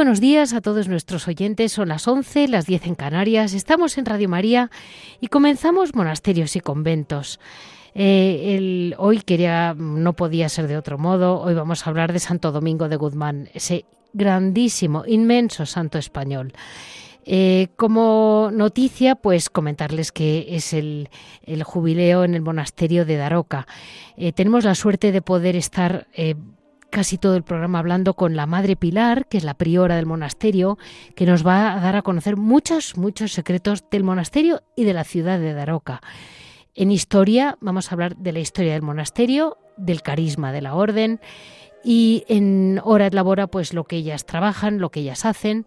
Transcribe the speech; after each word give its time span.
Buenos 0.00 0.18
días 0.18 0.54
a 0.54 0.62
todos 0.62 0.88
nuestros 0.88 1.28
oyentes. 1.28 1.72
Son 1.72 1.90
las 1.90 2.08
11, 2.08 2.48
las 2.48 2.64
10 2.64 2.86
en 2.86 2.94
Canarias. 2.94 3.52
Estamos 3.52 3.98
en 3.98 4.06
Radio 4.06 4.30
María 4.30 4.70
y 5.20 5.26
comenzamos 5.26 5.94
monasterios 5.94 6.56
y 6.56 6.60
conventos. 6.60 7.38
Eh, 7.94 8.94
hoy 8.96 9.20
quería, 9.20 9.74
no 9.76 10.14
podía 10.14 10.48
ser 10.48 10.68
de 10.68 10.78
otro 10.78 10.96
modo. 10.96 11.38
Hoy 11.42 11.52
vamos 11.52 11.86
a 11.86 11.90
hablar 11.90 12.14
de 12.14 12.18
Santo 12.18 12.50
Domingo 12.50 12.88
de 12.88 12.96
Guzmán, 12.96 13.50
ese 13.52 13.84
grandísimo, 14.14 15.04
inmenso 15.06 15.66
santo 15.66 15.98
español. 15.98 16.54
Eh, 17.26 17.68
como 17.76 18.48
noticia, 18.54 19.16
pues 19.16 19.50
comentarles 19.50 20.12
que 20.12 20.46
es 20.56 20.72
el, 20.72 21.10
jubileo 21.62 22.24
en 22.24 22.34
el 22.34 22.40
monasterio 22.40 23.04
de 23.04 23.18
Daroca. 23.18 23.66
Eh, 24.16 24.32
tenemos 24.32 24.64
la 24.64 24.74
suerte 24.74 25.12
de 25.12 25.20
poder 25.20 25.56
estar 25.56 26.06
casi 26.90 27.18
todo 27.18 27.36
el 27.36 27.42
programa 27.42 27.78
hablando 27.78 28.14
con 28.14 28.36
la 28.36 28.46
Madre 28.46 28.76
Pilar, 28.76 29.26
que 29.28 29.38
es 29.38 29.44
la 29.44 29.54
priora 29.54 29.96
del 29.96 30.06
monasterio, 30.06 30.78
que 31.14 31.26
nos 31.26 31.46
va 31.46 31.72
a 31.72 31.80
dar 31.80 31.96
a 31.96 32.02
conocer 32.02 32.36
muchos, 32.36 32.96
muchos 32.96 33.32
secretos 33.32 33.84
del 33.90 34.04
monasterio 34.04 34.62
y 34.76 34.84
de 34.84 34.92
la 34.92 35.04
ciudad 35.04 35.38
de 35.38 35.54
Daroca. 35.54 36.00
En 36.74 36.90
historia 36.90 37.56
vamos 37.60 37.90
a 37.90 37.94
hablar 37.94 38.16
de 38.16 38.32
la 38.32 38.40
historia 38.40 38.72
del 38.72 38.82
monasterio, 38.82 39.58
del 39.76 40.02
carisma 40.02 40.52
de 40.52 40.62
la 40.62 40.74
orden 40.74 41.20
y 41.82 42.24
en 42.28 42.80
Hora 42.84 43.08
de 43.08 43.16
Labora 43.16 43.46
pues 43.46 43.72
lo 43.72 43.84
que 43.84 43.96
ellas 43.96 44.26
trabajan, 44.26 44.78
lo 44.78 44.90
que 44.90 45.00
ellas 45.00 45.24
hacen. 45.24 45.66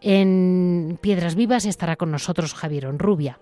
En 0.00 0.98
Piedras 1.00 1.34
Vivas 1.34 1.64
estará 1.64 1.96
con 1.96 2.10
nosotros 2.10 2.54
Javier 2.54 2.86
Onrubia. 2.86 3.38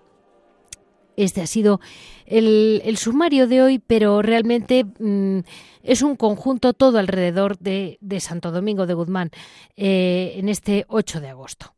Este 1.15 1.41
ha 1.41 1.47
sido 1.47 1.79
el, 2.25 2.95
sumario 2.97 3.47
de 3.47 3.61
hoy, 3.61 3.79
pero 3.79 4.21
realmente 4.21 4.85
mm, 4.85 5.39
es 5.83 6.01
un 6.01 6.15
conjunto 6.15 6.73
todo 6.73 6.97
alrededor 6.97 7.57
de, 7.59 7.97
Santo 8.19 8.51
Domingo 8.51 8.85
de 8.85 8.93
Guzmán 8.93 9.31
eh, 9.75 10.33
en 10.37 10.49
este 10.49 10.85
8 10.87 11.21
de 11.21 11.29
agosto. 11.29 11.73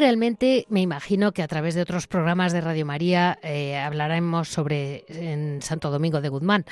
Realmente 0.00 0.66
me 0.70 0.80
imagino 0.80 1.32
que 1.32 1.42
a 1.42 1.48
través 1.48 1.74
de 1.74 1.82
otros 1.82 2.06
programas 2.06 2.54
de 2.54 2.62
Radio 2.62 2.86
María 2.86 3.38
eh, 3.42 3.76
hablaremos 3.76 4.48
sobre 4.48 5.04
en 5.08 5.60
Santo 5.60 5.90
Domingo 5.90 6.22
de 6.22 6.30
Guzmán, 6.30 6.64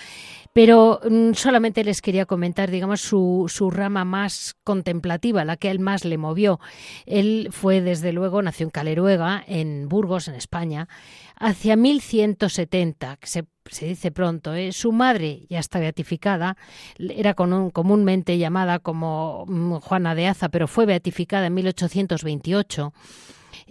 pero 0.55 0.99
mm, 1.09 1.35
solamente 1.35 1.85
les 1.85 2.01
quería 2.01 2.25
comentar, 2.25 2.71
digamos, 2.71 3.03
su, 3.03 3.45
su 3.49 3.71
rama 3.71 4.07
más 4.07 4.57
contemplativa, 4.65 5.45
la 5.45 5.59
que 5.59 5.71
él 5.71 5.79
más 5.79 6.07
le 6.07 6.17
movió. 6.17 6.59
Él 7.05 7.51
fue, 7.53 7.83
desde 7.83 8.13
luego, 8.13 8.41
nació 8.41 8.65
en 8.65 8.71
Caleruega, 8.71 9.45
en 9.47 9.89
Burgos, 9.89 10.27
en 10.29 10.35
España, 10.35 10.89
hacia 11.37 11.77
1170, 11.77 13.17
que 13.19 13.27
se 13.27 13.45
se 13.69 13.87
dice 13.87 14.11
pronto, 14.11 14.55
¿eh? 14.55 14.73
su 14.73 14.93
madre 14.93 15.43
ya 15.49 15.59
está 15.59 15.79
beatificada, 15.79 16.57
era 16.99 17.35
comúnmente 17.35 18.39
llamada 18.39 18.79
como 18.79 19.45
mm, 19.47 19.75
Juana 19.77 20.15
de 20.15 20.27
Aza, 20.27 20.49
pero 20.49 20.67
fue 20.67 20.87
beatificada 20.87 21.47
en 21.47 21.55
1828. 21.55 22.93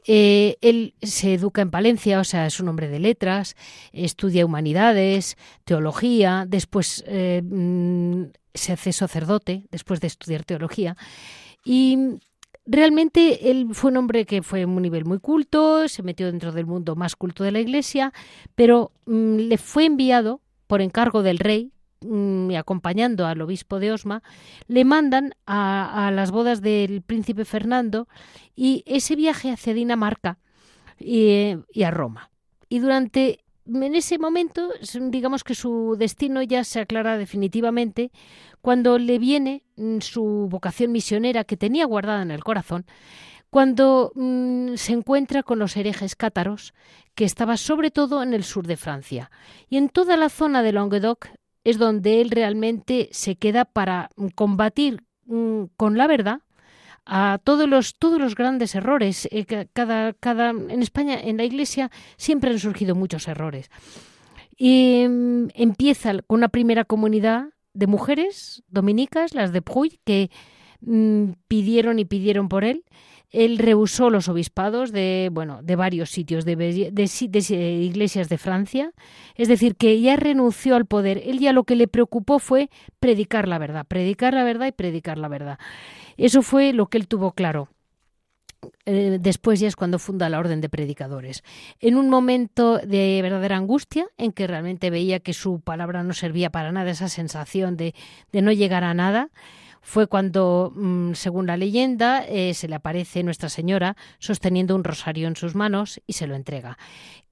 Eh, 0.06 0.58
él 0.62 0.94
se 1.02 1.34
educa 1.34 1.62
en 1.62 1.72
Palencia, 1.72 2.20
o 2.20 2.24
sea, 2.24 2.46
es 2.46 2.60
un 2.60 2.70
hombre 2.70 2.88
de 2.88 3.00
letras, 3.00 3.56
estudia 3.92 4.46
humanidades, 4.46 5.38
teología, 5.66 6.46
después 6.48 7.04
eh, 7.08 7.42
mm, 7.44 8.24
se 8.54 8.74
hace 8.74 8.94
sacerdote, 8.94 9.66
después 9.72 10.00
de 10.00 10.08
estudiar 10.08 10.44
teología, 10.46 10.96
y 11.64 12.20
Realmente 12.70 13.50
él 13.50 13.70
fue 13.72 13.92
un 13.92 13.98
hombre 13.98 14.26
que 14.26 14.44
fue 14.44 14.64
a 14.64 14.68
un 14.68 14.82
nivel 14.82 15.06
muy 15.06 15.20
culto, 15.20 15.88
se 15.88 16.04
metió 16.04 16.26
dentro 16.26 16.52
del 16.52 16.66
mundo 16.66 16.98
más 16.98 17.16
culto 17.16 17.46
de 17.46 17.54
la 17.54 17.62
Iglesia, 17.62 18.12
pero 18.56 18.92
mm, 19.06 19.38
le 19.38 19.58
fue 19.58 19.86
enviado 19.86 20.42
por 20.68 20.82
encargo 20.82 21.24
del 21.24 21.40
rey, 21.40 21.72
mm, 22.02 22.54
acompañando 22.58 23.26
al 23.26 23.42
obispo 23.42 23.80
de 23.80 23.94
Osma, 23.94 24.22
le 24.68 24.84
mandan 24.84 25.34
a, 25.46 26.12
las 26.14 26.32
bodas 26.32 26.62
del 26.62 27.02
príncipe 27.02 27.46
Fernando 27.46 28.10
y 28.54 28.84
ese 28.86 29.16
viaje 29.16 29.50
hacia 29.50 29.74
Dinamarca 29.74 30.38
y, 31.00 31.56
y 31.72 31.84
a 31.84 31.92
Roma. 31.92 32.32
Y 32.68 32.80
durante 32.80 33.46
en 33.68 33.96
ese 33.96 34.18
momento, 34.18 34.70
digamos 35.10 35.44
que 35.44 35.56
su 35.56 35.96
destino 35.98 36.42
ya 36.42 36.64
se 36.64 36.80
aclara 36.80 37.18
definitivamente 37.18 38.12
cuando 38.62 38.98
le 38.98 39.20
viene 39.20 39.64
mm, 39.76 40.00
su 40.00 40.48
vocación 40.50 40.92
misionera 40.92 41.44
que 41.44 41.58
tenía 41.58 41.86
guardada 41.86 42.22
en 42.22 42.32
el 42.32 42.44
corazón, 42.44 42.86
cuando 43.50 44.12
mm, 44.16 44.76
se 44.76 44.94
encuentra 44.94 45.44
con 45.44 45.60
los 45.60 45.76
herejes 45.78 46.16
cátaros, 46.16 46.74
que 47.16 47.26
estaba 47.26 47.58
sobre 47.58 47.92
todo 47.92 48.22
en 48.22 48.34
el 48.34 48.44
sur 48.44 48.68
de 48.68 48.78
Francia. 48.78 49.32
Y 49.70 49.78
en 49.78 49.90
toda 49.90 50.18
la 50.18 50.30
zona 50.30 50.62
de 50.62 50.74
Languedoc 50.74 51.30
es 51.64 51.78
donde 51.78 52.22
él 52.22 52.30
realmente 52.30 53.10
se 53.12 53.36
queda 53.36 53.66
para 53.66 54.10
mm, 54.16 54.28
combatir 54.30 55.04
con 55.76 55.98
la 55.98 56.08
verdad 56.08 56.42
a 57.08 57.40
todos 57.44 57.68
los, 57.68 57.96
todos 57.98 58.20
los 58.20 58.36
grandes 58.36 58.76
errores. 58.76 59.28
Eh, 59.32 59.46
cada, 59.74 60.14
cada, 60.14 60.50
en 60.50 60.82
España, 60.82 61.20
en 61.20 61.38
la 61.38 61.46
Iglesia, 61.46 61.90
siempre 62.18 62.52
han 62.52 62.60
surgido 62.60 62.96
muchos 62.96 63.28
errores. 63.28 63.72
Y 64.58 65.04
empieza 65.54 66.14
con 66.24 66.40
una 66.40 66.50
primera 66.50 66.84
comunidad 66.84 67.46
de 67.74 67.88
mujeres 67.88 68.64
dominicas, 68.68 69.34
las 69.34 69.54
de 69.54 69.62
Puy, 69.62 70.00
que 70.04 70.30
mm, 70.82 71.32
pidieron 71.48 72.00
y 72.00 72.06
pidieron 72.06 72.50
por 72.50 72.64
él. 72.64 72.84
Él 73.30 73.58
rehusó 73.58 74.10
los 74.10 74.30
obispados 74.30 74.92
de, 74.92 75.30
bueno, 75.32 75.62
de 75.62 75.76
varios 75.76 76.10
sitios, 76.10 76.46
de, 76.46 76.56
de, 76.56 77.74
iglesias 77.84 78.30
de 78.30 78.38
Francia. 78.38 78.94
Es 79.36 79.48
decir, 79.50 79.76
que 79.76 80.00
ya 80.00 80.16
renunció 80.16 80.76
al 80.76 80.86
poder. 80.86 81.22
Él 81.26 81.40
ya 81.40 81.52
lo 81.52 81.66
que 81.66 81.76
le 81.76 81.88
preocupó 81.88 82.40
fue 82.40 82.70
predicar 83.00 83.48
la 83.48 83.60
verdad, 83.60 83.86
predicar 83.86 84.34
la 84.34 84.44
verdad 84.44 84.68
y 84.68 84.72
predicar 84.72 85.18
la 85.18 85.28
verdad. 85.28 85.60
Eso 86.18 86.42
fue 86.42 86.74
lo 86.74 86.88
que 86.88 86.98
él 86.98 87.08
tuvo 87.08 87.32
claro. 87.32 87.70
eh, 88.86 89.18
después 89.22 89.60
ya 89.60 89.68
es 89.68 89.76
cuando 89.76 90.00
funda 90.00 90.30
la 90.30 90.40
Orden 90.40 90.62
de 90.62 90.70
Predicadores. 90.70 91.44
En 91.80 91.96
un 91.96 92.10
momento 92.10 92.80
de 92.80 93.20
verdadera 93.22 93.58
angustia, 93.58 94.08
en 94.18 94.32
que 94.32 94.48
realmente 94.48 94.90
veía 94.90 95.20
que 95.20 95.34
su 95.34 95.60
palabra 95.62 96.04
no 96.04 96.14
servía 96.14 96.50
para 96.50 96.72
nada, 96.72 96.90
esa 96.92 97.10
sensación 97.10 97.78
de, 97.78 97.94
de 98.32 98.42
no 98.42 98.52
llegar 98.52 98.84
a 98.84 98.94
nada, 98.94 99.30
fue 99.82 100.08
cuando, 100.08 100.74
mm, 100.76 101.14
según 101.14 101.48
la 101.48 101.56
leyenda, 101.56 102.26
eh, 102.28 102.54
se 102.54 102.68
le 102.68 102.76
aparece 102.76 103.24
Nuestra 103.24 103.48
Señora 103.48 103.96
sosteniendo 104.20 104.76
un 104.76 104.84
rosario 104.84 105.28
en 105.28 105.36
sus 105.36 105.56
manos 105.56 106.02
y 106.08 106.14
se 106.14 106.28
lo 106.28 106.36
entrega 106.36 106.78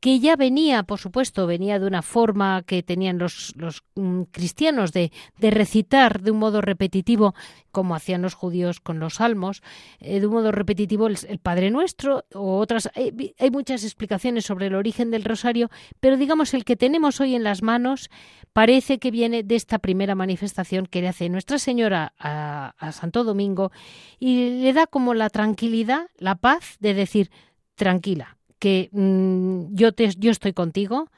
que 0.06 0.20
ya 0.20 0.36
venía, 0.36 0.84
por 0.84 1.00
supuesto, 1.00 1.48
venía 1.48 1.80
de 1.80 1.88
una 1.88 2.04
forma 2.04 2.62
que 2.62 2.84
tenían 2.84 3.18
los, 3.18 3.56
mm, 3.96 4.22
cristianos 4.30 4.92
de, 4.92 5.12
recitar 5.40 6.22
de 6.22 6.30
un 6.30 6.38
modo 6.38 6.62
repetitivo, 6.62 7.34
como 7.72 7.96
hacían 7.96 8.22
los 8.22 8.36
judíos 8.36 8.80
con 8.80 9.00
los 9.00 9.16
salmos, 9.16 9.64
eh, 10.00 10.20
de 10.20 10.28
un 10.28 10.34
modo 10.34 10.52
repetitivo 10.52 11.08
el, 11.08 11.40
Padre 11.40 11.72
Nuestro 11.72 12.24
o 12.36 12.60
otras. 12.60 12.92
Hay, 12.94 13.34
hay, 13.40 13.50
muchas 13.50 13.84
explicaciones 13.84 14.46
sobre 14.46 14.68
el 14.68 14.76
origen 14.76 15.10
del 15.10 15.24
rosario, 15.24 15.72
pero 16.00 16.18
digamos 16.18 16.54
el 16.54 16.66
que 16.66 16.76
tenemos 16.76 17.20
hoy 17.20 17.34
en 17.34 17.44
las 17.44 17.64
manos 17.64 18.12
parece 18.54 19.00
que 19.00 19.10
viene 19.10 19.42
de 19.42 19.56
esta 19.56 19.80
primera 19.80 20.14
manifestación 20.14 20.86
que 20.86 21.02
le 21.02 21.08
hace 21.08 21.30
Nuestra 21.30 21.58
Señora 21.58 22.14
a 22.20 22.92
Santo 22.92 23.24
Domingo 23.24 23.72
y 24.20 24.62
le 24.62 24.72
da 24.72 24.86
como 24.86 25.16
la 25.16 25.32
tranquilidad, 25.32 26.12
la 26.20 26.36
paz 26.36 26.78
de 26.80 26.94
decir, 26.94 27.32
tranquila, 27.74 28.38
que 28.66 28.90
mmm, 28.94 29.76
yo, 29.76 29.92
te, 29.92 30.10
yo 30.18 30.32
estoy 30.32 30.52
contigo, 30.52 31.12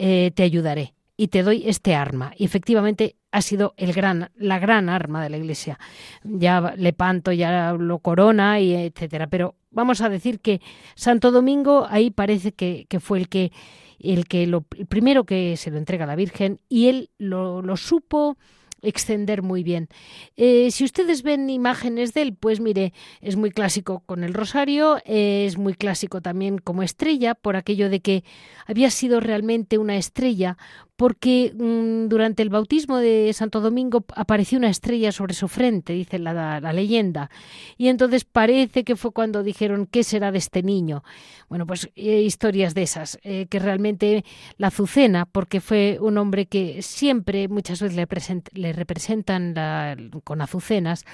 eh, 0.00 0.32
te 0.34 0.42
ayudaré 0.42 0.94
y 1.16 1.28
te 1.28 1.44
doy 1.44 1.62
este 1.68 1.94
arma. 1.94 2.32
Y 2.36 2.44
efectivamente 2.44 3.14
ha 3.30 3.42
sido 3.42 3.74
el 3.76 3.92
gran, 3.92 4.32
la 4.34 4.58
gran 4.58 4.88
arma 4.88 5.22
de 5.22 5.30
la 5.30 5.36
Iglesia. 5.36 5.78
Ya 6.24 6.74
Lepanto 6.76 7.30
ya 7.30 7.74
lo 7.74 8.00
corona 8.00 8.58
y 8.58 8.74
etcétera. 8.74 9.28
Pero 9.28 9.54
vamos 9.70 10.00
a 10.00 10.08
decir 10.08 10.40
que 10.40 10.60
Santo 10.96 11.30
Domingo 11.30 11.86
ahí 11.88 12.10
parece 12.10 12.50
que, 12.50 12.86
que 12.88 12.98
fue 12.98 13.18
el 13.18 13.28
que 13.28 13.52
el 14.00 14.26
que 14.26 14.42
el 14.42 14.62
primero 14.88 15.22
que 15.22 15.56
se 15.56 15.70
lo 15.70 15.78
entrega 15.78 16.04
a 16.04 16.08
la 16.08 16.16
Virgen 16.16 16.58
y 16.68 16.88
él 16.88 17.10
lo 17.18 17.76
supo 17.76 18.36
extender 18.82 19.42
muy 19.42 19.62
bien. 19.62 19.88
Eh, 20.36 20.70
si 20.70 20.84
ustedes 20.84 21.22
ven 21.22 21.50
imágenes 21.50 22.14
de 22.14 22.22
él, 22.22 22.34
pues 22.34 22.60
mire, 22.60 22.92
es 23.20 23.36
muy 23.36 23.50
clásico 23.50 24.02
con 24.06 24.24
el 24.24 24.34
rosario, 24.34 24.98
es 25.04 25.58
muy 25.58 25.74
clásico 25.74 26.20
también 26.20 26.58
como 26.58 26.82
estrella, 26.82 27.34
por 27.34 27.56
aquello 27.56 27.90
de 27.90 28.00
que 28.00 28.24
había 28.66 28.90
sido 28.90 29.20
realmente 29.20 29.78
una 29.78 29.96
estrella, 29.96 30.56
porque 31.00 31.54
mmm, 31.56 32.08
durante 32.08 32.42
el 32.42 32.50
bautismo 32.50 32.98
de 32.98 33.32
Santo 33.32 33.62
Domingo 33.62 34.04
apareció 34.14 34.58
una 34.58 34.68
estrella 34.68 35.12
sobre 35.12 35.32
su 35.32 35.48
frente, 35.48 35.94
dice 35.94 36.18
la, 36.18 36.60
leyenda. 36.74 37.30
Y 37.78 37.88
entonces 37.88 38.26
parece 38.26 38.84
que 38.84 38.96
fue 38.96 39.10
cuando 39.10 39.42
dijeron, 39.42 39.86
¿qué 39.90 40.04
será 40.04 40.30
de 40.30 40.36
este 40.36 40.62
niño? 40.62 41.02
Bueno, 41.48 41.66
pues 41.66 41.88
eh, 41.96 42.20
historias 42.20 42.74
de 42.74 42.82
esas, 42.82 43.18
eh, 43.22 43.46
que 43.48 43.58
realmente 43.58 44.26
la 44.58 44.66
azucena, 44.66 45.24
porque 45.24 45.62
fue 45.62 45.96
un 46.02 46.18
hombre 46.18 46.44
que 46.44 46.82
siempre, 46.82 47.48
muchas 47.48 47.80
veces 47.80 47.96
le, 47.96 48.06
present, 48.06 48.50
le 48.52 48.74
representan 48.74 49.54
con 50.22 50.42
azucenas, 50.42 51.06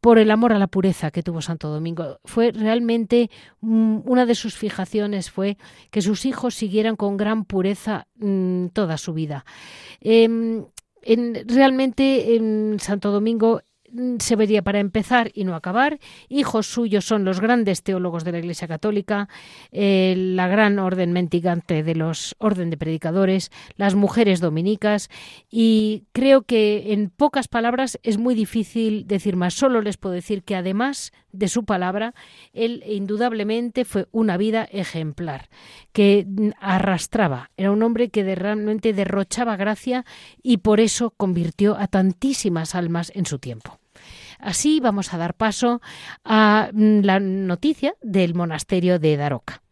por 0.00 0.18
el 0.18 0.30
amor 0.30 0.52
a 0.52 0.58
la 0.58 0.66
pureza 0.66 1.10
que 1.10 1.22
tuvo 1.22 1.42
Santo 1.42 1.68
Domingo. 1.68 2.20
Fue 2.24 2.52
realmente 2.52 3.30
mmm, 3.60 4.00
una 4.04 4.26
de 4.26 4.34
sus 4.34 4.54
fijaciones 4.56 5.30
fue 5.30 5.58
que 5.90 6.02
sus 6.02 6.24
hijos 6.24 6.54
siguieran 6.54 6.96
con 6.96 7.16
gran 7.16 7.44
pureza 7.44 8.06
mmm, 8.16 8.66
toda 8.68 8.96
su 8.98 9.12
vida. 9.12 9.44
Eh, 10.00 10.62
en, 11.02 11.48
realmente 11.48 12.36
en 12.36 12.78
Santo 12.80 13.10
Domingo 13.10 13.62
mm, 13.62 13.67
se 14.18 14.36
vería 14.36 14.62
para 14.62 14.80
empezar 14.80 15.30
y 15.34 15.44
no 15.44 15.54
acabar. 15.54 15.98
Hijos 16.28 16.66
suyos 16.66 17.04
son 17.04 17.24
los 17.24 17.40
grandes 17.40 17.82
teólogos 17.82 18.24
de 18.24 18.32
la 18.32 18.38
Iglesia 18.38 18.68
Católica, 18.68 19.28
eh, 19.72 20.14
la 20.16 20.48
gran 20.48 20.78
orden 20.78 21.12
mentigante 21.12 21.82
de 21.82 21.94
los 21.94 22.36
orden 22.38 22.70
de 22.70 22.76
predicadores, 22.76 23.50
las 23.76 23.94
mujeres 23.94 24.40
dominicas 24.40 25.08
y 25.50 26.04
creo 26.12 26.42
que 26.42 26.92
en 26.92 27.10
pocas 27.10 27.48
palabras 27.48 27.98
es 28.02 28.18
muy 28.18 28.34
difícil 28.34 29.06
decir 29.06 29.36
más. 29.36 29.54
Solo 29.54 29.82
les 29.82 29.96
puedo 29.96 30.14
decir 30.14 30.42
que 30.42 30.56
además 30.56 31.12
de 31.32 31.48
su 31.48 31.64
palabra, 31.64 32.14
él 32.52 32.82
indudablemente 32.86 33.84
fue 33.84 34.06
una 34.12 34.36
vida 34.36 34.66
ejemplar, 34.70 35.48
que 35.92 36.26
arrastraba, 36.60 37.50
era 37.56 37.70
un 37.70 37.82
hombre 37.82 38.08
que 38.08 38.34
realmente 38.34 38.92
derrochaba 38.92 39.56
gracia 39.56 40.04
y 40.42 40.58
por 40.58 40.80
eso 40.80 41.10
convirtió 41.10 41.76
a 41.76 41.86
tantísimas 41.86 42.74
almas 42.74 43.12
en 43.14 43.26
su 43.26 43.38
tiempo. 43.38 43.77
Así 44.38 44.80
vamos 44.80 45.12
a 45.12 45.18
dar 45.18 45.34
paso 45.34 45.80
a 46.24 46.70
mm, 46.72 47.00
la 47.02 47.20
noticia 47.20 47.94
del 48.02 48.34
monasterio 48.34 48.98
de 48.98 49.16
Daroca. 49.16 49.62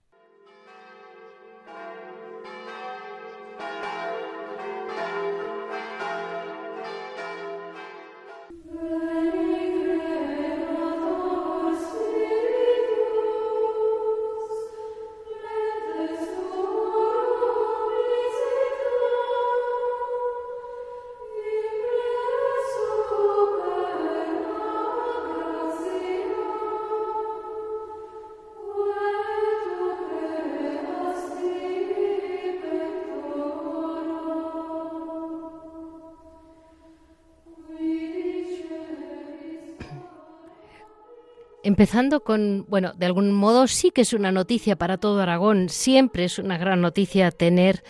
Empezando 41.78 42.20
con, 42.20 42.64
bueno, 42.70 42.94
de 42.96 43.04
algún 43.04 43.32
modo 43.32 43.66
sí 43.66 43.90
que 43.90 44.00
es 44.00 44.14
una 44.14 44.32
noticia 44.32 44.76
para 44.76 44.96
todo 44.96 45.20
Aragón, 45.20 45.68
siempre 45.68 46.24
es 46.24 46.38
una 46.38 46.56
gran 46.56 46.80
noticia 46.80 47.30
tener 47.30 47.84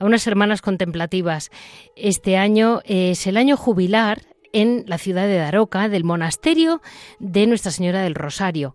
a 0.00 0.06
unas 0.06 0.26
hermanas 0.26 0.60
contemplativas. 0.60 1.52
Este 1.94 2.36
año 2.36 2.80
es 2.84 3.28
el 3.28 3.36
año 3.36 3.56
jubilar 3.56 4.22
en 4.52 4.84
la 4.86 4.98
ciudad 4.98 5.26
de 5.26 5.36
Daroca, 5.36 5.88
del 5.88 6.04
monasterio 6.04 6.80
de 7.18 7.46
Nuestra 7.46 7.70
Señora 7.70 8.02
del 8.02 8.14
Rosario. 8.14 8.74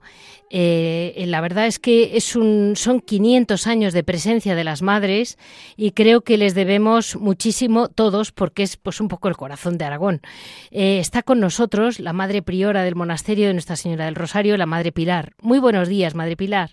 Eh, 0.56 1.24
la 1.28 1.42
verdad 1.42 1.66
es 1.66 1.80
que 1.80 2.16
es 2.16 2.36
un, 2.36 2.76
son 2.76 3.00
500 3.02 3.66
años 3.66 3.92
de 3.92 4.04
presencia 4.04 4.54
de 4.54 4.64
las 4.64 4.84
madres 4.84 5.40
y 5.76 5.92
creo 5.92 6.22
que 6.22 6.38
les 6.38 6.54
debemos 6.54 7.16
muchísimo 7.16 7.88
todos 7.90 8.32
porque 8.32 8.62
es 8.62 8.78
pues 8.78 9.02
un 9.02 9.08
poco 9.08 9.30
el 9.30 9.36
corazón 9.36 9.80
de 9.80 9.86
Aragón. 9.86 10.22
Eh, 10.70 11.00
está 11.00 11.24
con 11.24 11.40
nosotros 11.40 12.00
la 12.00 12.14
madre 12.14 12.44
priora 12.44 12.84
del 12.84 12.96
monasterio 12.96 13.48
de 13.48 13.54
Nuestra 13.54 13.76
Señora 13.76 14.06
del 14.06 14.14
Rosario, 14.14 14.56
la 14.58 14.68
madre 14.68 14.92
Pilar. 14.92 15.34
Muy 15.42 15.58
buenos 15.58 15.88
días, 15.88 16.14
madre 16.14 16.38
Pilar. 16.38 16.72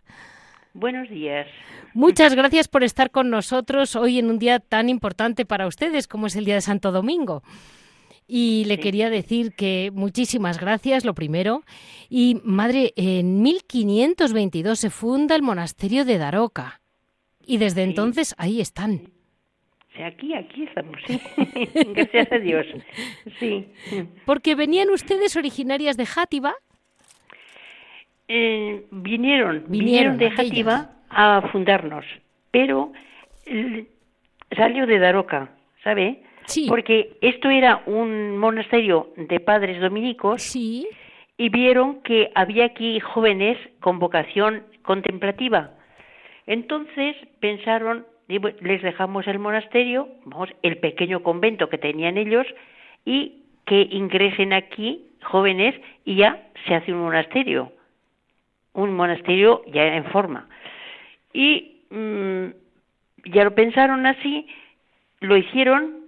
Buenos 0.74 1.08
días. 1.08 1.46
Muchas 1.94 2.34
gracias 2.34 2.68
por 2.68 2.84
estar 2.84 3.10
con 3.10 3.30
nosotros 3.30 3.96
hoy 3.96 4.18
en 4.18 4.30
un 4.30 4.38
día 4.38 4.60
tan 4.60 4.88
importante 4.88 5.46
para 5.46 5.66
ustedes 5.66 6.06
como 6.06 6.26
es 6.26 6.36
el 6.36 6.44
Día 6.44 6.54
de 6.54 6.60
Santo 6.60 6.92
Domingo. 6.92 7.42
Y 8.32 8.64
le 8.66 8.76
sí. 8.76 8.80
quería 8.80 9.10
decir 9.10 9.54
que 9.56 9.90
muchísimas 9.92 10.60
gracias, 10.60 11.04
lo 11.04 11.14
primero. 11.14 11.62
Y, 12.08 12.40
madre, 12.44 12.92
en 12.94 13.42
1522 13.42 14.78
se 14.78 14.90
funda 14.90 15.34
el 15.34 15.42
monasterio 15.42 16.04
de 16.04 16.16
Daroca. 16.16 16.80
Y 17.44 17.58
desde 17.58 17.82
sí. 17.82 17.90
entonces 17.90 18.36
ahí 18.38 18.60
están. 18.60 19.00
Sí, 19.96 20.02
aquí, 20.02 20.32
aquí 20.32 20.62
estamos, 20.62 20.96
sí. 21.04 21.20
Gracias 21.92 22.30
a 22.30 22.38
Dios. 22.38 22.66
Sí. 23.40 23.66
Porque 24.24 24.54
venían 24.54 24.90
ustedes 24.90 25.34
originarias 25.34 25.96
de 25.96 26.06
Játiva. 26.06 26.54
Eh, 28.28 28.86
vinieron, 28.92 29.64
vinieron, 29.66 30.16
vinieron 30.16 30.18
de 30.18 30.30
Játiva 30.30 30.92
a 31.08 31.48
fundarnos, 31.50 32.04
pero 32.52 32.92
eh, 33.46 33.88
salió 34.56 34.86
de 34.86 35.00
Daroca, 35.00 35.50
¿sabe? 35.82 36.22
Sí. 36.46 36.66
Porque 36.68 37.16
esto 37.20 37.48
era 37.50 37.82
un 37.86 38.36
monasterio 38.38 39.08
de 39.16 39.40
padres 39.40 39.80
dominicos 39.80 40.42
sí. 40.42 40.88
y 41.36 41.48
vieron 41.48 42.02
que 42.02 42.30
había 42.34 42.66
aquí 42.66 42.98
jóvenes 43.00 43.58
con 43.80 43.98
vocación 43.98 44.64
contemplativa. 44.82 45.70
Entonces 46.46 47.16
pensaron, 47.38 48.06
les 48.26 48.82
dejamos 48.82 49.26
el 49.26 49.38
monasterio, 49.38 50.08
vamos, 50.24 50.50
el 50.62 50.78
pequeño 50.78 51.22
convento 51.22 51.68
que 51.68 51.78
tenían 51.78 52.18
ellos 52.18 52.46
y 53.04 53.42
que 53.66 53.82
ingresen 53.90 54.52
aquí 54.52 55.06
jóvenes 55.22 55.74
y 56.04 56.16
ya 56.16 56.42
se 56.66 56.74
hace 56.74 56.92
un 56.92 57.02
monasterio, 57.02 57.72
un 58.72 58.94
monasterio 58.94 59.62
ya 59.72 59.94
en 59.94 60.04
forma. 60.06 60.48
Y 61.32 61.82
mmm, 61.90 62.46
ya 63.26 63.44
lo 63.44 63.54
pensaron 63.54 64.06
así, 64.06 64.46
lo 65.20 65.36
hicieron 65.36 65.99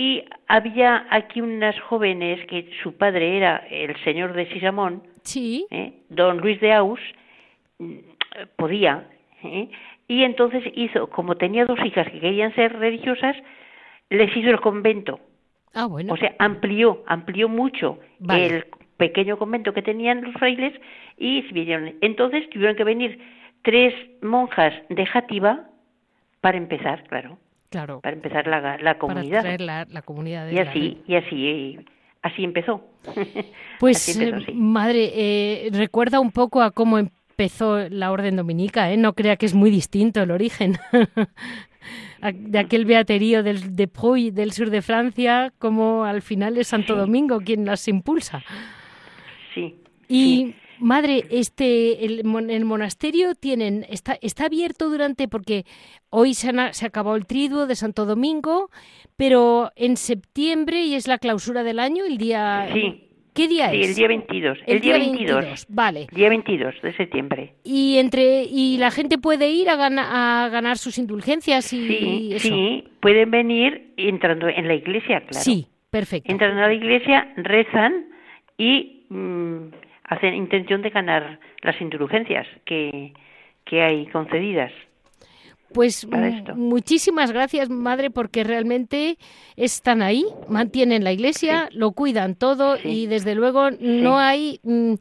y 0.00 0.24
había 0.48 1.06
aquí 1.10 1.42
unas 1.42 1.78
jóvenes 1.80 2.46
que 2.46 2.70
su 2.82 2.94
padre 2.94 3.36
era 3.36 3.58
el 3.70 3.94
señor 4.02 4.32
de 4.32 4.50
Sisamón 4.50 5.02
sí. 5.24 5.66
¿eh? 5.70 5.92
don 6.08 6.38
Luis 6.38 6.58
de 6.62 6.72
Aus, 6.72 7.00
mm, 7.78 7.98
podía, 8.56 9.06
¿eh? 9.44 9.68
y 10.08 10.22
entonces 10.22 10.64
hizo, 10.74 11.10
como 11.10 11.36
tenía 11.36 11.66
dos 11.66 11.78
hijas 11.84 12.08
que 12.10 12.18
querían 12.18 12.54
ser 12.54 12.78
religiosas, 12.78 13.36
les 14.08 14.34
hizo 14.34 14.48
el 14.48 14.62
convento. 14.62 15.20
Ah, 15.74 15.84
bueno. 15.84 16.14
O 16.14 16.16
sea, 16.16 16.34
amplió, 16.38 17.04
amplió 17.06 17.50
mucho 17.50 17.98
Vale. 18.20 18.46
el 18.46 18.66
pequeño 18.96 19.36
convento 19.36 19.74
que 19.74 19.82
tenían 19.82 20.22
los 20.22 20.32
frailes 20.32 20.72
y 21.18 21.42
se 21.42 21.52
vinieron. 21.52 21.94
Entonces 22.00 22.48
tuvieron 22.48 22.74
que 22.74 22.84
venir 22.84 23.20
tres 23.60 23.92
monjas 24.22 24.72
de 24.88 25.04
Játiva 25.04 25.68
para 26.40 26.56
empezar, 26.56 27.04
claro, 27.06 27.36
claro. 27.70 28.00
para 28.00 28.14
empezar 28.16 28.46
la, 28.46 28.60
la 28.60 28.76
Para 28.78 28.98
comunidad. 28.98 29.40
traer 29.40 29.60
la, 29.62 29.86
la 29.88 30.02
comunidad 30.02 30.46
de 30.46 30.54
y 30.54 30.58
así, 30.58 31.02
y 31.06 31.14
así, 31.16 31.78
así 32.22 32.44
empezó. 32.44 32.84
Pues, 33.80 33.96
Así 34.08 34.22
empezó, 34.22 34.44
sí. 34.44 34.52
madre, 34.52 35.10
eh, 35.14 35.70
recuerda 35.72 36.20
un 36.20 36.32
poco 36.32 36.60
a 36.60 36.70
cómo 36.70 36.98
empezó 36.98 37.88
la 37.88 38.12
orden 38.12 38.36
dominica, 38.36 38.92
¿eh? 38.92 38.98
No 38.98 39.14
crea 39.14 39.36
que 39.36 39.46
es 39.46 39.54
muy 39.54 39.70
distinto 39.70 40.22
el 40.22 40.30
origen. 40.30 40.76
De 42.34 42.58
aquel 42.58 42.84
beaterío 42.84 43.42
del, 43.42 43.74
de 43.74 43.88
Puy, 43.88 44.30
del 44.30 44.52
sur 44.52 44.68
de 44.68 44.82
Francia, 44.82 45.50
como 45.58 46.04
al 46.04 46.20
final 46.20 46.58
es 46.58 46.68
Santo 46.68 46.92
Sí. 46.92 47.00
Domingo 47.00 47.40
quien 47.40 47.64
las 47.64 47.88
impulsa. 47.88 48.42
Sí. 49.54 49.76
Y, 50.06 50.36
sí. 50.52 50.54
Madre, 50.80 51.24
este, 51.30 52.04
el, 52.04 52.24
mon- 52.24 52.50
el 52.50 52.64
monasterio 52.64 53.34
tienen, 53.34 53.86
está, 53.88 54.18
está 54.22 54.46
abierto 54.46 54.88
durante, 54.90 55.28
porque 55.28 55.64
hoy 56.10 56.34
se, 56.34 56.48
han- 56.50 56.74
se 56.74 56.86
acabó 56.86 57.16
el 57.16 57.26
triduo 57.26 57.66
de 57.66 57.76
Santo 57.76 58.06
Domingo, 58.06 58.70
pero 59.16 59.70
en 59.76 59.96
septiembre, 59.96 60.82
y 60.82 60.94
es 60.94 61.06
la 61.06 61.18
clausura 61.18 61.62
del 61.62 61.78
año, 61.78 62.04
el 62.04 62.18
día... 62.18 62.68
Sí. 62.72 63.06
¿Qué 63.32 63.46
día 63.46 63.70
Sí, 63.70 63.80
es? 63.80 63.88
el 63.90 63.94
día 63.94 64.08
22. 64.08 64.58
El, 64.66 64.80
día 64.80 64.98
22. 64.98 65.66
Vale. 65.68 66.08
Día 66.12 66.28
22 66.28 66.74
de 66.82 66.92
septiembre. 66.96 67.54
Y 67.62 67.96
entre 67.98 68.42
y 68.42 68.76
la 68.78 68.90
gente 68.90 69.18
puede 69.18 69.48
ir 69.50 69.70
a, 69.70 69.76
gana- 69.76 70.44
a 70.44 70.48
ganar 70.48 70.78
sus 70.78 70.98
indulgencias 70.98 71.72
y 71.72 71.86
Sí, 71.86 72.30
eso. 72.32 72.48
sí, 72.48 72.84
pueden 73.00 73.30
venir 73.30 73.92
entrando 73.96 74.48
en 74.48 74.66
la 74.66 74.74
iglesia, 74.74 75.20
claro. 75.20 75.44
Sí, 75.44 75.68
perfecto. 75.90 76.30
Entran 76.32 76.58
a 76.58 76.66
la 76.66 76.74
iglesia, 76.74 77.32
rezan 77.36 78.06
y 78.58 79.04
mm, 79.10 79.68
hacen 80.10 80.34
intención 80.34 80.82
de 80.82 80.90
ganar 80.90 81.40
las 81.62 81.80
indulgencias 81.80 82.46
que, 82.66 83.14
que 83.64 83.82
hay 83.82 84.06
concedidas. 84.08 84.70
Pues 85.72 86.04
muchísimas 86.56 87.30
gracias, 87.30 87.70
madre, 87.70 88.10
porque 88.10 88.42
realmente 88.42 89.16
están 89.56 90.02
ahí, 90.02 90.24
mantienen 90.48 91.04
la 91.04 91.12
iglesia, 91.12 91.68
lo 91.72 91.92
cuidan 91.92 92.34
todo 92.34 92.76
Sí. 92.78 92.88
y 92.88 93.06
desde 93.06 93.36
luego 93.36 93.70
no 93.78 94.18
hay 94.18 94.58
mm, 94.64 94.94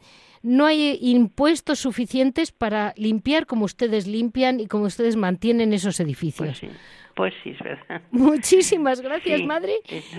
no 0.44 0.66
hay 0.68 0.98
impuestos 1.02 1.80
suficientes 1.80 2.52
para 2.52 2.94
limpiar 2.96 3.46
como 3.48 3.66
ustedes 3.66 4.06
limpian 4.08 4.60
y 4.60 4.68
como 4.68 4.86
ustedes 4.86 5.16
mantienen 5.18 5.74
esos 5.74 5.98
Pues 5.98 6.08
edificios. 6.08 6.58
sí, 6.60 6.70
pues 7.16 7.34
sí, 7.44 7.50
es 7.50 7.60
verdad. 7.60 8.02
Muchísimas 8.12 9.02
gracias, 9.02 9.42
madre. 9.44 9.74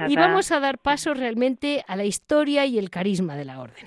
Y 0.08 0.16
vamos 0.16 0.50
a 0.50 0.58
dar 0.60 0.78
paso 0.78 1.14
realmente 1.14 1.84
a 1.86 1.94
la 1.96 2.04
historia 2.04 2.66
y 2.66 2.76
el 2.78 2.90
carisma 2.90 3.36
de 3.36 3.44
la 3.46 3.60
orden. 3.60 3.86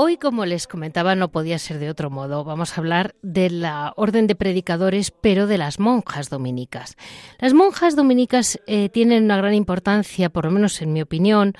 Hoy, 0.00 0.16
como 0.16 0.46
les 0.46 0.68
comentaba, 0.68 1.16
no 1.16 1.32
podía 1.32 1.58
ser 1.58 1.80
de 1.80 1.90
otro 1.90 2.08
modo. 2.08 2.44
Vamos 2.44 2.70
a 2.72 2.80
hablar 2.80 3.16
de 3.22 3.50
la 3.50 3.92
orden 3.96 4.28
de 4.28 4.36
predicadores, 4.36 5.10
pero 5.10 5.48
de 5.48 5.58
las 5.58 5.80
monjas 5.80 6.30
dominicas. 6.30 6.96
Las 7.40 7.52
monjas 7.52 7.96
dominicas 7.96 8.60
eh, 8.68 8.90
tienen 8.90 9.24
una 9.24 9.38
gran 9.38 9.54
importancia, 9.54 10.30
por 10.30 10.44
lo 10.44 10.52
menos 10.52 10.80
en 10.82 10.92
mi 10.92 11.02
opinión, 11.02 11.54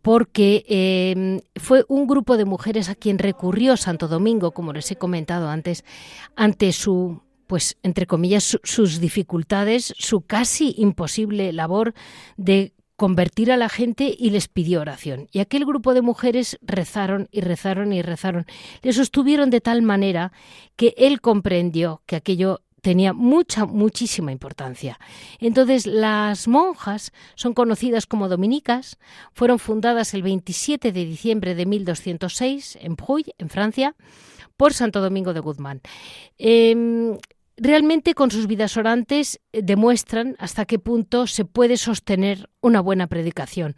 porque 0.00 0.64
eh, 0.70 1.42
fue 1.56 1.84
un 1.86 2.06
grupo 2.06 2.38
de 2.38 2.46
mujeres 2.46 2.88
a 2.88 2.94
quien 2.94 3.18
recurrió 3.18 3.76
Santo 3.76 4.08
Domingo, 4.08 4.52
como 4.52 4.72
les 4.72 4.90
he 4.90 4.96
comentado 4.96 5.50
antes, 5.50 5.84
ante 6.34 6.72
su 6.72 7.20
pues 7.46 7.76
entre 7.82 8.06
comillas 8.06 8.44
su- 8.44 8.60
sus 8.64 9.00
dificultades, 9.00 9.92
su 9.98 10.22
casi 10.22 10.74
imposible 10.78 11.52
labor 11.52 11.92
de 12.38 12.72
convertir 13.02 13.50
a 13.50 13.56
la 13.56 13.68
gente 13.68 14.14
y 14.16 14.30
les 14.30 14.46
pidió 14.46 14.80
oración. 14.80 15.26
Y 15.32 15.40
aquel 15.40 15.64
grupo 15.64 15.92
de 15.92 16.02
mujeres 16.02 16.56
rezaron 16.62 17.26
y 17.32 17.40
rezaron 17.40 17.92
y 17.92 18.00
rezaron. 18.00 18.46
Le 18.80 18.92
sostuvieron 18.92 19.50
de 19.50 19.60
tal 19.60 19.82
manera 19.82 20.30
que 20.76 20.94
él 20.96 21.20
comprendió 21.20 22.02
que 22.06 22.14
aquello 22.14 22.60
tenía 22.80 23.12
mucha, 23.12 23.66
muchísima 23.66 24.30
importancia. 24.30 25.00
Entonces, 25.40 25.84
las 25.84 26.46
monjas 26.46 27.10
son 27.34 27.54
conocidas 27.54 28.06
como 28.06 28.28
dominicas, 28.28 28.98
fueron 29.32 29.58
fundadas 29.58 30.14
el 30.14 30.22
27 30.22 30.92
de 30.92 31.04
diciembre 31.04 31.56
de 31.56 31.66
1206 31.66 32.78
en 32.82 32.94
Bruy, 32.94 33.34
en 33.36 33.48
Francia, 33.48 33.96
por 34.56 34.74
Santo 34.74 35.00
Domingo 35.00 35.34
de 35.34 35.40
Guzmán. 35.40 35.80
Em, 36.38 37.18
realmente 37.56 38.14
con 38.14 38.30
sus 38.30 38.46
vidas 38.46 38.76
orantes 38.76 39.40
eh, 39.52 39.62
demuestran 39.62 40.36
hasta 40.38 40.64
qué 40.64 40.78
punto 40.78 41.26
se 41.26 41.44
puede 41.44 41.76
sostener 41.76 42.48
una 42.60 42.80
buena 42.80 43.06
predicación. 43.06 43.74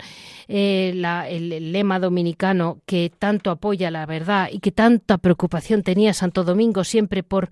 Eh, 0.48 0.92
el 1.28 1.72
lema 1.72 1.98
dominicano 1.98 2.80
que 2.86 3.10
tanto 3.18 3.50
apoya 3.50 3.90
la 3.90 4.06
verdad 4.06 4.48
y 4.50 4.60
que 4.60 4.72
tanta 4.72 5.18
preocupación 5.18 5.82
tenía 5.82 6.12
Santo 6.14 6.44
Domingo 6.44 6.84
siempre 6.84 7.22
por, 7.22 7.50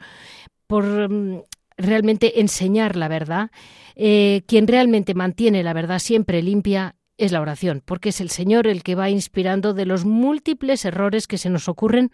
por 0.67 0.85
mm, 1.11 1.43
realmente 1.76 2.41
enseñar 2.41 2.97
la 2.97 3.09
verdad, 3.09 3.50
eh, 3.95 4.43
quien 4.47 4.67
realmente 4.67 5.14
mantiene 5.14 5.62
la 5.62 5.73
verdad 5.73 5.99
siempre 5.99 6.43
limpia 6.43 6.97
es 7.19 7.31
la 7.33 7.41
oración, 7.41 7.83
porque 7.85 8.09
es 8.09 8.21
el 8.21 8.31
Señor 8.31 8.67
el 8.67 8.83
que 8.83 8.95
va 8.95 9.11
inspirando 9.11 9.75
de 9.75 9.87
los 9.87 10.05
múltiples 10.05 10.85
errores 10.85 11.26
que 11.26 11.38
se 11.38 11.50
nos 11.50 11.69
ocurren 11.69 12.11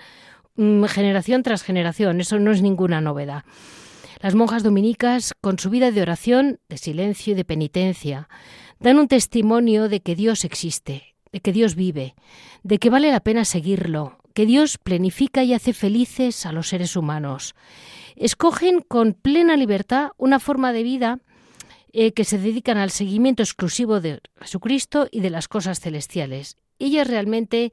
mm, 0.56 0.84
generación 0.84 1.42
tras 1.42 1.62
generación. 1.62 2.20
Eso 2.20 2.38
no 2.38 2.50
es 2.50 2.62
ninguna 2.62 3.00
novedad. 3.00 3.44
Las 4.20 4.34
monjas 4.34 4.64
dominicas, 4.64 5.32
con 5.40 5.58
su 5.58 5.70
vida 5.70 5.92
de 5.92 6.02
oración, 6.02 6.58
de 6.68 6.76
silencio 6.76 7.32
y 7.32 7.36
de 7.36 7.44
penitencia, 7.44 8.28
dan 8.80 8.98
un 8.98 9.06
testimonio 9.06 9.88
de 9.88 10.00
que 10.00 10.16
Dios 10.16 10.44
existe, 10.44 11.14
de 11.32 11.40
que 11.40 11.52
Dios 11.52 11.76
vive, 11.76 12.16
de 12.64 12.78
que 12.78 12.90
vale 12.90 13.12
la 13.12 13.20
pena 13.20 13.44
seguirlo, 13.44 14.18
que 14.34 14.44
Dios 14.44 14.78
planifica 14.78 15.44
y 15.44 15.54
hace 15.54 15.72
felices 15.72 16.46
a 16.46 16.52
los 16.52 16.68
seres 16.68 16.96
humanos. 16.96 17.54
Escogen 18.16 18.80
con 18.80 19.14
plena 19.14 19.56
libertad 19.56 20.10
una 20.16 20.40
forma 20.40 20.72
de 20.72 20.82
vida 20.82 21.20
eh, 21.92 22.12
que 22.12 22.24
se 22.24 22.38
dedican 22.38 22.76
al 22.76 22.90
seguimiento 22.90 23.42
exclusivo 23.42 24.00
de 24.00 24.20
Jesucristo 24.40 25.06
y 25.10 25.20
de 25.20 25.30
las 25.30 25.46
cosas 25.46 25.80
celestiales. 25.80 26.56
Ellas 26.80 27.06
realmente 27.06 27.72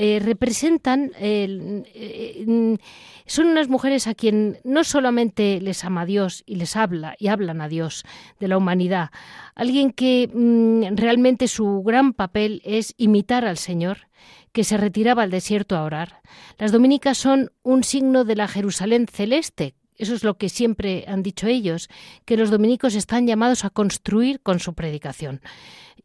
eh, 0.00 0.20
representan, 0.20 1.10
eh, 1.18 1.82
eh, 1.92 2.78
son 3.26 3.48
unas 3.48 3.68
mujeres 3.68 4.06
a 4.06 4.14
quien 4.14 4.60
no 4.62 4.84
solamente 4.84 5.60
les 5.60 5.84
ama 5.84 6.06
Dios 6.06 6.44
y 6.46 6.54
les 6.54 6.76
habla 6.76 7.16
y 7.18 7.26
hablan 7.26 7.60
a 7.60 7.66
Dios 7.66 8.04
de 8.38 8.46
la 8.46 8.58
humanidad, 8.58 9.10
alguien 9.56 9.90
que 9.90 10.30
mm, 10.32 10.94
realmente 10.94 11.48
su 11.48 11.82
gran 11.82 12.12
papel 12.12 12.62
es 12.64 12.94
imitar 12.96 13.44
al 13.44 13.58
Señor, 13.58 14.06
que 14.52 14.62
se 14.62 14.76
retiraba 14.76 15.24
al 15.24 15.32
desierto 15.32 15.74
a 15.76 15.82
orar. 15.82 16.22
Las 16.58 16.70
dominicas 16.70 17.18
son 17.18 17.50
un 17.64 17.82
signo 17.82 18.24
de 18.24 18.36
la 18.36 18.46
Jerusalén 18.46 19.08
celeste. 19.12 19.74
Eso 19.96 20.14
es 20.14 20.22
lo 20.22 20.38
que 20.38 20.48
siempre 20.48 21.06
han 21.08 21.24
dicho 21.24 21.48
ellos, 21.48 21.88
que 22.24 22.36
los 22.36 22.52
dominicos 22.52 22.94
están 22.94 23.26
llamados 23.26 23.64
a 23.64 23.70
construir 23.70 24.40
con 24.42 24.60
su 24.60 24.74
predicación 24.74 25.40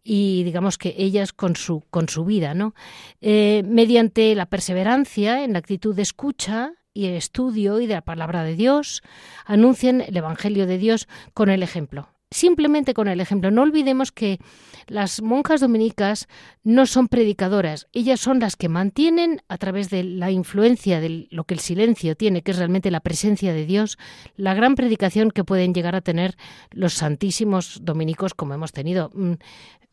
y 0.03 0.43
digamos 0.43 0.77
que 0.77 0.95
ellas 0.97 1.33
con 1.33 1.55
su, 1.55 1.81
con 1.89 2.09
su 2.09 2.25
vida, 2.25 2.53
¿no? 2.53 2.75
Eh, 3.21 3.63
mediante 3.65 4.35
la 4.35 4.47
perseverancia 4.47 5.43
en 5.43 5.53
la 5.53 5.59
actitud 5.59 5.95
de 5.95 6.01
escucha 6.01 6.73
y 6.93 7.05
el 7.05 7.15
estudio 7.15 7.79
y 7.79 7.87
de 7.87 7.95
la 7.95 8.01
palabra 8.01 8.43
de 8.43 8.55
Dios, 8.55 9.01
anuncian 9.45 10.01
el 10.01 10.15
Evangelio 10.15 10.67
de 10.67 10.77
Dios 10.77 11.07
con 11.33 11.49
el 11.49 11.63
ejemplo. 11.63 12.12
Simplemente 12.33 12.95
con 12.95 13.07
el 13.07 13.21
ejemplo. 13.21 13.51
No 13.51 13.61
olvidemos 13.61 14.11
que 14.11 14.39
las 14.87 15.21
monjas 15.21 15.61
dominicas 15.61 16.27
no 16.63 16.87
son 16.87 17.07
predicadoras, 17.07 17.87
ellas 17.93 18.19
son 18.19 18.39
las 18.39 18.55
que 18.55 18.69
mantienen 18.69 19.41
a 19.47 19.59
través 19.59 19.91
de 19.91 20.03
la 20.03 20.31
influencia 20.31 20.99
de 20.99 21.27
lo 21.29 21.43
que 21.43 21.53
el 21.53 21.59
silencio 21.59 22.17
tiene, 22.17 22.41
que 22.41 22.51
es 22.51 22.57
realmente 22.57 22.89
la 22.89 23.01
presencia 23.01 23.53
de 23.53 23.67
Dios, 23.67 23.99
la 24.35 24.55
gran 24.55 24.73
predicación 24.73 25.29
que 25.29 25.43
pueden 25.43 25.75
llegar 25.75 25.95
a 25.95 26.01
tener 26.01 26.35
los 26.71 26.95
santísimos 26.95 27.79
dominicos 27.83 28.33
como 28.33 28.55
hemos 28.55 28.71
tenido. 28.71 29.11
Mm, 29.13 29.33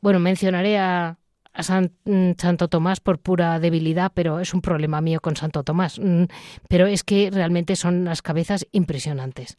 Bueno, 0.00 0.18
mencionaré 0.18 0.78
a, 0.78 1.18
a 1.52 1.80
mm, 2.04 2.32
Santo 2.38 2.68
Tomás 2.68 3.00
por 3.00 3.18
pura 3.18 3.60
debilidad, 3.60 4.12
pero 4.14 4.40
es 4.40 4.54
un 4.54 4.62
problema 4.62 5.02
mío 5.02 5.20
con 5.20 5.36
Santo 5.36 5.62
Tomás. 5.62 5.98
Mm, 5.98 6.24
pero 6.70 6.86
es 6.86 7.04
que 7.04 7.30
realmente 7.30 7.76
son 7.76 8.06
las 8.06 8.22
cabezas 8.22 8.66
impresionantes. 8.72 9.58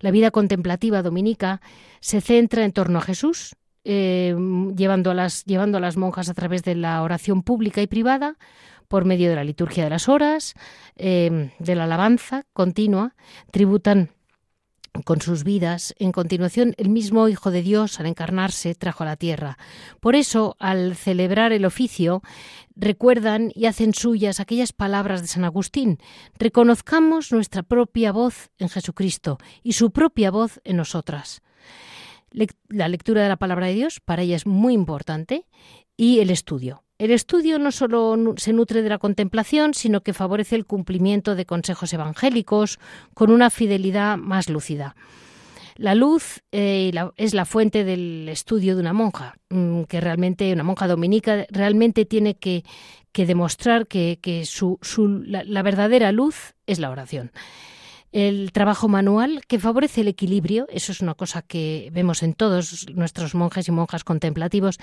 La 0.00 0.10
vida 0.10 0.30
contemplativa 0.30 1.02
dominica 1.02 1.60
se 2.04 2.20
centra 2.20 2.66
en 2.66 2.72
torno 2.72 2.98
a 2.98 3.00
Jesús, 3.00 3.56
eh, 3.82 4.36
llevando, 4.76 5.10
a 5.10 5.14
las, 5.14 5.42
llevando 5.46 5.78
a 5.78 5.80
las 5.80 5.96
monjas 5.96 6.28
a 6.28 6.34
través 6.34 6.62
de 6.62 6.74
la 6.74 7.00
oración 7.02 7.42
pública 7.42 7.80
y 7.80 7.86
privada, 7.86 8.36
por 8.88 9.06
medio 9.06 9.30
de 9.30 9.36
la 9.36 9.42
liturgia 9.42 9.84
de 9.84 9.88
las 9.88 10.06
horas, 10.10 10.52
eh, 10.96 11.50
de 11.58 11.74
la 11.74 11.84
alabanza 11.84 12.44
continua, 12.52 13.14
tributan 13.50 14.10
con 15.06 15.22
sus 15.22 15.44
vidas. 15.44 15.94
En 15.98 16.12
continuación, 16.12 16.74
el 16.76 16.90
mismo 16.90 17.26
Hijo 17.28 17.50
de 17.50 17.62
Dios, 17.62 17.98
al 17.98 18.04
encarnarse, 18.04 18.74
trajo 18.74 19.04
a 19.04 19.06
la 19.06 19.16
tierra. 19.16 19.56
Por 20.00 20.14
eso, 20.14 20.56
al 20.58 20.96
celebrar 20.96 21.52
el 21.52 21.64
oficio, 21.64 22.20
recuerdan 22.76 23.50
y 23.54 23.64
hacen 23.64 23.94
suyas 23.94 24.40
aquellas 24.40 24.74
palabras 24.74 25.22
de 25.22 25.28
San 25.28 25.44
Agustín. 25.44 25.96
Reconozcamos 26.38 27.32
nuestra 27.32 27.62
propia 27.62 28.12
voz 28.12 28.50
en 28.58 28.68
Jesucristo 28.68 29.38
y 29.62 29.72
su 29.72 29.90
propia 29.90 30.30
voz 30.30 30.60
en 30.64 30.76
nosotras. 30.76 31.40
La 32.68 32.88
lectura 32.88 33.22
de 33.22 33.28
la 33.28 33.36
palabra 33.36 33.68
de 33.68 33.74
Dios 33.74 34.00
para 34.00 34.22
ella 34.22 34.36
es 34.36 34.46
muy 34.46 34.74
importante 34.74 35.46
y 35.96 36.18
el 36.18 36.30
estudio. 36.30 36.82
El 36.98 37.10
estudio 37.10 37.58
no 37.58 37.72
solo 37.72 38.16
se 38.36 38.52
nutre 38.52 38.82
de 38.82 38.88
la 38.88 38.98
contemplación, 38.98 39.74
sino 39.74 40.02
que 40.02 40.12
favorece 40.12 40.56
el 40.56 40.64
cumplimiento 40.64 41.34
de 41.34 41.46
consejos 41.46 41.92
evangélicos 41.92 42.78
con 43.14 43.30
una 43.30 43.50
fidelidad 43.50 44.16
más 44.16 44.48
lúcida. 44.48 44.94
La 45.76 45.96
luz 45.96 46.42
eh, 46.52 46.92
es 47.16 47.34
la 47.34 47.44
fuente 47.44 47.82
del 47.82 48.28
estudio 48.28 48.76
de 48.76 48.80
una 48.80 48.92
monja, 48.92 49.36
mm, 49.50 49.82
que 49.84 50.00
realmente, 50.00 50.52
una 50.52 50.62
monja 50.62 50.86
dominica, 50.86 51.46
realmente 51.50 52.04
tiene 52.04 52.34
que, 52.34 52.64
demostrar 53.12 53.86
que, 53.88 54.18
la 55.24 55.62
verdadera 55.62 56.12
luz 56.12 56.54
es 56.66 56.78
la 56.78 56.90
oración 56.90 57.32
el 58.14 58.52
trabajo 58.52 58.86
manual 58.86 59.42
que 59.48 59.58
favorece 59.58 60.02
el 60.02 60.08
equilibrio, 60.08 60.68
eso 60.70 60.92
es 60.92 61.00
una 61.00 61.14
cosa 61.14 61.42
que 61.42 61.90
vemos 61.92 62.22
en 62.22 62.32
todos 62.32 62.86
nuestros 62.94 63.34
monjes 63.34 63.66
y 63.66 63.72
monjas 63.72 64.04
contemplativos, 64.04 64.78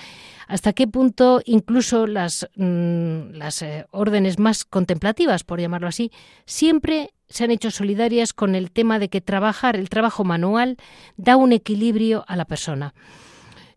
hasta 0.50 0.74
qué 0.74 0.86
punto 0.86 1.42
incluso 1.46 2.08
las, 2.08 2.50
mm, 2.58 3.42
eh, 3.62 3.86
órdenes 3.92 4.38
más 4.38 4.66
contemplativas, 4.66 5.46
por 5.46 5.62
llamarlo 5.62 5.88
así, 5.88 6.12
siempre 6.46 7.14
se 7.30 7.46
han 7.46 7.52
hecho 7.52 7.72
solidarias 7.72 8.34
con 8.34 8.54
el 8.54 8.70
tema 8.70 9.00
de 9.00 9.08
que 9.08 9.22
trabajar, 9.22 9.78
el 9.78 9.88
trabajo 9.88 10.26
manual, 10.26 10.76
da 11.16 11.38
un 11.38 11.54
equilibrio 11.54 12.26
a 12.28 12.36
la 12.36 12.44
persona. 12.44 12.94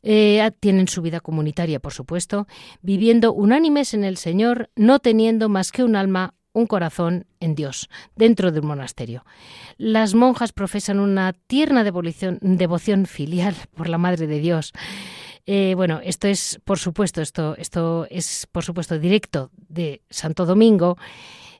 Eh, 0.02 0.50
tienen 0.58 0.88
su 0.88 1.00
vida 1.00 1.20
comunitaria, 1.20 1.78
por 1.78 1.92
supuesto, 1.92 2.48
viviendo 2.82 3.32
unánimes 3.32 3.94
en 3.94 4.02
el 4.02 4.16
Señor, 4.16 4.68
no 4.74 4.98
teniendo 4.98 5.48
más 5.48 5.70
que 5.70 5.84
un 5.84 5.94
alma 5.94 6.34
un 6.54 6.66
corazón 6.66 7.26
en 7.40 7.54
Dios, 7.54 7.90
dentro 8.16 8.50
de 8.50 8.60
un 8.60 8.66
monasterio. 8.68 9.26
Las 9.76 10.14
monjas 10.14 10.52
profesan 10.52 11.00
una 11.00 11.34
tierna 11.34 11.84
devoción, 11.84 12.38
devoción 12.40 13.04
filial 13.04 13.54
por 13.76 13.90
la 13.90 13.98
Madre 13.98 14.26
de 14.26 14.38
Dios. 14.38 14.72
Eh, 15.46 15.74
bueno, 15.76 16.00
esto 16.02 16.28
es, 16.28 16.58
por 16.64 16.78
supuesto, 16.78 17.20
esto, 17.20 17.54
esto 17.58 18.06
es, 18.08 18.48
por 18.50 18.64
supuesto, 18.64 18.98
directo 18.98 19.50
de 19.68 20.02
Santo 20.08 20.46
Domingo. 20.46 20.96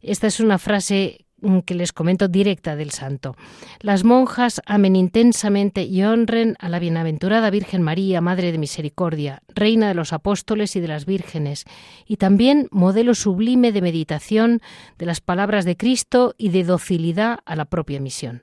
Esta 0.01 0.27
es 0.27 0.41
una 0.41 0.59
frase 0.59 1.24
que 1.65 1.75
les 1.75 1.93
comento 1.93 2.29
directa 2.29 2.77
del 2.77 2.91
santo. 2.91 3.37
Las 3.81 4.05
monjas 4.05 4.61
amen 4.67 4.97
intensamente 4.97 5.83
y 5.85 6.03
honren 6.03 6.57
a 6.59 6.69
la 6.69 6.79
bienaventurada 6.79 7.51
Virgen 7.51 7.83
María, 7.83 8.21
Madre 8.21 8.51
de 8.53 8.59
Misericordia, 8.59 9.43
Reina 9.55 9.89
de 9.89 9.95
los 9.95 10.13
Apóstoles 10.13 10.75
y 10.77 10.81
de 10.81 10.89
las 10.89 11.07
Vírgenes, 11.07 11.65
y 12.07 12.17
también 12.17 12.69
modelo 12.71 13.15
sublime 13.15 13.73
de 13.73 13.83
meditación 13.83 14.61
de 14.99 15.07
las 15.07 15.21
palabras 15.21 15.65
de 15.65 15.77
Cristo 15.77 16.35
y 16.39 16.49
de 16.49 16.65
docilidad 16.65 17.41
a 17.45 17.57
la 17.57 17.67
propia 17.67 18.01
misión. 18.01 18.43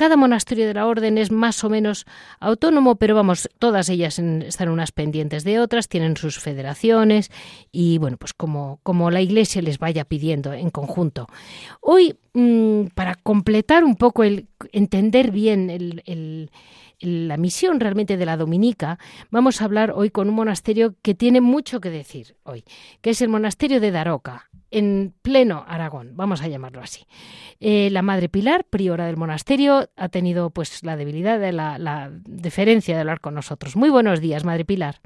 Cada 0.00 0.16
monasterio 0.16 0.66
de 0.66 0.72
la 0.72 0.86
orden 0.86 1.18
es 1.18 1.30
más 1.30 1.62
o 1.62 1.68
menos 1.68 2.06
autónomo, 2.38 2.96
pero 2.96 3.14
vamos, 3.14 3.50
todas 3.58 3.90
ellas 3.90 4.18
están 4.18 4.70
unas 4.70 4.92
pendientes 4.92 5.44
de 5.44 5.60
otras, 5.60 5.90
tienen 5.90 6.16
sus 6.16 6.38
federaciones 6.38 7.30
y 7.70 7.98
bueno, 7.98 8.16
pues 8.16 8.32
como, 8.32 8.80
como 8.82 9.10
la 9.10 9.20
Iglesia 9.20 9.60
les 9.60 9.78
vaya 9.78 10.06
pidiendo 10.06 10.54
en 10.54 10.70
conjunto. 10.70 11.26
Hoy, 11.82 12.16
mm, 12.32 12.84
para 12.94 13.14
completar 13.14 13.84
un 13.84 13.96
poco 13.96 14.24
el 14.24 14.46
entender 14.72 15.32
bien 15.32 15.68
el 15.68 16.50
la 17.00 17.36
misión 17.36 17.80
realmente 17.80 18.16
de 18.16 18.26
la 18.26 18.36
Dominica, 18.36 18.98
vamos 19.30 19.60
a 19.60 19.64
hablar 19.64 19.92
hoy 19.94 20.10
con 20.10 20.28
un 20.28 20.34
monasterio 20.34 20.94
que 21.02 21.14
tiene 21.14 21.40
mucho 21.40 21.80
que 21.80 21.90
decir 21.90 22.36
hoy, 22.42 22.64
que 23.00 23.10
es 23.10 23.22
el 23.22 23.28
monasterio 23.28 23.80
de 23.80 23.90
Daroca, 23.90 24.48
en 24.70 25.14
pleno 25.22 25.64
Aragón, 25.66 26.12
vamos 26.14 26.42
a 26.42 26.48
llamarlo 26.48 26.80
así. 26.80 27.06
Eh, 27.58 27.88
la 27.90 28.02
Madre 28.02 28.28
Pilar, 28.28 28.64
priora 28.64 29.06
del 29.06 29.16
monasterio, 29.16 29.88
ha 29.96 30.08
tenido 30.08 30.50
pues 30.50 30.84
la 30.84 30.96
debilidad 30.96 31.40
de 31.40 31.52
la, 31.52 31.78
la 31.78 32.10
deferencia 32.12 32.94
de 32.94 33.00
hablar 33.00 33.20
con 33.20 33.34
nosotros. 33.34 33.76
Muy 33.76 33.90
buenos 33.90 34.20
días, 34.20 34.44
Madre 34.44 34.64
Pilar. 34.64 34.96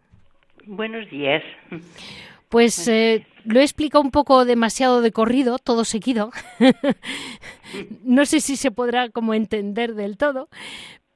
Buenos 0.67 1.09
días. 1.11 1.43
Pues 2.49 2.87
eh, 2.89 3.27
lo 3.45 3.61
he 3.61 3.63
explicado 3.63 4.03
un 4.03 4.11
poco 4.11 4.45
demasiado 4.45 5.01
de 5.01 5.13
corrido, 5.13 5.59
todo 5.59 5.85
seguido. 5.85 6.31
no 8.05 8.25
sé 8.27 8.41
si 8.41 8.57
se 8.57 8.71
podrá 8.71 9.11
como 9.11 9.35
entender 9.35 9.95
del 9.95 10.17
todo, 10.17 10.49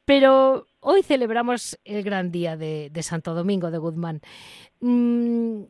pero 0.08 0.66
hoy 0.80 1.02
celebramos 1.02 1.78
el 1.84 2.02
gran 2.02 2.32
día 2.32 2.56
de, 2.56 2.90
Santo 3.02 3.34
Domingo 3.34 3.70
de 3.70 3.76
Guzmán. 3.76 4.22
Mm, 4.80 5.64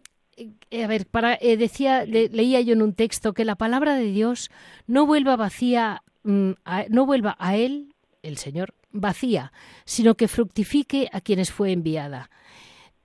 eh, 0.70 0.84
a 0.84 0.86
ver, 0.86 1.08
eh, 1.40 1.56
decía, 1.56 2.04
leía 2.04 2.60
yo 2.60 2.74
en 2.74 2.82
un 2.82 2.94
texto 2.94 3.32
que 3.34 3.44
la 3.44 3.56
palabra 3.56 3.96
de 3.96 4.04
Dios 4.04 4.48
no 4.86 5.06
vuelva 5.06 5.34
vacía, 5.34 6.04
mm, 6.22 6.52
no 6.88 7.04
vuelva 7.04 7.34
a 7.40 7.56
él, 7.56 7.96
el 8.22 8.36
Señor, 8.36 8.74
vacía, 8.92 9.52
sino 9.84 10.14
que 10.14 10.28
fructifique 10.28 11.10
a 11.12 11.20
quienes 11.20 11.50
fue 11.50 11.72
enviada. 11.72 12.30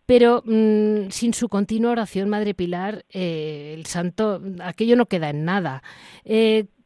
Pero 0.05 0.43
mm, 0.45 1.09
sin 1.09 1.33
su 1.33 1.49
continua 1.49 1.93
oración, 1.93 2.29
Madre 2.29 2.53
Pilar, 2.53 3.05
eh, 3.09 3.73
el 3.75 3.87
santo, 3.87 4.39
aquello 4.59 4.95
no 4.95 5.07
queda 5.07 5.31
en 5.31 5.45
nada. 5.45 5.81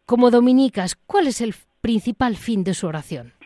como 0.05 0.31
dominicas, 0.31 0.95
¿cuál 0.95 1.27
es 1.27 1.41
el 1.41 1.53
principal 1.81 2.37
fin 2.37 2.63
de 2.63 2.73
su 2.73 2.87
oración? 2.87 3.36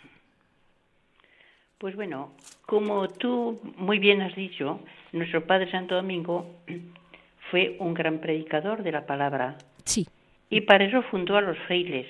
Pues 1.82 1.96
bueno, 1.96 2.32
como 2.68 3.08
tú 3.08 3.60
muy 3.76 3.98
bien 3.98 4.22
has 4.22 4.36
dicho, 4.36 4.82
nuestro 5.14 5.48
Padre 5.48 5.72
Santo 5.72 5.96
Domingo 5.96 6.46
fue 7.50 7.76
un 7.80 7.96
gran 7.96 8.20
predicador 8.20 8.84
de 8.84 8.92
la 8.92 9.08
palabra. 9.08 9.58
Sí. 9.84 10.06
Y 10.52 10.62
para 10.62 10.84
eso 10.84 11.02
fundó 11.10 11.38
a 11.38 11.42
los 11.42 11.58
frailes 11.66 12.06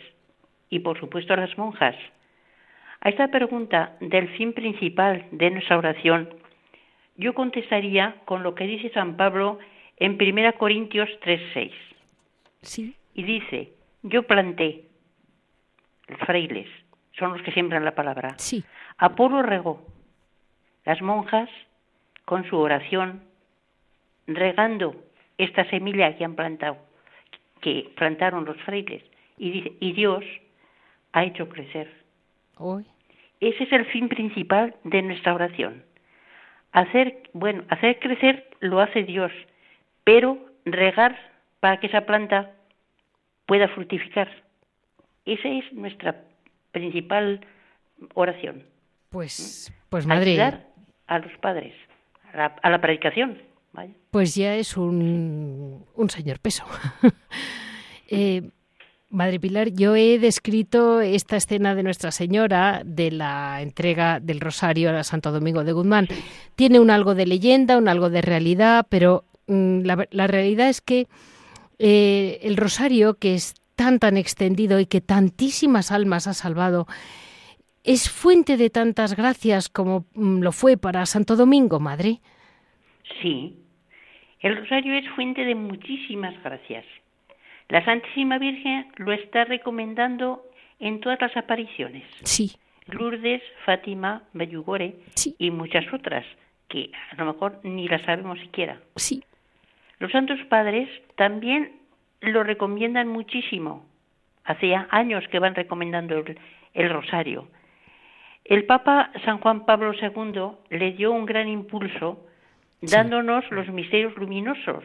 y 0.69 0.79
por 0.79 0.99
supuesto 0.99 1.33
a 1.33 1.37
las 1.37 1.57
monjas. 1.57 1.95
A 2.99 3.07
esta 3.07 3.29
pregunta 3.29 3.95
del 4.01 4.27
fin 4.35 4.51
principal 4.51 5.25
de 5.31 5.51
nuestra 5.51 5.77
oración, 5.77 6.27
yo 7.15 7.33
contestaría 7.33 8.17
con 8.25 8.43
lo 8.43 8.55
que 8.55 8.67
dice 8.67 8.89
San 8.89 9.15
Pablo 9.15 9.57
en 9.95 10.17
1 10.21 10.51
Corintios 10.57 11.07
3:6. 11.21 11.71
Sí. 12.61 12.93
Y 13.13 13.23
dice, 13.23 13.71
yo 14.03 14.23
planté, 14.23 14.83
los 16.09 16.19
frailes, 16.19 16.67
son 17.21 17.33
los 17.33 17.41
que 17.43 17.51
siembran 17.51 17.85
la 17.85 17.95
palabra. 17.95 18.33
Sí. 18.37 18.63
Apolo 18.97 19.43
regó. 19.43 19.85
Las 20.83 21.01
monjas, 21.01 21.49
con 22.25 22.43
su 22.49 22.57
oración, 22.57 23.21
regando 24.25 24.95
esta 25.37 25.63
semilla 25.69 26.17
que 26.17 26.25
han 26.25 26.35
plantado, 26.35 26.77
que 27.61 27.91
plantaron 27.95 28.45
los 28.45 28.57
frailes, 28.63 29.03
y, 29.37 29.77
y 29.79 29.93
Dios 29.93 30.25
ha 31.13 31.23
hecho 31.23 31.47
crecer. 31.47 31.93
Hoy. 32.57 32.85
Ese 33.39 33.63
es 33.63 33.71
el 33.71 33.85
fin 33.85 34.09
principal 34.09 34.75
de 34.83 35.01
nuestra 35.03 35.33
oración. 35.33 35.83
Hacer, 36.71 37.29
bueno, 37.33 37.63
hacer 37.69 37.99
crecer 37.99 38.47
lo 38.59 38.79
hace 38.79 39.03
Dios, 39.03 39.31
pero 40.03 40.37
regar 40.65 41.17
para 41.59 41.79
que 41.79 41.87
esa 41.87 42.01
planta 42.01 42.51
pueda 43.45 43.67
fructificar. 43.67 44.29
Esa 45.25 45.47
es 45.47 45.71
nuestra 45.73 46.23
principal 46.71 47.41
oración. 48.13 48.63
Pues, 49.09 49.73
pues 49.89 50.05
madre. 50.05 50.31
Ayudar 50.31 50.67
a 51.07 51.19
los 51.19 51.31
padres, 51.41 51.73
a 52.33 52.69
la, 52.69 52.81
predicación. 52.81 53.37
Pues 54.11 54.35
ya 54.35 54.55
es 54.55 54.77
un, 54.77 55.85
un 55.93 56.09
señor 56.09 56.39
peso. 56.39 56.65
Eh, 58.13 58.49
madre 59.09 59.39
Pilar, 59.39 59.69
yo 59.69 59.95
he 59.95 60.19
descrito 60.19 60.99
esta 60.99 61.37
escena 61.37 61.75
de 61.75 61.83
Nuestra 61.83 62.11
Señora 62.11 62.81
de 62.83 63.09
la 63.09 63.61
entrega 63.61 64.19
del 64.19 64.41
Rosario 64.41 64.89
a 64.89 65.05
Santo 65.05 65.31
Domingo 65.31 65.63
de 65.63 65.71
Guzmán. 65.71 66.09
Tiene 66.57 66.81
un 66.81 66.89
algo 66.89 67.15
de 67.15 67.25
leyenda, 67.25 67.77
un 67.77 67.87
algo 67.87 68.09
de 68.09 68.21
realidad, 68.21 68.85
pero 68.89 69.23
mm, 69.47 69.83
la, 69.83 70.27
realidad 70.27 70.67
es 70.67 70.81
que 70.81 71.07
eh, 71.79 72.39
el 72.41 72.57
Rosario, 72.57 73.13
que 73.13 73.35
es 73.35 73.60
tan 73.81 73.97
tan 73.99 74.15
extendido 74.17 74.79
y 74.79 74.85
que 74.85 75.01
tantísimas 75.01 75.91
almas 75.91 76.27
ha 76.27 76.33
salvado, 76.33 76.85
es 77.83 78.09
fuente 78.11 78.57
de 78.57 78.69
tantas 78.69 79.15
gracias 79.15 79.69
como 79.69 80.05
mm, 80.13 80.41
lo 80.41 80.51
fue 80.51 80.77
para 80.77 81.05
Santo 81.07 81.35
Domingo, 81.35 81.79
madre. 81.79 82.19
Sí, 83.21 83.57
El 84.39 84.57
rosario 84.57 84.93
es 84.93 85.07
fuente 85.15 85.43
de 85.45 85.55
muchísimas 85.55 86.33
gracias. 86.43 86.85
La 87.69 87.83
Santísima 87.85 88.37
Virgen 88.37 88.87
lo 88.97 89.13
está 89.13 89.45
recomendando 89.45 90.43
en 90.79 90.99
todas 90.99 91.19
las 91.21 91.35
apariciones. 91.37 92.03
Sí. 92.23 92.51
Lourdes, 92.87 93.41
Fátima, 93.65 94.23
Medjugorje 94.33 94.95
Sí. 95.15 95.35
y 95.39 95.49
muchas 95.51 95.85
otras 95.93 96.25
que 96.69 96.91
a 97.11 97.15
lo 97.15 97.33
mejor 97.33 97.59
ni 97.63 97.87
las 97.87 98.01
sabemos 98.03 98.39
siquiera. 98.39 98.79
Sí. 98.95 99.23
Los 99.99 100.11
santos 100.11 100.39
padres 100.49 100.87
también 101.15 101.80
lo 102.21 102.43
recomiendan 102.43 103.07
muchísimo. 103.07 103.85
Hace 104.43 104.75
años 104.89 105.27
que 105.27 105.39
van 105.39 105.55
recomendando 105.55 106.17
el, 106.17 106.39
el 106.73 106.89
rosario. 106.89 107.47
El 108.45 108.65
Papa 108.65 109.11
San 109.23 109.37
Juan 109.39 109.65
Pablo 109.65 109.93
II 109.93 110.77
le 110.77 110.91
dio 110.93 111.11
un 111.11 111.25
gran 111.25 111.47
impulso 111.47 112.25
dándonos 112.81 113.49
los 113.51 113.67
misterios 113.69 114.15
luminosos 114.17 114.83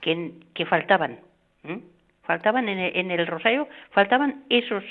que, 0.00 0.32
que 0.54 0.66
faltaban. 0.66 1.18
Faltaban 2.22 2.68
en 2.68 2.78
el, 2.78 2.96
en 2.96 3.10
el 3.10 3.26
rosario, 3.26 3.68
faltaban 3.90 4.44
esos, 4.48 4.84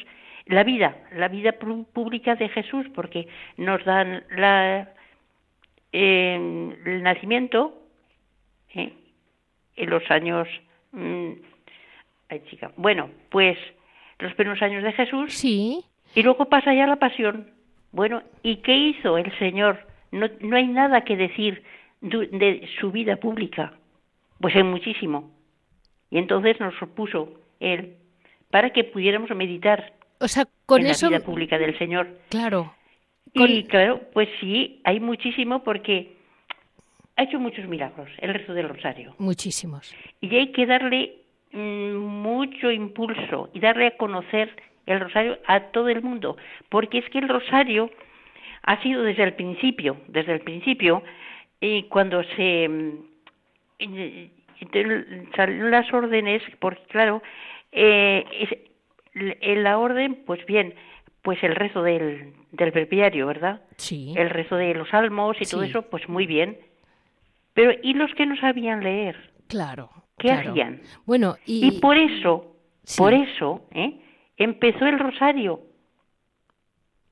la 0.45 0.63
vida, 0.63 0.95
la 1.13 1.29
vida 1.29 1.53
pública 1.53 2.35
de 2.35 2.49
Jesús, 2.49 2.85
porque 2.93 3.27
nos 3.57 3.83
dan 3.85 4.23
la, 4.35 4.89
eh, 5.91 6.75
el 6.85 7.03
nacimiento, 7.03 7.79
¿eh? 8.75 8.93
en 9.75 9.89
los 9.89 10.09
años 10.11 10.47
mm, 10.91 11.31
ay, 12.33 12.41
chica. 12.49 12.71
bueno 12.77 13.09
pues 13.29 13.57
los 14.19 14.33
primeros 14.35 14.61
años 14.61 14.83
de 14.83 14.91
Jesús 14.93 15.33
Sí. 15.33 15.83
y 16.15 16.21
luego 16.23 16.45
pasa 16.45 16.73
ya 16.73 16.87
la 16.87 16.97
pasión 16.97 17.51
bueno 17.91 18.21
y 18.41 18.57
qué 18.57 18.75
hizo 18.75 19.17
el 19.17 19.31
Señor 19.39 19.85
no, 20.11 20.27
no 20.41 20.55
hay 20.55 20.67
nada 20.67 21.01
que 21.01 21.15
decir 21.15 21.63
de 22.01 22.67
su 22.79 22.91
vida 22.91 23.15
pública 23.17 23.73
pues 24.39 24.55
hay 24.55 24.63
muchísimo 24.63 25.31
y 26.09 26.17
entonces 26.17 26.59
nos 26.59 26.73
puso 26.95 27.39
él 27.59 27.95
para 28.51 28.71
que 28.71 28.83
pudiéramos 28.83 29.29
meditar 29.31 29.93
O 30.19 30.27
sea, 30.27 30.45
con 30.65 30.81
en 30.81 30.87
eso. 30.87 31.09
la 31.09 31.17
vida 31.17 31.25
pública 31.25 31.57
del 31.57 31.77
Señor 31.77 32.07
Claro. 32.29 32.73
Con- 33.35 33.49
y 33.49 33.63
claro, 33.63 33.99
pues 34.13 34.29
sí, 34.39 34.79
hay 34.83 34.99
muchísimo 34.99 35.63
porque 35.63 36.15
ha 37.15 37.23
hecho 37.23 37.39
muchos 37.39 37.65
milagros 37.67 38.09
el 38.19 38.31
resto 38.33 38.53
del 38.53 38.69
rosario. 38.69 39.15
Muchísimos. 39.17 39.95
Y 40.21 40.35
hay 40.35 40.51
que 40.51 40.65
darle 40.67 41.22
mucho 41.53 42.71
impulso 42.71 43.49
y 43.53 43.59
darle 43.59 43.87
a 43.87 43.97
conocer 43.97 44.55
el 44.85 44.99
rosario 44.99 45.37
a 45.47 45.59
todo 45.71 45.87
el 45.89 46.01
mundo, 46.01 46.35
porque 46.69 46.97
es 46.99 47.09
que 47.09 47.19
el 47.19 47.29
rosario 47.29 47.89
ha 48.63 48.81
sido 48.81 49.03
desde 49.03 49.23
el 49.23 49.33
principio, 49.33 49.97
desde 50.07 50.33
el 50.33 50.41
principio, 50.41 51.03
y 51.61 51.83
cuando 51.83 52.23
se 52.35 52.67
mm, 52.67 52.97
salieron 55.35 55.71
las 55.71 55.91
órdenes, 55.93 56.41
porque 56.59 56.81
claro, 56.89 57.21
eh, 57.71 58.25
es- 58.39 58.57
en 59.15 59.63
la 59.63 59.77
orden, 59.77 60.23
pues 60.25 60.43
bien, 60.45 60.73
pues 61.21 61.41
el 61.43 61.55
rezo 61.55 61.83
del, 61.83 62.33
del 62.51 62.71
breviario, 62.71 63.27
¿verdad? 63.27 63.61
Sí. 63.77 64.13
El 64.17 64.29
rezo 64.29 64.55
de 64.55 64.73
los 64.73 64.89
salmos 64.89 65.37
y 65.39 65.45
todo 65.45 65.63
eso, 65.63 65.83
pues 65.83 66.09
muy 66.09 66.25
bien. 66.25 66.57
Pero 67.53 67.71
¿y 67.83 67.93
los 67.93 68.13
que 68.15 68.25
no 68.25 68.35
sabían 68.37 68.83
leer? 68.83 69.31
Claro. 69.47 69.89
¿Qué 70.17 70.27
claro. 70.29 70.51
hacían? 70.51 70.81
Bueno, 71.05 71.35
y. 71.45 71.67
Y 71.67 71.71
por 71.79 71.97
eso, 71.97 72.55
Sí. 72.83 72.97
por 72.97 73.13
eso, 73.13 73.65
¿eh? 73.71 73.99
empezó 74.37 74.85
el 74.85 74.99
rosario. 74.99 75.61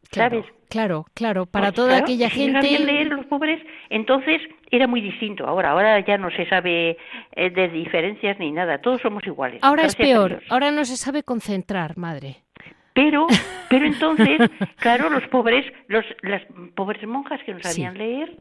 claro, 0.10 0.42
¿sabes? 0.44 0.54
Claro, 0.70 1.06
claro. 1.14 1.46
Para 1.46 1.68
Pues, 1.68 1.76
toda 1.76 1.88
claro, 1.90 2.04
aquella 2.06 2.30
si 2.30 2.48
no 2.48 2.54
gente. 2.62 2.62
sabían 2.68 2.86
leer 2.86 3.08
los 3.08 3.26
pobres, 3.26 3.62
entonces 3.90 4.42
era 4.70 4.88
muy 4.88 5.02
distinto. 5.02 5.46
Ahora, 5.48 5.72
ahora 5.72 6.00
ya 6.06 6.18
no 6.18 6.30
se 6.32 6.46
sabe 6.48 6.98
eh, 7.34 7.50
de 7.50 7.68
diferencias 7.70 8.38
ni 8.40 8.52
nada. 8.52 8.80
Todos 8.80 9.02
somos 9.02 9.26
iguales. 9.26 9.60
Ahora 9.64 9.86
es 9.86 9.96
peor. 9.96 10.42
Ahora 10.50 10.72
no 10.72 10.84
se 10.86 10.96
sabe 10.98 11.24
concentrar, 11.24 11.98
madre. 11.98 12.44
Pero, 12.94 13.28
pero 13.70 13.86
entonces, 13.86 14.50
claro, 14.78 15.10
los 15.10 15.26
pobres, 15.28 15.66
los, 15.88 16.06
las 16.22 16.42
pobres 16.76 17.06
monjas 17.08 17.42
que 17.46 17.54
no 17.54 17.60
Sí. 17.60 17.70
sabían 17.70 17.98
leer, 17.98 18.38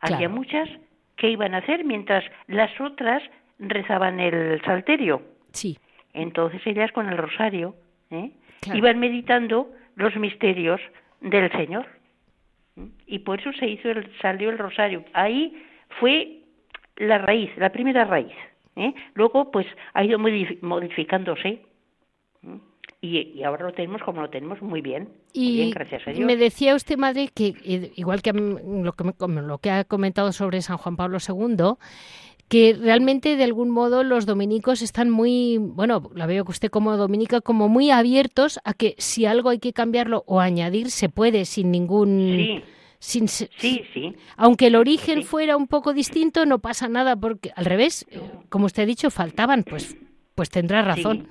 había 0.00 0.28
muchas 0.28 0.68
que 1.16 1.30
iban 1.30 1.54
a 1.54 1.58
hacer 1.58 1.84
mientras 1.84 2.24
las 2.48 2.70
otras 2.80 3.22
rezaban 3.58 4.20
el 4.20 4.60
salterio. 4.64 5.22
Sí. 5.52 5.78
Entonces 6.14 6.60
ellas 6.66 6.92
con 6.92 7.08
el 7.08 7.16
rosario 7.16 7.74
¿eh? 8.10 8.30
Claro. 8.60 8.78
iban 8.78 8.98
meditando 8.98 9.70
los 9.96 10.14
misterios 10.16 10.80
del 11.20 11.50
Señor. 11.52 11.86
Y 13.06 13.18
por 13.20 13.40
eso 13.40 13.52
se 13.52 13.66
hizo 13.68 13.90
el, 13.90 14.10
salió 14.20 14.48
el 14.50 14.58
rosario. 14.58 15.04
Ahí 15.12 15.62
fue 16.00 16.38
la 16.96 17.18
raíz, 17.18 17.50
la 17.58 17.70
primera 17.70 18.04
raíz. 18.04 18.32
¿eh? 18.76 18.94
Luego, 19.14 19.50
pues, 19.50 19.66
ha 19.92 20.02
ido 20.04 20.18
modif- 20.18 20.58
modificándose. 20.62 21.60
¿Mm? 22.40 22.56
Y, 23.02 23.18
y 23.34 23.42
ahora 23.42 23.66
lo 23.66 23.72
tenemos 23.72 24.00
como 24.02 24.22
lo 24.22 24.30
tenemos 24.30 24.62
muy 24.62 24.80
bien. 24.80 25.08
Muy 25.34 25.52
bien, 25.56 25.70
gracias 25.70 26.06
a 26.06 26.12
Dios. 26.12 26.24
me 26.24 26.36
decía 26.36 26.74
usted, 26.74 26.96
madre, 26.96 27.28
que 27.34 27.48
eh, 27.64 27.90
igual 27.96 28.22
que 28.22 28.32
lo 28.32 28.92
que, 28.92 29.04
lo 29.26 29.58
que 29.58 29.70
ha 29.70 29.84
comentado 29.84 30.30
sobre 30.32 30.62
San 30.62 30.76
Juan 30.78 30.94
Pablo 30.96 31.18
II, 31.18 31.74
que 32.52 32.76
realmente 32.78 33.36
de 33.36 33.44
algún 33.44 33.70
modo 33.70 34.02
los 34.04 34.26
dominicos 34.26 34.82
están 34.82 35.08
muy, 35.08 35.56
bueno, 35.56 36.10
la 36.14 36.26
veo 36.26 36.44
que 36.44 36.50
usted 36.50 36.68
como 36.68 36.94
dominica, 36.98 37.40
como 37.40 37.70
muy 37.70 37.90
abiertos 37.90 38.60
a 38.64 38.74
que 38.74 38.94
si 38.98 39.24
algo 39.24 39.48
hay 39.48 39.58
que 39.58 39.72
cambiarlo 39.72 40.22
o 40.26 40.38
añadir, 40.38 40.90
se 40.90 41.08
puede 41.08 41.46
sin 41.46 41.70
ningún... 41.70 42.36
Sí, 42.36 42.62
Sin, 42.98 43.26
sí, 43.26 43.48
sí. 43.94 44.14
Aunque 44.36 44.66
el 44.66 44.76
origen 44.76 45.22
Sí. 45.22 45.24
fuera 45.24 45.56
un 45.56 45.66
poco 45.66 45.94
distinto, 45.94 46.44
no 46.44 46.58
pasa 46.58 46.88
nada, 46.88 47.16
porque 47.16 47.52
al 47.56 47.64
revés, 47.64 48.06
como 48.50 48.66
usted 48.66 48.82
ha 48.82 48.86
dicho, 48.86 49.10
faltaban, 49.10 49.64
pues, 49.64 49.96
pues 50.34 50.50
tendrá 50.50 50.82
razón. 50.82 51.26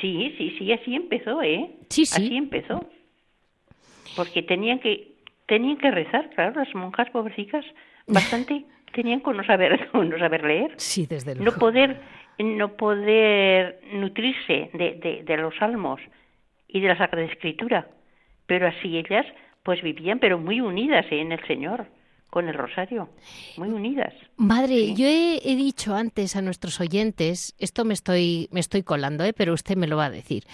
Sí, 0.00 0.32
sí, 0.38 0.54
sí, 0.56 0.70
así 0.72 0.94
empezó, 0.94 1.42
¿eh? 1.42 1.70
Sí, 1.90 2.06
sí. 2.06 2.24
Así 2.24 2.36
empezó. 2.36 2.86
Porque 4.14 4.44
tenían 4.44 4.78
que 4.78 5.12
tenían 5.48 5.76
que 5.78 5.90
rezar, 5.90 6.30
claro, 6.36 6.60
las 6.60 6.72
monjas 6.72 7.10
pobrecitas, 7.10 7.64
bastante 8.06 8.64
tenían 8.96 9.20
con 9.20 9.36
no 9.36 9.44
saber 9.44 9.88
con 9.92 10.08
no 10.08 10.18
saber 10.18 10.42
leer, 10.42 10.72
Sí, 10.78 11.06
desde 11.06 11.34
no 11.36 11.44
luego. 11.44 11.58
poder 11.60 12.00
no 12.38 12.76
poder 12.76 13.80
nutrirse 13.92 14.70
de, 14.74 14.98
de, 15.02 15.22
de 15.24 15.36
los 15.36 15.54
salmos 15.56 16.00
y 16.68 16.80
de 16.80 16.88
la 16.88 16.98
Sagrada 16.98 17.24
Escritura, 17.32 17.88
pero 18.46 18.66
así 18.66 18.96
ellas 18.98 19.24
pues 19.62 19.82
vivían, 19.82 20.18
pero 20.18 20.38
muy 20.38 20.60
unidas 20.60 21.06
¿eh? 21.10 21.20
en 21.20 21.32
el 21.32 21.44
Señor, 21.46 21.86
con 22.30 22.48
el 22.48 22.54
rosario, 22.54 23.08
muy 23.56 23.68
unidas. 23.68 24.12
Madre, 24.36 24.94
yo 24.94 25.06
he, 25.06 25.40
he 25.44 25.56
dicho 25.56 25.94
antes 25.94 26.36
a 26.36 26.42
nuestros 26.42 26.80
oyentes, 26.80 27.54
esto 27.58 27.84
me 27.84 27.94
estoy, 27.94 28.48
me 28.52 28.60
estoy 28.60 28.82
colando, 28.82 29.24
¿eh? 29.24 29.32
pero 29.32 29.54
usted 29.54 29.76
me 29.76 29.86
lo 29.86 29.96
va 29.96 30.06
a 30.06 30.10
decir. 30.10 30.44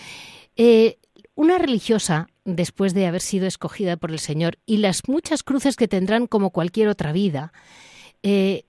Eh, 0.57 0.98
una 1.35 1.59
religiosa, 1.59 2.28
después 2.44 2.94
de 2.94 3.07
haber 3.07 3.20
sido 3.22 3.46
escogida 3.46 3.96
por 3.96 4.11
el 4.12 4.18
Señor, 4.20 4.59
y 4.66 4.76
las 4.78 5.09
muchas 5.09 5.42
cruces 5.42 5.76
que 5.76 5.88
tendrán 5.88 6.26
como 6.26 6.50
cualquier 6.50 6.88
otra 6.88 7.12
vida, 7.12 7.52
eh, 8.22 8.64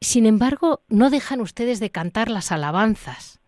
sin 0.00 0.26
embargo, 0.26 0.80
no 0.88 1.10
dejan 1.10 1.40
ustedes 1.40 1.78
de 1.80 1.90
cantar 1.90 2.28
las 2.30 2.50
alabanzas, 2.52 3.40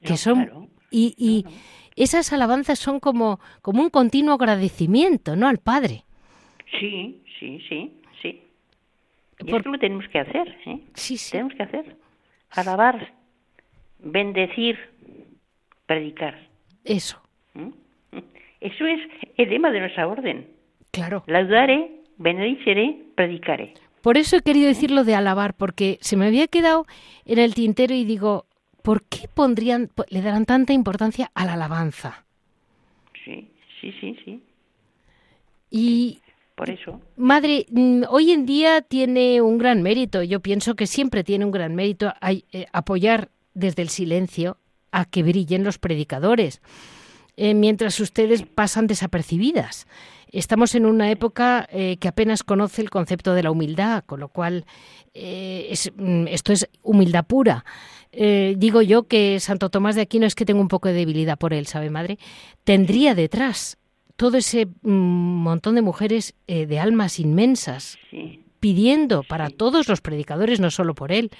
que 0.00 0.10
No, 0.10 0.16
son 0.16 0.44
claro. 0.44 0.68
y, 0.90 1.14
y 1.16 1.44
esas 2.02 2.32
alabanzas 2.32 2.78
son 2.78 2.98
como, 3.00 3.38
como 3.62 3.82
un 3.82 3.90
continuo 3.90 4.34
agradecimiento, 4.34 5.36
¿no? 5.36 5.46
Al 5.48 5.58
Padre. 5.58 6.04
Sí, 6.80 7.22
sí, 7.38 7.60
sí, 7.68 8.00
sí. 8.20 8.42
Y 9.40 9.44
Por- 9.50 9.60
esto 9.60 9.70
lo 9.70 9.78
tenemos 9.78 10.06
que 10.08 10.18
hacer, 10.18 10.48
¿eh? 10.66 10.80
Sí, 10.94 11.16
sí. 11.16 11.32
Tenemos 11.32 11.54
que 11.54 11.62
hacer. 11.62 11.96
Alabar, 12.50 13.14
bendecir, 14.00 14.78
predicar. 15.86 16.48
Eso, 16.84 17.20
¿m? 17.54 17.72
Eso 18.60 18.86
es 18.86 19.00
el 19.36 19.50
lema 19.50 19.70
de 19.70 19.80
nuestra 19.80 20.06
orden. 20.08 20.48
claro. 20.90 21.22
Laudare, 21.26 22.00
benedicere, 22.16 23.04
predicare. 23.14 23.74
Por 24.04 24.18
eso 24.18 24.36
he 24.36 24.42
querido 24.42 24.68
decirlo 24.68 25.02
de 25.04 25.14
alabar, 25.14 25.54
porque 25.54 25.96
se 26.02 26.14
me 26.18 26.26
había 26.26 26.46
quedado 26.46 26.86
en 27.24 27.38
el 27.38 27.54
tintero 27.54 27.94
y 27.94 28.04
digo, 28.04 28.44
¿por 28.82 29.02
qué 29.04 29.28
pondrían, 29.32 29.88
po- 29.94 30.04
le 30.10 30.20
darán 30.20 30.44
tanta 30.44 30.74
importancia 30.74 31.30
a 31.34 31.46
la 31.46 31.54
alabanza? 31.54 32.26
Sí, 33.24 33.48
sí, 33.80 33.92
sí, 33.98 34.14
sí. 34.22 34.42
Y, 35.70 36.20
Por 36.54 36.68
eso. 36.68 37.00
madre, 37.16 37.64
mm, 37.70 38.02
hoy 38.10 38.32
en 38.32 38.44
día 38.44 38.82
tiene 38.82 39.40
un 39.40 39.56
gran 39.56 39.80
mérito, 39.80 40.22
yo 40.22 40.40
pienso 40.40 40.76
que 40.76 40.86
siempre 40.86 41.24
tiene 41.24 41.46
un 41.46 41.50
gran 41.50 41.74
mérito 41.74 42.12
eh, 42.20 42.66
apoyar 42.74 43.30
desde 43.54 43.80
el 43.80 43.88
silencio 43.88 44.58
a 44.92 45.06
que 45.06 45.22
brillen 45.22 45.64
los 45.64 45.78
predicadores, 45.78 46.60
eh, 47.36 47.54
mientras 47.54 47.98
ustedes 48.00 48.42
pasan 48.42 48.86
desapercibidas. 48.86 49.86
Estamos 50.30 50.74
en 50.74 50.84
una 50.86 51.10
época 51.10 51.68
eh, 51.70 51.96
que 51.98 52.08
apenas 52.08 52.42
conoce 52.42 52.82
el 52.82 52.90
concepto 52.90 53.34
de 53.34 53.42
la 53.44 53.50
humildad, 53.52 54.02
con 54.04 54.18
lo 54.20 54.28
cual 54.28 54.64
eh, 55.14 55.68
es- 55.70 55.92
mm, 55.96 56.26
esto 56.28 56.52
es 56.52 56.68
humildad 56.82 57.24
pura. 57.24 57.64
Eh, 58.10 58.54
digo 58.58 58.82
yo 58.82 59.04
que 59.06 59.38
Santo 59.40 59.70
Tomás 59.70 59.94
de 59.94 60.02
Aquino 60.02 60.26
es 60.26 60.34
que 60.34 60.44
tengo 60.44 60.60
un 60.60 60.68
poco 60.68 60.88
de 60.88 60.94
debilidad 60.94 61.38
por 61.38 61.52
él, 61.54 61.66
¿sabe, 61.66 61.90
madre? 61.90 62.18
Tendría 62.64 63.14
detrás 63.14 63.76
todo 64.16 64.36
ese 64.36 64.66
mm, 64.82 64.88
montón 64.90 65.74
de 65.76 65.82
mujeres 65.82 66.34
de 66.46 66.78
almas 66.80 67.18
inmensas 67.20 67.98
Sí, 68.10 68.40
pidiendo 68.60 69.22
para 69.24 69.50
todos 69.50 69.88
los 69.88 70.00
predicadores, 70.00 70.58
no 70.58 70.70
solo 70.70 70.94
por 70.94 71.12
él, 71.12 71.30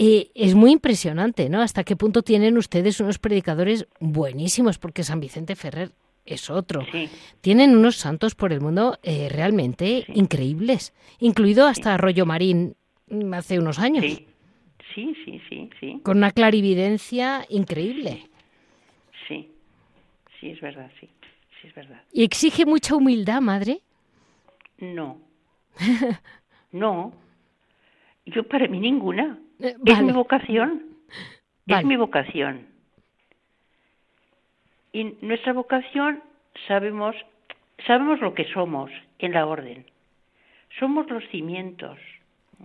Eh, 0.00 0.30
es 0.36 0.54
muy 0.54 0.70
impresionante, 0.70 1.48
¿no? 1.48 1.60
Hasta 1.60 1.82
qué 1.82 1.96
punto 1.96 2.22
tienen 2.22 2.56
ustedes 2.56 3.00
unos 3.00 3.18
predicadores 3.18 3.88
buenísimos, 3.98 4.78
porque 4.78 5.02
San 5.02 5.18
Vicente 5.18 5.56
Ferrer 5.56 5.90
es 6.24 6.50
otro. 6.50 6.86
Tienen 7.40 7.76
unos 7.76 7.96
santos 7.96 8.36
por 8.36 8.52
el 8.52 8.60
mundo 8.60 8.98
eh, 9.02 9.28
realmente 9.28 10.04
increíbles, 10.14 10.94
incluido 11.18 11.66
hasta 11.66 11.94
Arroyo 11.94 12.26
Marín 12.26 12.76
mm, 13.08 13.34
hace 13.34 13.58
unos 13.58 13.80
años. 13.80 14.04
Sí, 14.94 15.14
sí, 15.24 15.40
sí, 15.48 15.70
sí. 15.80 16.00
Con 16.04 16.18
una 16.18 16.30
clarividencia 16.30 17.44
increíble. 17.48 18.28
Sí, 19.26 19.50
sí, 20.38 20.50
es 20.50 20.60
verdad, 20.60 20.92
sí, 21.00 21.08
sí 21.60 21.68
es 21.68 21.74
verdad. 21.74 22.02
¿Y 22.12 22.22
exige 22.22 22.66
mucha 22.66 22.94
humildad, 22.94 23.40
madre? 23.40 23.80
No, 24.78 25.18
no, 26.72 27.12
yo 28.26 28.44
para 28.44 28.68
mí 28.68 28.78
ninguna. 28.78 29.40
Eh, 29.60 29.76
es 29.84 30.02
mi 30.02 30.12
vocación, 30.12 30.82
es 31.66 31.84
mi 31.84 31.96
vocación. 31.96 32.66
Y 34.92 35.16
nuestra 35.20 35.52
vocación 35.52 36.22
sabemos, 36.66 37.14
sabemos 37.86 38.20
lo 38.20 38.34
que 38.34 38.44
somos 38.52 38.90
en 39.18 39.32
la 39.32 39.46
orden. 39.46 39.86
Somos 40.78 41.08
los 41.10 41.24
cimientos. 41.30 41.98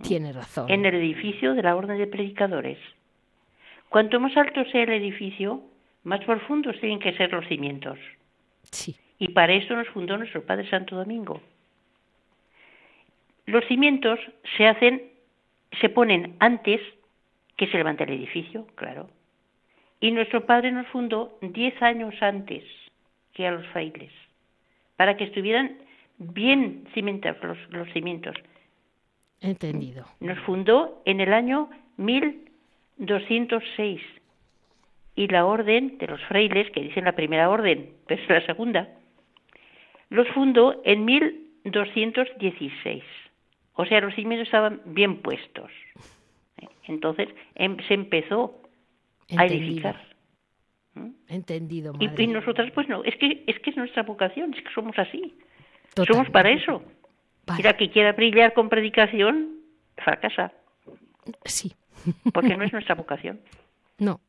Tiene 0.02 0.32
razón. 0.32 0.70
En 0.70 0.84
el 0.84 0.94
edificio 0.94 1.54
de 1.54 1.62
la 1.62 1.76
orden 1.76 1.98
de 1.98 2.06
predicadores. 2.06 2.78
Cuanto 3.88 4.18
más 4.18 4.36
alto 4.36 4.64
sea 4.66 4.82
el 4.82 4.90
edificio, 4.90 5.62
más 6.02 6.24
profundos 6.24 6.78
tienen 6.80 6.98
que 6.98 7.16
ser 7.16 7.32
los 7.32 7.46
cimientos. 7.46 7.98
Sí. 8.70 8.96
Y 9.18 9.28
para 9.28 9.52
eso 9.52 9.74
nos 9.74 9.88
fundó 9.88 10.16
nuestro 10.18 10.44
Padre 10.44 10.68
Santo 10.68 10.96
Domingo. 10.96 11.40
Los 13.46 13.64
cimientos 13.66 14.18
se 14.56 14.66
hacen, 14.66 15.02
se 15.80 15.88
ponen 15.88 16.36
antes 16.40 16.80
que 17.56 17.68
se 17.68 17.76
levante 17.76 18.02
el 18.04 18.10
edificio, 18.10 18.66
claro. 18.74 19.08
Y 20.00 20.10
nuestro 20.10 20.44
padre 20.44 20.72
nos 20.72 20.86
fundó 20.88 21.38
diez 21.40 21.80
años 21.82 22.14
antes 22.20 22.64
que 23.32 23.46
a 23.46 23.52
los 23.52 23.66
frailes, 23.68 24.10
para 24.96 25.16
que 25.16 25.24
estuvieran 25.24 25.78
bien 26.18 26.86
cimentados 26.94 27.56
los, 27.70 27.88
cimientos. 27.92 28.34
Entendido. 29.40 30.04
Nos 30.20 30.38
fundó 30.40 31.00
en 31.04 31.20
el 31.20 31.32
año 31.32 31.70
1206 31.96 34.00
y 35.16 35.28
la 35.28 35.46
orden 35.46 35.96
de 35.98 36.06
los 36.06 36.22
frailes, 36.24 36.70
que 36.70 36.82
dicen 36.82 37.04
la 37.04 37.12
primera 37.12 37.50
orden, 37.50 37.90
pero 38.06 38.22
es 38.22 38.28
la 38.28 38.46
segunda, 38.46 38.88
los 40.10 40.28
fundó 40.28 40.80
en 40.84 41.04
1216. 41.04 43.02
O 43.74 43.84
sea, 43.84 44.00
los 44.00 44.14
cimientos 44.14 44.46
estaban 44.46 44.80
bien 44.86 45.20
puestos. 45.20 45.70
Entonces 46.84 47.28
em, 47.54 47.76
se 47.88 47.94
empezó 47.94 48.60
a 49.36 49.46
edificar. 49.46 50.00
¿Mm? 50.94 51.10
Entendido. 51.28 51.94
Y, 51.98 52.26
nosotras, 52.26 52.70
pues 52.72 52.88
no, 52.88 53.02
es 53.04 53.16
que, 53.16 53.42
es 53.46 53.58
que 53.60 53.70
es 53.70 53.76
nuestra 53.76 54.02
vocación, 54.04 54.54
es 54.54 54.62
que 54.62 54.72
somos 54.72 54.96
así. 54.98 55.36
Somos 56.06 56.30
para 56.30 56.50
eso. 56.50 56.82
Y 57.58 57.62
la 57.62 57.76
que 57.76 57.90
quiera 57.90 58.12
brillar 58.12 58.54
con 58.54 58.68
predicación, 58.68 59.60
fracasa. 59.96 60.52
Sí. 61.44 61.72
Porque 62.32 62.56
no 62.56 62.64
es 62.64 62.72
nuestra 62.72 62.94
vocación. 62.94 63.40
No. 63.98 64.20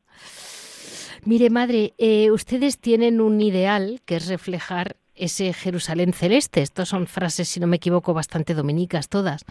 Mire, 1.24 1.50
madre, 1.50 1.94
eh, 1.98 2.30
ustedes 2.30 2.80
tienen 2.80 3.20
un 3.20 3.40
ideal 3.40 4.00
que 4.04 4.16
es 4.16 4.28
reflejar 4.28 4.96
ese 5.16 5.52
Jerusalén 5.52 6.12
celeste. 6.12 6.62
Estas 6.62 6.88
son 6.88 7.06
frases, 7.06 7.48
si 7.48 7.60
no 7.60 7.66
me 7.66 7.76
equivoco, 7.76 8.14
bastante 8.14 8.54
dominicas 8.54 9.08
todas. 9.08 9.44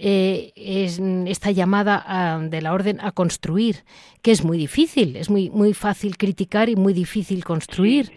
Eh, 0.00 0.52
es 0.54 1.00
esta 1.26 1.50
llamada 1.50 2.38
de 2.40 2.62
la 2.62 2.72
orden 2.72 3.00
a 3.00 3.10
construir, 3.10 3.82
que 4.22 4.30
es 4.30 4.44
muy 4.44 4.56
difícil, 4.56 5.16
es 5.16 5.28
muy, 5.28 5.50
muy 5.50 5.74
fácil 5.74 6.16
criticar 6.16 6.68
y 6.68 6.76
muy 6.76 6.92
difícil 6.92 7.44
construir. 7.44 8.12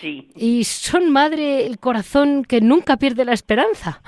Sí. 0.00 0.28
Y 0.36 0.64
son 0.64 1.12
madre 1.12 1.66
el 1.66 1.78
corazón 1.78 2.44
que 2.44 2.60
nunca 2.60 2.96
pierde 2.96 3.24
la 3.24 3.34
esperanza. 3.34 4.02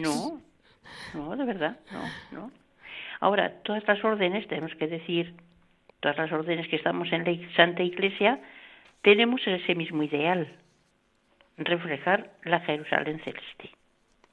No, 0.00 0.40
no, 1.14 1.36
de 1.36 1.44
verdad, 1.44 1.76
no, 1.92 2.02
no. 2.30 2.50
Ahora, 3.20 3.52
todas 3.62 3.86
las 3.86 4.02
órdenes, 4.04 4.46
tenemos 4.48 4.74
que 4.76 4.86
decir, 4.86 5.34
todas 6.00 6.16
las 6.16 6.32
órdenes 6.32 6.68
que 6.68 6.76
estamos 6.76 7.12
en 7.12 7.24
la 7.24 7.54
Santa 7.54 7.82
Iglesia, 7.82 8.40
tenemos 9.02 9.40
ese 9.46 9.74
mismo 9.74 10.02
ideal, 10.02 10.48
reflejar 11.64 12.30
la 12.44 12.60
Jerusalén 12.60 13.20
celeste. 13.24 13.70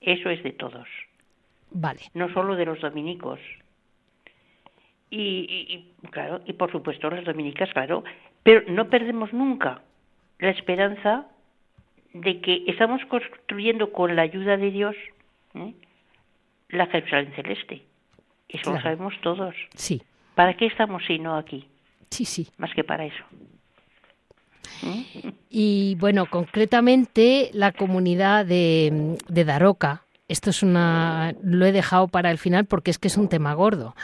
Eso 0.01 0.29
es 0.29 0.43
de 0.43 0.51
todos. 0.51 0.87
Vale. 1.71 2.01
No 2.13 2.31
solo 2.33 2.55
de 2.55 2.65
los 2.65 2.79
dominicos. 2.81 3.39
Y, 5.11 5.91
claro, 6.11 6.41
y 6.45 6.53
por 6.53 6.71
supuesto 6.71 7.09
las 7.09 7.25
dominicas, 7.25 7.69
claro, 7.73 8.03
pero 8.43 8.61
no 8.71 8.89
perdemos 8.89 9.33
nunca 9.33 9.81
la 10.37 10.51
esperanza 10.51 11.25
de 12.13 12.41
que 12.41 12.63
estamos 12.67 13.03
construyendo 13.05 13.91
con 13.91 14.15
la 14.15 14.21
ayuda 14.21 14.57
de 14.57 14.71
Dios 14.71 14.95
¿eh? 15.55 15.73
la 16.69 16.85
Jerusalén 16.87 17.33
celeste. 17.35 17.83
Eso 18.47 18.73
lo 18.73 18.81
sabemos 18.81 19.13
todos. 19.21 19.55
Sí. 19.75 20.01
¿Para 20.35 20.55
qué 20.55 20.67
estamos 20.67 21.03
si 21.05 21.19
no 21.19 21.35
aquí? 21.35 21.67
Sí, 22.09 22.25
sí. 22.25 22.47
Más 22.57 22.73
que 22.73 22.83
para 22.83 23.05
eso. 23.05 23.23
Y 25.49 25.95
bueno, 25.95 26.27
concretamente 26.29 27.49
la 27.53 27.71
comunidad 27.71 28.45
de, 28.45 29.17
Daroca, 29.27 30.03
esto 30.27 30.51
es 30.51 30.61
una 30.61 31.33
lo 31.41 31.65
he 31.65 31.71
dejado 31.71 32.07
para 32.07 32.29
el 32.31 32.37
final 32.37 32.65
porque 32.65 32.91
es 32.91 32.99
que 32.99 33.07
es 33.07 33.17
un 33.17 33.29
tema 33.29 33.53
gordo. 33.53 33.95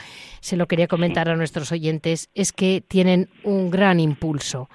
Se 0.42 0.58
lo 0.58 0.68
quería 0.68 0.88
comentar 0.88 1.30
a 1.30 1.36
nuestros 1.36 1.72
oyentes, 1.72 2.30
es 2.34 2.52
que 2.52 2.84
tienen 2.88 3.30
un 3.44 3.70
gran 3.70 4.00
impulso 4.00 4.70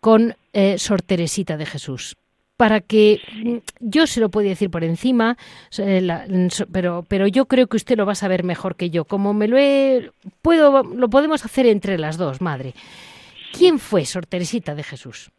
con 0.00 0.36
eh, 0.52 0.78
Sor 0.78 1.02
Teresita 1.02 1.56
de 1.56 1.66
Jesús. 1.66 2.16
Para 2.56 2.80
que 2.80 3.20
mm, 3.44 3.56
yo 3.80 4.06
se 4.06 4.20
lo 4.20 4.30
puedo 4.30 4.48
decir 4.48 4.70
por 4.70 4.82
encima, 4.82 5.36
eh, 5.78 6.48
pero, 6.72 7.04
pero 7.06 7.26
yo 7.26 7.46
creo 7.46 7.66
que 7.66 7.76
usted 7.76 7.96
lo 7.96 8.06
va 8.06 8.12
a 8.12 8.16
saber 8.16 8.44
mejor 8.44 8.76
que 8.76 8.90
yo. 8.90 9.04
Como 9.04 9.34
me 9.34 9.46
lo 9.46 9.58
he, 9.58 10.10
puedo, 10.42 10.82
lo 10.82 11.08
podemos 11.08 11.44
hacer 11.44 11.66
entre 11.66 11.98
las 11.98 12.16
dos, 12.16 12.40
madre. 12.40 12.74
¿Quién 13.52 13.78
fue 13.78 14.04
Sor 14.04 14.26
Teresita 14.26 14.74
de 14.74 14.82
Jesús? 14.82 15.30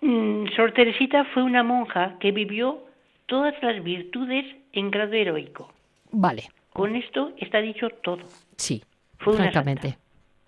Mm, 0.00 0.48
Sor 0.54 0.72
Teresita 0.72 1.24
fue 1.32 1.42
una 1.42 1.62
monja 1.62 2.16
que 2.20 2.32
vivió 2.32 2.84
todas 3.26 3.54
las 3.62 3.82
virtudes 3.82 4.44
en 4.72 4.90
grado 4.90 5.12
heroico. 5.12 5.72
Vale. 6.10 6.48
Con 6.72 6.94
esto 6.96 7.32
está 7.38 7.60
dicho 7.60 7.88
todo. 7.90 8.24
Sí, 8.56 8.84
francamente. 9.18 9.96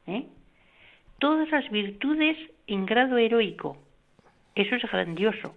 ¿eh? 0.06 0.26
Todas 1.18 1.50
las 1.50 1.68
virtudes 1.70 2.37
en 2.66 2.87
grado 2.87 3.16
heroico. 3.16 3.78
Eso 4.54 4.76
es 4.76 4.82
grandioso. 4.82 5.54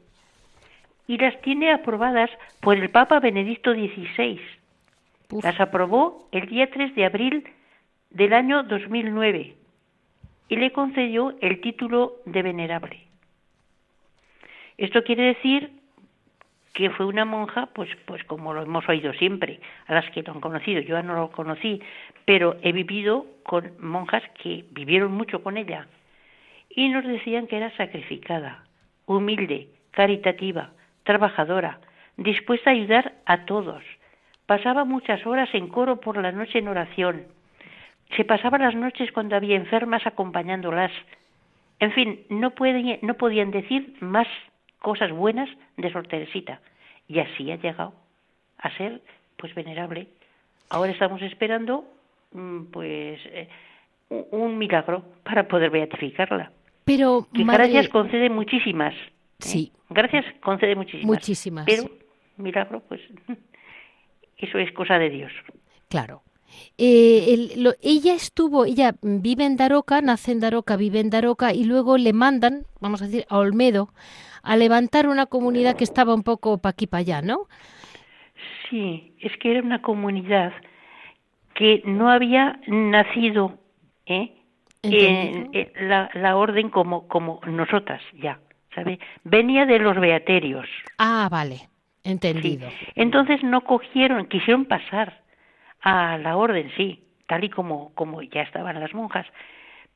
Y 1.08 1.18
las 1.18 1.40
tiene 1.42 1.72
aprobadas 1.72 2.30
por 2.62 2.78
el 2.78 2.90
Papa 2.90 3.20
Benedicto 3.20 3.74
XVI. 3.74 4.40
Las 5.44 5.60
aprobó 5.60 6.28
el 6.32 6.48
día 6.48 6.70
3 6.72 6.96
de 6.96 7.06
abril 7.06 7.44
del 8.10 8.34
año 8.34 8.64
2009 8.64 9.61
y 10.52 10.58
le 10.58 10.74
concedió 10.74 11.34
el 11.40 11.62
título 11.62 12.18
de 12.26 12.42
venerable. 12.42 13.00
Esto 14.78 15.02
quiere 15.02 15.24
decir 15.24 15.72
que 16.74 16.90
fue 16.90 17.06
una 17.06 17.24
monja, 17.24 17.68
pues, 17.68 17.90
pues 18.06 18.22
como 18.26 18.54
lo 18.54 18.62
hemos 18.62 18.88
oído 18.90 19.14
siempre, 19.14 19.62
a 19.88 19.94
las 19.94 20.10
que 20.12 20.24
lo 20.24 20.34
han 20.34 20.42
conocido. 20.42 20.82
Yo 20.82 20.98
ya 20.98 21.04
no 21.04 21.16
lo 21.16 21.32
conocí, 21.32 21.82
pero 22.26 22.58
he 22.64 22.74
vivido 22.74 23.26
con 23.44 23.72
monjas 23.80 24.24
que 24.44 24.66
vivieron 24.72 25.14
mucho 25.14 25.42
con 25.42 25.56
ella 25.56 25.88
y 26.70 26.90
nos 26.90 27.06
decían 27.06 27.48
que 27.48 27.56
era 27.56 27.74
sacrificada, 27.78 28.66
humilde, 29.06 29.70
caritativa, 29.92 30.72
trabajadora, 31.04 31.80
dispuesta 32.18 32.72
a 32.72 32.74
ayudar 32.74 33.14
a 33.26 33.46
todos. 33.46 33.84
Pasaba 34.48 34.84
muchas 34.84 35.26
horas 35.26 35.48
en 35.54 35.70
coro 35.70 36.02
por 36.02 36.22
la 36.22 36.34
noche 36.34 36.60
en 36.60 36.68
oración. 36.68 37.24
Se 38.16 38.26
pasaba 38.26 38.58
las 38.58 38.76
noches 38.76 39.12
cuando 39.12 39.36
había 39.36 39.56
enfermas 39.56 40.06
acompañándolas. 40.06 40.92
En 41.80 41.92
fin, 41.94 42.26
no, 42.30 42.54
no 43.02 43.14
podían 43.16 43.52
decir 43.52 43.96
más 44.02 44.28
cosas 44.80 45.12
buenas 45.12 45.50
de 45.78 45.92
Sor 45.92 46.08
Teresita. 46.08 46.60
Y 47.08 47.20
así 47.20 47.52
ha 47.52 47.56
llegado 47.56 47.94
a 48.58 48.76
ser 48.78 49.02
pues 49.38 49.54
venerable. 49.56 50.08
Ahora 50.70 50.92
estamos 50.92 51.22
esperando 51.22 51.86
mm, 52.32 52.64
pues 52.66 53.20
eh, 53.26 53.50
un 54.10 54.58
milagro 54.58 55.04
para 55.24 55.48
poder 55.48 55.70
beatificarla. 55.70 56.52
Pero 56.84 57.28
que 57.34 57.44
gracias 57.44 57.90
concede 57.90 58.30
muchísimas. 58.30 58.94
¿eh? 58.94 59.12
Sí. 59.40 59.72
Gracias 59.90 60.26
concede 60.42 60.76
muchísimas. 60.76 61.06
Muchísimas. 61.06 61.66
Pero 61.66 61.84
milagro 62.38 62.82
pues 62.88 63.02
eso 64.38 64.58
es 64.58 64.72
cosa 64.74 64.98
de 64.98 65.10
Dios. 65.10 65.32
Claro. 65.90 66.24
Eh, 66.78 67.76
ella 67.82 68.14
estuvo, 68.14 68.66
ella 68.66 68.96
vive 69.02 69.46
en 69.46 69.58
Daroca, 69.58 70.02
nace 70.02 70.32
en 70.32 70.40
Daroca, 70.40 70.76
vive 70.78 71.00
en 71.00 71.10
Daroca 71.10 71.54
y 71.54 71.64
luego 71.64 71.98
le 71.98 72.14
mandan, 72.14 72.66
vamos 72.80 73.02
a 73.02 73.06
decir, 73.06 73.26
a 73.30 73.38
Olmedo 73.38 73.90
a 74.44 74.58
levantar 74.58 75.08
una 75.08 75.26
comunidad 75.28 75.76
que 75.76 75.84
estaba 75.84 76.14
un 76.14 76.24
poco 76.24 76.58
pa' 76.58 76.70
aquí 76.70 76.88
para 76.88 77.02
allá, 77.02 77.22
¿no? 77.22 77.48
Sí, 78.70 79.14
es 79.20 79.36
que 79.38 79.52
era 79.52 79.62
una 79.62 79.82
comunidad 79.82 80.54
que 81.54 81.82
no 81.86 82.10
había 82.10 82.60
nacido 82.68 83.60
¿eh? 84.06 84.34
en, 84.82 85.52
la, 85.88 86.10
la, 86.14 86.36
orden 86.38 86.70
como, 86.70 87.08
como 87.08 87.40
nosotras 87.46 88.02
ya, 88.14 88.40
¿sabe? 88.74 89.00
Venía 89.24 89.66
de 89.66 89.80
los 89.80 90.00
beaterios. 90.00 90.66
Ah, 90.98 91.28
vale, 91.30 91.70
entendido. 92.04 92.70
Entonces 92.96 93.44
no 93.44 93.62
cogieron, 93.62 94.26
quisieron 94.28 94.66
pasar 94.66 95.21
a 95.82 96.18
la 96.18 96.38
orden, 96.38 96.72
sí, 96.78 97.04
tal 97.28 97.44
y 97.44 97.50
como, 97.50 97.94
como 97.96 98.22
ya 98.22 98.42
estaban 98.42 98.80
las 98.80 98.94
monjas, 98.94 99.26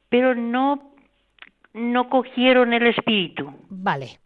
pero 0.10 0.36
no, 0.36 0.94
no 1.74 2.10
cogieron 2.10 2.74
el 2.74 2.88
espíritu. 2.88 3.54
Vale. 3.70 4.20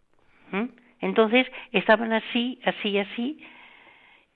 ¿Mm? 0.52 0.66
Entonces 1.00 1.46
estaban 1.72 2.12
así, 2.12 2.60
así, 2.64 2.98
así, 2.98 3.44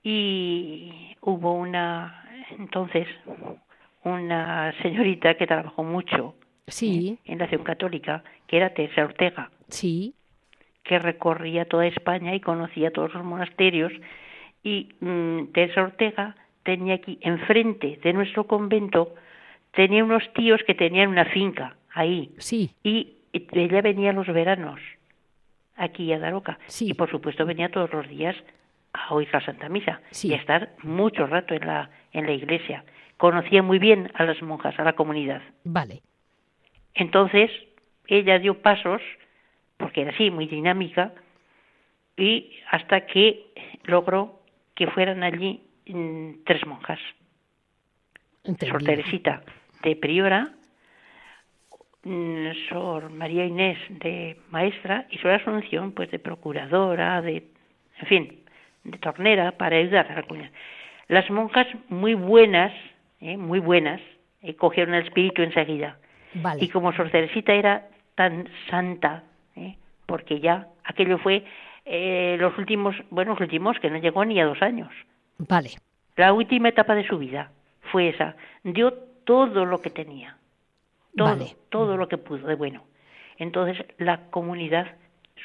y 0.03 1.15
hubo 1.21 1.53
una, 1.53 2.29
entonces, 2.59 3.07
una 4.03 4.73
señorita 4.83 5.35
que 5.35 5.47
trabajó 5.47 5.83
mucho 5.83 6.35
sí. 6.67 7.17
en, 7.25 7.39
la 7.39 7.45
Acción 7.45 7.63
Católica, 7.63 8.23
que 8.47 8.57
era 8.57 8.73
Teresa 8.73 9.03
Ortega. 9.03 9.49
Sí. 9.69 10.13
Que 10.83 10.99
recorría 10.99 11.65
toda 11.65 11.87
España 11.87 12.35
y 12.35 12.39
conocía 12.39 12.91
todos 12.91 13.13
los 13.15 13.23
monasterios. 13.23 13.91
Y 14.63 14.89
mm, 14.99 15.47
Teresa 15.53 15.81
Ortega 15.81 16.35
tenía 16.65 16.95
aquí, 16.95 17.17
enfrente 17.21 17.99
de 18.03 18.11
nuestro 18.11 18.45
convento, 18.45 19.15
tenía 19.71 20.03
unos 20.03 20.23
tíos 20.33 20.61
que 20.67 20.73
tenían 20.73 21.09
una 21.09 21.25
finca 21.25 21.77
ahí. 21.93 22.31
Sí. 22.39 22.71
Y 22.83 23.13
ella 23.31 23.81
venía 23.81 24.11
los 24.11 24.27
veranos 24.27 24.81
aquí 25.77 26.11
a 26.11 26.19
Daroca. 26.19 26.59
Sí. 26.65 26.89
Y 26.89 26.93
por 26.93 27.09
supuesto 27.09 27.45
venía 27.45 27.69
todos 27.69 27.93
los 27.93 28.09
días 28.09 28.35
a 28.93 29.13
oír 29.13 29.29
la 29.31 29.45
Santa 29.45 29.69
Misa 29.69 30.01
sí. 30.09 30.29
y 30.29 30.33
a 30.33 30.37
estar 30.37 30.71
mucho 30.81 31.27
rato 31.27 31.53
en 31.53 31.67
la, 31.67 31.89
en 32.11 32.25
la 32.25 32.31
iglesia. 32.33 32.83
Conocía 33.17 33.61
muy 33.61 33.79
bien 33.79 34.11
a 34.15 34.25
las 34.25 34.41
monjas, 34.41 34.77
a 34.79 34.83
la 34.83 34.93
comunidad. 34.93 35.41
Vale. 35.63 36.01
Entonces, 36.95 37.51
ella 38.07 38.39
dio 38.39 38.61
pasos, 38.61 39.01
porque 39.77 40.01
era 40.01 40.11
así, 40.11 40.31
muy 40.31 40.47
dinámica, 40.47 41.13
y 42.17 42.53
hasta 42.71 43.05
que 43.05 43.45
logró 43.83 44.39
que 44.73 44.87
fueran 44.87 45.23
allí 45.23 45.61
tres 45.85 46.65
monjas. 46.65 46.99
Entendido. 48.43 48.79
Sor 48.79 48.83
Teresita 48.83 49.43
de 49.83 49.95
priora, 49.95 50.49
mm, 52.03 52.47
Sor 52.69 53.09
María 53.09 53.45
Inés 53.45 53.77
de 53.89 54.37
maestra 54.49 55.05
y 55.09 55.17
Sor 55.17 55.31
Asunción 55.31 55.91
pues 55.91 56.11
de 56.11 56.19
procuradora, 56.19 57.21
de, 57.21 57.47
en 57.99 58.07
fin, 58.07 58.39
de 58.83 58.97
tornera 58.97 59.51
para 59.53 59.77
ayudar 59.77 60.11
a 60.11 60.15
la 60.15 60.23
comunidad. 60.23 60.51
Las 61.07 61.29
monjas 61.29 61.67
muy 61.89 62.15
buenas, 62.15 62.73
¿eh? 63.21 63.37
muy 63.37 63.59
buenas, 63.59 64.01
eh, 64.41 64.55
cogieron 64.55 64.95
el 64.95 65.05
espíritu 65.05 65.41
enseguida. 65.41 65.97
Vale. 66.35 66.63
Y 66.63 66.69
como 66.69 66.93
Sor 66.93 67.09
Teresita 67.09 67.53
era 67.53 67.87
tan 68.15 68.47
santa, 68.69 69.23
¿eh? 69.55 69.75
porque 70.05 70.39
ya 70.39 70.67
aquello 70.83 71.17
fue 71.19 71.43
eh, 71.85 72.37
los 72.39 72.57
últimos, 72.57 72.95
bueno, 73.09 73.31
los 73.31 73.41
últimos, 73.41 73.79
que 73.79 73.89
no 73.89 73.97
llegó 73.97 74.25
ni 74.25 74.39
a 74.39 74.45
dos 74.45 74.61
años. 74.61 74.91
Vale. 75.37 75.71
La 76.15 76.33
última 76.33 76.69
etapa 76.69 76.95
de 76.95 77.07
su 77.07 77.17
vida 77.17 77.51
fue 77.91 78.09
esa. 78.09 78.35
Dio 78.63 78.93
todo 79.25 79.65
lo 79.65 79.81
que 79.81 79.89
tenía. 79.89 80.37
Todo, 81.15 81.29
Vale. 81.29 81.55
todo 81.69 81.97
lo 81.97 82.07
que 82.07 82.17
pudo 82.17 82.47
de 82.47 82.55
bueno. 82.55 82.83
Entonces 83.37 83.83
la 83.97 84.29
comunidad 84.29 84.95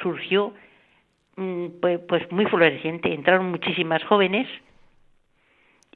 surgió 0.02 0.54
mm, 1.36 1.66
pues, 1.80 2.00
pues 2.08 2.30
muy 2.30 2.46
floreciente. 2.46 3.12
Entraron 3.12 3.50
muchísimas 3.50 4.02
jóvenes 4.04 4.46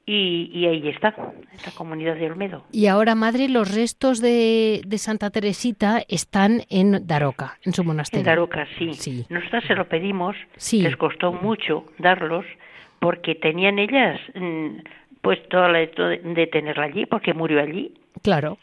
y, 0.07 0.51
y 0.53 0.67
ahí 0.67 0.87
está, 0.89 1.15
esta 1.53 1.71
comunidad 1.71 2.15
de 2.15 2.27
Olmedo. 2.27 2.63
Y 2.71 2.85
ahora, 2.87 3.15
madre, 3.15 3.49
los 3.49 3.73
restos 3.73 4.21
de, 4.21 4.81
de 4.85 4.97
Santa 4.99 5.31
Teresita 5.31 6.03
están 6.07 6.61
en 6.69 7.07
Daroca, 7.07 7.57
en 7.63 7.73
su 7.73 7.83
monasterio. 7.83 8.19
En 8.21 8.25
Daroca, 8.25 8.67
sí. 8.77 8.93
Sí. 8.93 9.25
Nosotras 9.29 9.63
se 9.65 9.73
lo 9.73 9.87
pedimos, 9.87 10.35
Sí. 10.57 10.81
les 10.83 10.95
costó 10.95 11.33
mucho 11.33 11.85
darlos, 11.97 12.45
porque 13.05 13.35
tenían 13.35 13.77
ellas 13.77 14.19
mm, 14.33 14.77
pues 15.21 15.37
todo 15.49 15.71
de, 15.71 16.49
tenerla 16.51 16.85
allí, 16.85 17.05
porque 17.05 17.35
murió 17.35 17.61
allí. 17.61 17.93
Claro. 18.23 18.57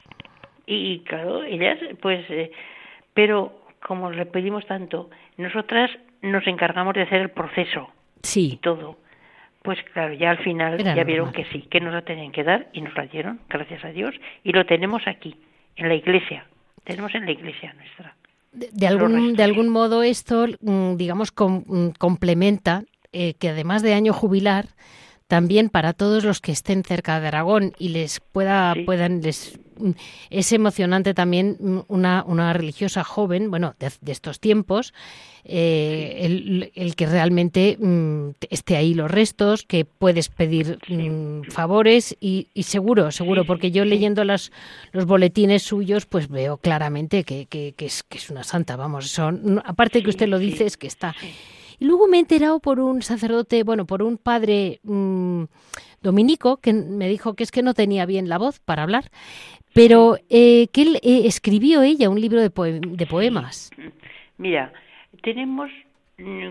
Y 0.66 0.98
claro, 1.00 1.44
ellas, 1.44 1.78
pues, 2.00 2.28
eh, 2.28 2.50
pero 3.14 3.36
como 3.86 4.10
le 4.10 4.26
pedimos 4.26 4.66
tanto, 4.66 5.10
nosotras 5.36 5.90
nos 6.22 6.44
encargamos 6.48 6.94
de 6.94 7.02
hacer 7.02 7.20
el 7.20 7.30
proceso 7.30 7.88
y 8.24 8.26
Sí. 8.26 8.58
todo. 8.62 8.96
Pues 9.62 9.78
claro, 9.92 10.12
ya 10.14 10.30
al 10.30 10.38
final 10.38 10.80
Era 10.80 10.96
ya 10.96 11.04
vieron 11.04 11.30
que 11.30 11.44
sí, 11.52 11.62
que 11.70 11.78
nos 11.80 11.92
la 11.94 12.02
tenían 12.02 12.32
que 12.32 12.42
dar 12.42 12.66
y 12.72 12.80
nos 12.80 12.96
la 12.96 13.06
dieron, 13.06 13.38
gracias 13.48 13.84
a 13.84 13.90
Dios, 13.92 14.12
y 14.42 14.50
lo 14.52 14.66
tenemos 14.66 15.02
aquí, 15.06 15.36
en 15.76 15.88
la 15.88 15.94
iglesia. 15.94 16.46
Tenemos 16.82 17.14
en 17.14 17.26
la 17.26 17.30
iglesia 17.30 17.72
nuestra. 17.74 18.16
De, 18.50 18.68
de 18.72 18.86
algún, 18.88 19.34
de 19.34 19.42
algún 19.44 19.68
modo 19.68 20.02
esto, 20.02 20.46
mm, 20.60 20.96
digamos, 20.96 21.30
com- 21.30 21.62
mm, 21.64 21.90
complementa 21.96 22.82
eh, 23.12 23.34
que 23.34 23.50
además 23.50 23.82
de 23.82 23.94
año 23.94 24.12
jubilar, 24.12 24.68
también 25.28 25.70
para 25.70 25.94
todos 25.94 26.24
los 26.24 26.40
que 26.40 26.52
estén 26.52 26.84
cerca 26.84 27.18
de 27.18 27.28
Aragón 27.28 27.72
y 27.78 27.88
les 27.88 28.20
pueda, 28.20 28.74
Sí. 28.74 28.82
puedan, 28.82 29.22
les, 29.22 29.58
mm, 29.78 29.92
es 30.28 30.52
emocionante 30.52 31.14
también 31.14 31.56
mm, 31.58 31.78
una, 31.88 32.22
una 32.26 32.52
religiosa 32.52 33.02
joven, 33.02 33.50
bueno, 33.50 33.74
de, 33.78 33.90
de 34.02 34.12
estos 34.12 34.40
tiempos, 34.40 34.92
eh, 35.44 36.18
el, 36.20 36.70
el 36.74 36.94
que 36.96 37.06
realmente 37.06 37.78
mm, 37.80 38.30
esté 38.50 38.76
ahí 38.76 38.92
los 38.92 39.10
restos, 39.10 39.62
que 39.66 39.86
puedes 39.86 40.28
pedir 40.28 40.78
mm, 40.88 41.44
favores 41.50 42.14
y, 42.20 42.48
y 42.52 42.64
seguro, 42.64 43.10
seguro, 43.10 43.46
porque 43.46 43.70
yo 43.70 43.86
leyendo 43.86 44.24
las, 44.24 44.52
los 44.92 45.06
boletines 45.06 45.62
suyos, 45.62 46.04
pues 46.04 46.28
veo 46.28 46.58
claramente 46.58 47.24
que, 47.24 47.46
que, 47.46 47.72
que 47.74 47.86
es, 47.86 48.02
que 48.02 48.18
es 48.18 48.28
una 48.28 48.44
santa, 48.44 48.76
vamos, 48.76 49.08
son, 49.08 49.62
aparte 49.64 50.02
que 50.02 50.10
usted 50.10 50.28
lo 50.28 50.38
dice, 50.38 50.66
es 50.66 50.76
que 50.76 50.88
está. 50.88 51.14
Y 51.82 51.84
luego 51.84 52.06
me 52.06 52.18
he 52.18 52.20
enterado 52.20 52.60
por 52.60 52.78
un 52.78 53.02
sacerdote, 53.02 53.64
bueno, 53.64 53.86
por 53.86 54.04
un 54.04 54.16
padre 54.16 54.78
mm, 54.84 55.42
dominico, 56.00 56.58
que 56.58 56.72
me 56.72 57.08
dijo 57.08 57.34
que 57.34 57.42
es 57.42 57.50
que 57.50 57.60
no 57.64 57.74
tenía 57.74 58.06
bien 58.06 58.28
la 58.28 58.38
voz 58.38 58.60
para 58.60 58.84
hablar, 58.84 59.10
pero 59.74 60.16
eh, 60.30 60.68
que 60.72 60.82
él 60.82 60.96
eh, 61.02 61.22
escribió 61.24 61.82
ella 61.82 62.08
un 62.08 62.20
libro 62.20 62.40
de, 62.40 62.50
poe- 62.54 62.78
de 62.78 63.06
poemas. 63.08 63.72
Mira, 64.38 64.72
tenemos 65.24 65.72
mm, 66.18 66.50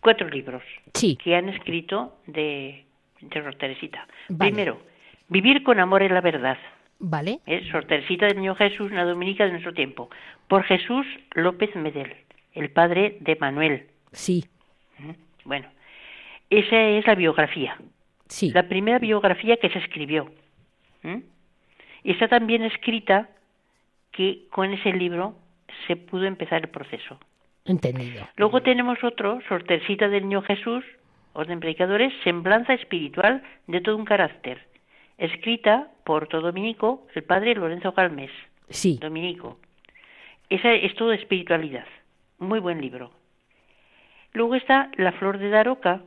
cuatro 0.00 0.28
libros 0.28 0.64
Sí, 0.94 1.14
que 1.22 1.36
han 1.36 1.48
escrito 1.48 2.16
de, 2.26 2.84
de 3.20 3.40
Sor 3.40 3.54
Teresita. 3.54 4.08
Vale. 4.30 4.50
Primero, 4.50 4.82
Vivir 5.28 5.62
con 5.62 5.78
amor 5.78 6.02
en 6.02 6.12
la 6.12 6.20
verdad. 6.22 6.58
¿vale? 6.98 7.38
Es 7.46 7.68
Sor 7.70 7.84
Teresita 7.84 8.26
del 8.26 8.38
Niño 8.38 8.56
Jesús, 8.56 8.90
una 8.90 9.04
dominica 9.04 9.44
de 9.44 9.52
nuestro 9.52 9.74
tiempo. 9.74 10.10
Por 10.48 10.64
Jesús 10.64 11.06
López 11.36 11.70
Medel, 11.76 12.14
el 12.54 12.70
padre 12.72 13.16
de 13.20 13.36
Manuel. 13.36 13.86
Sí. 14.10 14.44
Bueno, 15.44 15.68
esa 16.50 16.80
es 16.80 17.06
la 17.06 17.14
biografía. 17.14 17.76
sí. 18.28 18.50
La 18.50 18.68
primera 18.68 18.98
biografía 18.98 19.56
que 19.56 19.70
se 19.70 19.78
escribió. 19.78 20.30
¿Mm? 21.02 21.18
Está 22.04 22.28
también 22.28 22.62
escrita 22.62 23.28
que 24.10 24.44
con 24.50 24.72
ese 24.72 24.92
libro 24.92 25.34
se 25.86 25.96
pudo 25.96 26.24
empezar 26.24 26.62
el 26.62 26.68
proceso. 26.68 27.18
Entendido. 27.64 28.26
Luego 28.36 28.60
tenemos 28.62 29.02
otro, 29.04 29.40
Sortercita 29.48 30.08
del 30.08 30.24
Niño 30.24 30.42
Jesús, 30.42 30.84
Orden 31.32 31.60
Predicadores, 31.60 32.12
Semblanza 32.24 32.74
Espiritual 32.74 33.42
de 33.68 33.80
todo 33.80 33.96
un 33.96 34.04
carácter, 34.04 34.66
escrita 35.16 35.88
por 36.04 36.26
todo 36.26 36.42
dominico, 36.42 37.06
el 37.14 37.22
padre 37.22 37.54
Lorenzo 37.54 37.92
Galmés, 37.92 38.30
Sí, 38.68 38.98
dominico. 39.00 39.58
Esa 40.50 40.72
es 40.72 40.94
todo 40.96 41.12
espiritualidad, 41.12 41.86
muy 42.38 42.58
buen 42.58 42.80
libro. 42.80 43.12
Luego 44.32 44.54
está 44.54 44.90
La 44.96 45.12
Flor 45.12 45.38
de 45.38 45.50
Daroca, 45.50 46.02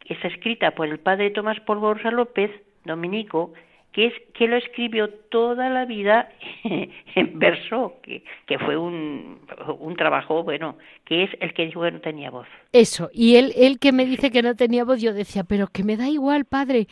que 0.00 0.14
está 0.14 0.28
escrita 0.28 0.72
por 0.72 0.86
el 0.88 0.98
padre 0.98 1.30
Tomás 1.30 1.58
Polvorosa 1.60 2.10
López, 2.10 2.50
dominico, 2.84 3.52
que 3.92 4.06
es 4.06 4.12
que 4.34 4.48
lo 4.48 4.56
escribió 4.56 5.08
toda 5.08 5.70
la 5.70 5.84
vida 5.86 6.28
en 6.64 7.38
verso, 7.38 7.94
que, 8.02 8.24
que 8.46 8.58
fue 8.58 8.76
un, 8.76 9.38
un 9.78 9.96
trabajo, 9.96 10.42
bueno, 10.42 10.76
que 11.04 11.22
es 11.24 11.30
el 11.40 11.54
que 11.54 11.66
dijo 11.66 11.82
que 11.82 11.92
no 11.92 12.00
tenía 12.00 12.30
voz. 12.30 12.46
eso. 12.72 13.08
Y 13.14 13.36
él, 13.36 13.52
él 13.56 13.78
que 13.78 13.92
me 13.92 14.04
dice 14.04 14.30
que 14.30 14.42
no 14.42 14.56
tenía 14.56 14.84
voz, 14.84 15.00
yo 15.00 15.12
decía, 15.14 15.44
pero 15.44 15.68
que 15.68 15.84
me 15.84 15.96
da 15.96 16.08
igual, 16.08 16.44
padre. 16.44 16.88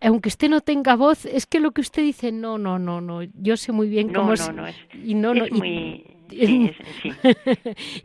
Aunque 0.00 0.28
usted 0.28 0.48
no 0.48 0.60
tenga 0.60 0.96
voz, 0.96 1.24
es 1.26 1.46
que 1.46 1.60
lo 1.60 1.72
que 1.72 1.80
usted 1.80 2.02
dice, 2.02 2.30
no, 2.30 2.56
no, 2.58 2.78
no, 2.78 3.00
no. 3.00 3.22
Yo 3.22 3.56
sé 3.56 3.72
muy 3.72 3.88
bien 3.88 4.08
No, 4.08 4.20
cómo 4.20 4.28
no, 4.28 4.34
es. 4.34 4.54
no, 4.54 4.66
es, 4.66 4.76
y 5.02 5.14
no, 5.14 5.34
no, 5.34 5.44
es 5.46 5.50
y- 5.50 5.54
muy... 5.54 6.04
sí, 6.30 6.70
es- 6.70 6.86
sí. 7.02 7.10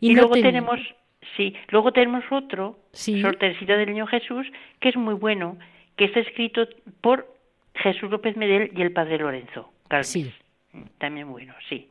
y 0.00 0.14
luego 0.14 0.32
tenemos, 0.32 0.80
sí, 1.40 1.54
luego 1.70 1.92
tenemos 1.92 2.22
otro, 2.30 2.78
Sí. 2.92 3.22
Sor 3.22 3.36
Teresita 3.36 3.76
del 3.76 3.88
Niño 3.88 4.06
Jesús, 4.06 4.46
que 4.78 4.90
es 4.90 4.96
muy 4.96 5.14
bueno, 5.14 5.56
que 5.96 6.04
está 6.04 6.20
escrito 6.20 6.68
por 7.00 7.26
Jesús 7.74 8.10
López 8.10 8.36
Medel 8.36 8.70
y 8.76 8.82
el 8.82 8.92
padre 8.92 9.18
Lorenzo 9.18 9.72
Galvez. 9.88 10.08
Sí. 10.08 10.32
También 10.98 11.30
bueno, 11.30 11.54
sí. 11.68 11.88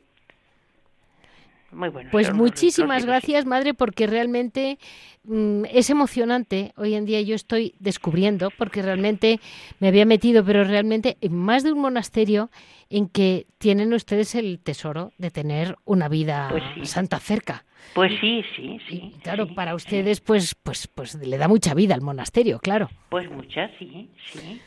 Muy 1.71 1.89
bueno. 1.89 2.09
Pues 2.11 2.33
muchísimas 2.33 3.05
gracias, 3.05 3.45
madre, 3.45 3.73
porque 3.73 4.07
realmente 4.07 4.77
mm, 5.23 5.65
es 5.71 5.89
emocionante. 5.89 6.73
Hoy 6.77 6.95
en 6.95 7.05
día 7.05 7.21
yo 7.21 7.35
estoy 7.35 7.75
descubriendo, 7.79 8.49
porque 8.57 8.81
realmente 8.81 9.39
me 9.79 9.87
había 9.87 10.05
metido, 10.05 10.43
pero 10.43 10.63
realmente 10.63 11.17
en 11.21 11.35
más 11.35 11.63
de 11.63 11.71
un 11.71 11.79
monasterio 11.79 12.49
en 12.89 13.07
que 13.07 13.45
tienen 13.57 13.93
ustedes 13.93 14.35
el 14.35 14.59
tesoro 14.59 15.11
de 15.17 15.31
tener 15.31 15.75
una 15.85 16.09
vida 16.09 16.49
pues 16.49 16.89
santa 16.89 17.19
cerca. 17.19 17.65
Pues 17.93 18.11
sí, 18.19 18.43
sí, 18.55 18.79
sí. 18.89 19.13
claro, 19.23 19.47
para 19.53 19.75
ustedes, 19.75 20.21
pues, 20.21 20.55
pues, 20.55 20.87
pues 20.87 21.15
le 21.15 21.37
da 21.37 21.47
mucha 21.47 21.73
vida 21.73 21.95
al 21.95 22.01
monasterio, 22.01 22.59
claro. 22.59 22.89
Pues 23.09 23.29
mucha, 23.29 23.69
sí, 23.77 24.09
sí. 24.25 24.61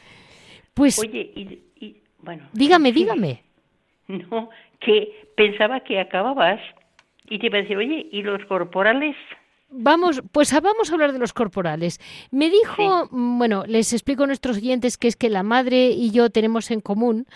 Pues. 0.74 0.98
Oye, 0.98 1.32
y, 1.34 1.96
bueno. 2.20 2.48
Dígame, 2.52 2.92
dígame. 2.92 3.42
No, 4.08 4.50
que 4.80 5.28
pensaba 5.36 5.80
que 5.80 6.00
acababas 6.00 6.60
y 7.28 7.38
te 7.38 7.46
iba 7.46 7.58
a 7.58 7.62
decir, 7.62 7.76
oye, 7.76 8.08
¿y 8.10 8.22
los 8.22 8.44
corporales? 8.46 9.16
Vamos, 9.70 10.22
pues 10.32 10.52
vamos 10.52 10.90
a 10.90 10.92
hablar 10.92 11.12
de 11.12 11.18
los 11.18 11.32
corporales. 11.32 11.98
Me 12.30 12.50
dijo, 12.50 13.08
mm, 13.10 13.38
bueno, 13.38 13.64
les 13.66 13.92
explico 13.92 14.24
a 14.24 14.26
nuestros 14.26 14.58
oyentes 14.58 14.98
que 14.98 15.08
es 15.08 15.16
que 15.16 15.30
la 15.30 15.42
madre 15.42 15.90
y 15.90 16.10
yo 16.10 16.30
tenemos 16.30 16.70
en 16.70 16.80
común 16.80 17.26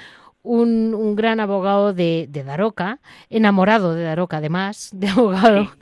un, 0.46 1.16
gran 1.16 1.40
abogado 1.40 1.92
de, 1.92 2.28
Daroca, 2.30 3.00
enamorado 3.30 3.94
de 3.94 4.04
Daroca 4.04 4.36
además, 4.36 4.90
de 4.94 5.08
abogado, 5.08 5.72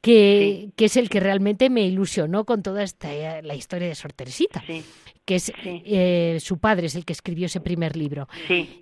que, 0.00 0.70
que, 0.76 0.84
es 0.86 0.96
el 0.96 1.08
que 1.08 1.20
realmente 1.20 1.70
me 1.70 1.82
ilusionó 1.82 2.44
con 2.44 2.62
toda 2.62 2.82
esta 2.82 3.08
la 3.42 3.54
historia 3.54 3.88
de 3.88 3.94
Sor 3.94 4.12
Teresita. 4.12 4.62
que 5.24 5.34
es 5.34 5.52
eh, 5.64 6.38
su 6.40 6.58
padre 6.58 6.86
es 6.86 6.96
el 6.96 7.04
que 7.04 7.12
escribió 7.12 7.46
ese 7.46 7.60
primer 7.60 7.96
libro. 7.96 8.28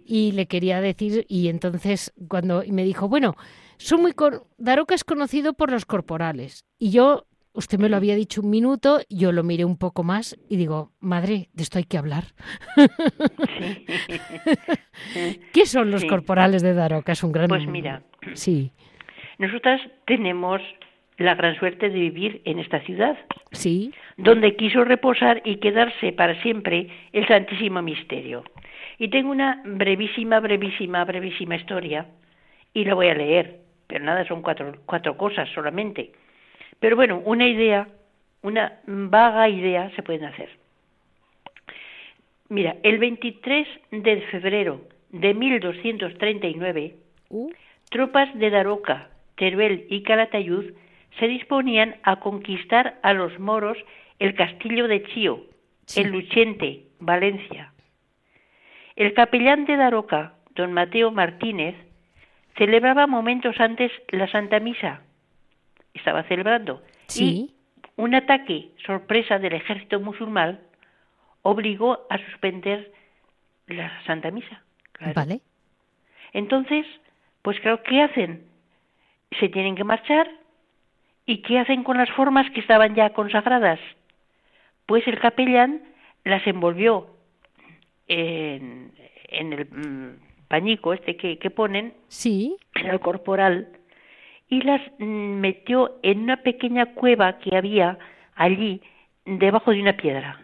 Y 0.07 0.33
le 0.33 0.47
quería 0.47 0.81
decir, 0.81 1.25
y 1.29 1.49
entonces 1.49 2.13
cuando 2.27 2.65
me 2.69 2.85
dijo, 2.85 3.09
bueno, 3.09 3.37
son 3.79 4.03
muy 4.03 4.13
Daroca 4.59 4.95
es 4.95 5.05
conocido 5.05 5.55
por 5.55 5.71
los 5.71 5.87
corporales. 5.87 6.65
Y 6.79 6.91
yo 6.91 7.25
Usted 7.59 7.81
me 7.81 7.89
lo 7.89 7.97
había 7.97 8.15
dicho 8.15 8.41
un 8.41 8.51
minuto, 8.51 9.01
yo 9.11 9.33
lo 9.33 9.43
miré 9.43 9.65
un 9.65 9.79
poco 9.79 10.05
más 10.05 10.39
y 10.49 10.57
digo, 10.57 10.93
madre, 11.01 11.49
de 11.53 11.65
esto 11.65 11.79
hay 11.79 11.85
que 11.85 11.99
hablar. 11.99 12.23
¿Qué 15.53 15.67
son 15.67 15.91
los 15.91 16.05
corporales 16.05 16.63
de 16.63 16.73
Daroca? 16.73 17.11
Es 17.11 17.25
un 17.25 17.33
gran. 17.33 17.49
Pues 17.49 17.67
mira, 17.67 18.03
sí. 18.35 18.71
Nosotras 19.39 19.81
tenemos 20.07 20.61
la 21.17 21.35
gran 21.35 21.59
suerte 21.59 21.89
de 21.89 21.99
vivir 21.99 22.43
en 22.45 22.61
esta 22.61 22.79
ciudad. 22.83 23.19
Sí. 23.51 23.93
Donde 24.17 24.55
quiso 24.55 24.85
reposar 24.85 25.43
y 25.45 25.57
quedarse 25.57 26.13
para 26.13 26.41
siempre 26.43 26.87
el 27.13 27.27
Santísimo 27.27 27.83
Misterio. 27.83 28.45
Y 28.99 29.09
tengo 29.09 29.33
una 29.33 29.63
brevísima, 29.65 30.39
brevísima, 30.39 31.05
brevísima 31.05 31.57
historia 31.57 32.07
y 32.73 32.85
la 32.85 32.95
voy 32.95 33.09
a 33.09 33.15
leer, 33.15 33.63
pero 33.89 34.05
nada, 34.05 34.25
son 34.27 34.43
cuatro, 34.43 34.77
cuatro 34.87 35.17
cosas 35.17 35.49
solamente. 35.55 36.13
Pero 36.79 36.95
bueno, 36.95 37.21
una 37.25 37.49
idea, 37.49 37.89
una 38.43 38.81
vaga 38.87 39.49
idea 39.49 39.91
se 39.97 40.03
pueden 40.03 40.25
hacer. 40.25 40.51
Mira, 42.51 42.77
el 42.83 42.99
23 42.99 43.67
de 43.91 44.21
febrero 44.31 44.83
de 45.11 45.35
1239, 45.35 46.95
uh. 47.31 47.51
tropas 47.91 48.33
de 48.39 48.51
Daroca, 48.51 49.09
Teruel 49.37 49.87
y 49.89 50.03
Calatayud 50.03 50.73
se 51.19 51.29
disponían 51.29 51.97
a 52.03 52.21
conquistar 52.21 52.99
a 53.03 53.13
los 53.15 53.39
moros 53.39 53.79
el 54.19 54.35
castillo 54.35 54.87
de 54.89 55.03
Chío, 55.05 55.45
en 55.97 56.13
Luchente, 56.13 56.85
Valencia. 57.01 57.73
El 58.97 59.15
capellán 59.15 59.65
de 59.65 59.77
Daroca, 59.77 60.35
don 60.55 60.73
Mateo 60.73 61.11
Martínez, 61.11 61.75
celebraba 62.59 63.07
momentos 63.07 63.59
antes 63.61 63.91
la 64.09 64.31
Santa 64.31 64.61
Misa 64.61 65.01
estaba 65.95 66.25
celebrando. 66.25 66.83
Sí. 67.07 67.25
Y 67.25 67.55
un 67.97 68.15
ataque 68.15 68.71
sorpresa 68.85 69.39
del 69.39 69.55
ejército 69.55 70.01
musulmán 70.01 70.61
obligó 71.43 72.07
a 72.11 72.19
suspender 72.19 72.93
la 73.67 74.03
Santa 74.05 74.31
Misa. 74.31 74.63
Vale. 75.15 75.41
Entonces, 76.33 76.85
pues 77.43 77.59
¿qué 77.61 78.03
hacen? 78.03 78.45
Se 79.39 79.49
tienen 79.49 79.77
que 79.77 79.85
marchar. 79.85 80.29
¿Y 81.27 81.43
qué 81.43 81.59
hacen 81.59 81.85
con 81.85 81.99
las 81.99 82.11
formas 82.11 82.51
que 82.53 82.61
estaban 82.61 82.95
ya 82.95 83.11
consagradas? 83.11 83.79
Pues 84.87 85.07
el 85.07 85.21
capellán 85.21 85.83
las 86.25 86.47
envolvió 86.47 87.07
en, 88.07 88.93
el 89.29 89.67
mm, 89.71 90.28
pañico 90.49 90.93
este 90.93 91.17
que, 91.17 91.39
que 91.39 91.51
ponen, 91.51 91.95
sí. 92.09 92.57
el 92.75 92.99
corporal, 93.01 93.69
y 94.49 94.63
las 94.63 94.81
metió 94.99 95.99
en 96.03 96.21
una 96.21 96.39
pequeña 96.39 96.95
cueva 96.95 97.39
que 97.39 97.57
había 97.57 97.99
allí 98.35 98.81
debajo 99.25 99.73
de 99.73 99.83
una 99.83 99.97
piedra. 99.97 100.41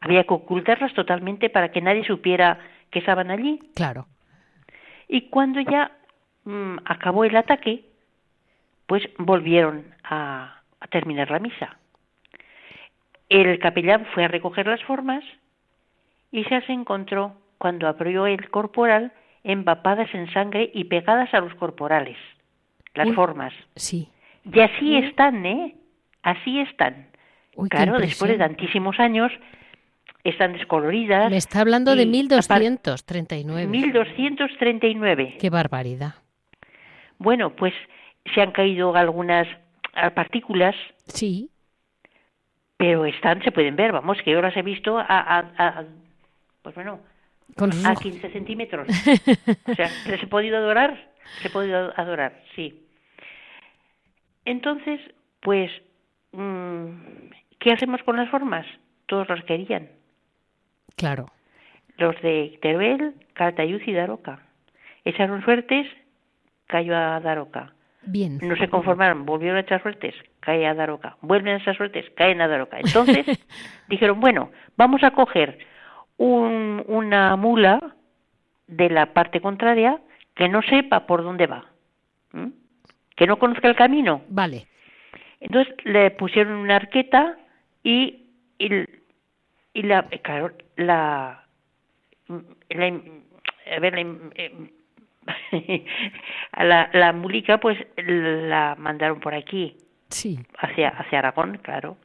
Había 0.00 0.22
que 0.22 0.34
ocultarlas 0.34 0.94
totalmente 0.94 1.50
para 1.50 1.72
que 1.72 1.80
nadie 1.80 2.04
supiera 2.04 2.60
que 2.90 3.00
estaban 3.00 3.30
allí. 3.30 3.58
Claro. 3.74 4.06
Y 5.08 5.22
cuando 5.22 5.60
ya 5.60 5.90
mm, 6.44 6.76
acabó 6.84 7.24
el 7.24 7.36
ataque, 7.36 7.84
pues 8.86 9.02
volvieron 9.18 9.94
a, 10.04 10.62
a 10.78 10.86
terminar 10.86 11.30
la 11.30 11.40
misa. 11.40 11.76
El 13.28 13.58
capellán 13.58 14.06
fue 14.14 14.24
a 14.24 14.28
recoger 14.28 14.66
las 14.66 14.82
formas 14.84 15.24
y 16.30 16.44
se 16.44 16.62
encontró 16.68 17.34
cuando 17.58 17.88
abrió 17.88 18.26
el 18.26 18.50
corporal 18.50 19.12
empapadas 19.44 20.12
en 20.14 20.30
sangre 20.32 20.70
y 20.74 20.84
pegadas 20.84 21.32
a 21.34 21.40
los 21.40 21.54
corporales 21.54 22.16
las 22.94 23.14
formas. 23.14 23.52
Sí. 23.76 24.08
Y 24.44 24.60
así 24.60 24.96
están, 24.96 25.44
¿eh? 25.46 25.74
Así 26.22 26.60
están. 26.60 27.08
claro, 27.70 27.98
después 27.98 28.30
de 28.30 28.38
tantísimos 28.38 28.98
años 28.98 29.30
están 30.24 30.52
descoloridas. 30.52 31.30
Me 31.30 31.36
está 31.36 31.60
hablando 31.60 31.94
de 31.94 32.06
1239. 32.06 33.66
1239. 33.66 35.36
Qué 35.40 35.50
barbaridad. 35.50 36.14
Bueno, 37.18 37.50
pues 37.50 37.72
se 38.34 38.40
han 38.40 38.52
caído 38.52 38.94
algunas 38.94 39.46
partículas. 40.14 40.74
Sí. 41.06 41.50
Pero 42.76 43.06
están, 43.06 43.42
se 43.42 43.50
pueden 43.50 43.74
ver, 43.74 43.92
vamos, 43.92 44.18
que 44.22 44.30
yo 44.30 44.40
las 44.40 44.56
he 44.56 44.62
visto 44.62 44.98
a, 44.98 45.04
a, 45.08 45.84
pues 46.62 46.74
bueno, 46.76 47.00
a 47.84 47.94
15 47.94 48.30
centímetros. 48.30 48.88
o 49.66 49.74
sea, 49.74 49.90
¿les 50.06 50.22
he 50.22 50.26
podido 50.26 50.56
adorar? 50.56 51.10
Se 51.40 51.48
he 51.48 51.50
podido 51.50 51.92
adorar, 51.96 52.42
sí. 52.54 52.86
Entonces, 54.44 55.00
pues, 55.40 55.70
mm, 56.32 56.88
¿qué 57.58 57.72
hacemos 57.72 58.02
con 58.02 58.16
las 58.16 58.30
formas? 58.30 58.66
Todos 59.06 59.28
las 59.28 59.44
querían. 59.44 59.88
Claro. 60.96 61.30
Los 61.96 62.20
de 62.22 62.58
Teruel, 62.62 63.14
Calatayud 63.34 63.82
y 63.86 63.92
Daroca. 63.92 64.40
Echaron 65.04 65.42
suertes, 65.42 65.86
cayó 66.66 66.96
a 66.96 67.20
Daroca. 67.20 67.72
Bien. 68.02 68.38
No 68.40 68.56
se 68.56 68.68
conformaron, 68.68 69.26
volvieron 69.26 69.58
a 69.58 69.60
echar 69.60 69.82
suertes, 69.82 70.14
cae 70.40 70.66
a 70.66 70.74
Daroca. 70.74 71.16
Vuelven 71.20 71.54
a 71.54 71.56
echar 71.58 71.76
suertes, 71.76 72.06
caen 72.16 72.40
a 72.40 72.48
Daroca. 72.48 72.78
Entonces 72.78 73.26
dijeron, 73.88 74.20
bueno, 74.20 74.50
vamos 74.76 75.02
a 75.02 75.10
coger 75.10 75.58
un, 76.18 76.84
una 76.86 77.34
mula 77.36 77.94
de 78.66 78.90
la 78.90 79.12
parte 79.14 79.40
contraria 79.40 80.00
que 80.34 80.48
no 80.48 80.62
sepa 80.62 81.06
por 81.06 81.22
dónde 81.22 81.46
va 81.46 81.64
que 83.18 83.26
no 83.26 83.38
conozca 83.38 83.68
el 83.68 83.74
camino. 83.74 84.22
Vale. 84.28 84.68
Entonces 85.40 85.74
le 85.84 86.12
pusieron 86.12 86.54
una 86.54 86.76
arqueta 86.76 87.36
y, 87.82 88.26
y, 88.58 88.68
y 89.74 89.82
la, 89.82 90.04
claro, 90.22 90.52
la, 90.76 91.44
la 92.68 93.02
a 93.76 93.80
ver, 93.80 93.94
la, 96.58 96.90
la, 96.92 97.12
mulica 97.12 97.58
pues 97.58 97.76
la 97.96 98.76
mandaron 98.78 99.18
por 99.18 99.34
aquí. 99.34 99.76
Sí. 100.10 100.38
Hacia, 100.58 100.90
hacia 100.90 101.18
Aragón, 101.18 101.58
claro. 101.58 101.96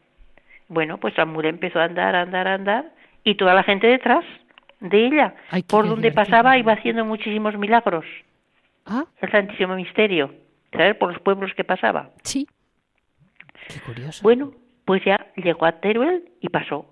Bueno, 0.68 0.98
pues 0.98 1.16
la 1.16 1.26
mula 1.26 1.50
empezó 1.50 1.80
a 1.80 1.86
andar, 1.86 2.16
a 2.16 2.22
andar, 2.22 2.48
a 2.48 2.56
andar 2.56 2.92
y 3.24 3.36
toda 3.36 3.54
la 3.54 3.64
gente 3.64 3.88
detrás 3.88 4.26
de 4.80 5.08
ella. 5.08 5.36
por 5.68 5.88
donde 5.88 6.12
pasaba 6.12 6.58
iba 6.58 6.74
haciendo 6.74 7.06
muchísimos 7.06 7.58
milagros. 7.58 8.06
¿Ah? 8.86 9.06
El 9.22 9.32
Santísimo 9.32 9.76
Misterio 9.76 10.34
saber 10.74 10.98
por 10.98 11.14
los 11.14 11.22
pueblos 11.22 11.52
que 11.56 11.64
pasaba. 11.64 12.10
Sí. 12.24 12.48
Qué 13.68 13.80
curioso. 13.80 14.22
Bueno, 14.24 14.52
pues 14.86 15.04
ya 15.06 15.28
llegó 15.36 15.66
a 15.66 15.80
Teruel 15.80 16.30
y 16.42 16.50
pasó. 16.50 16.86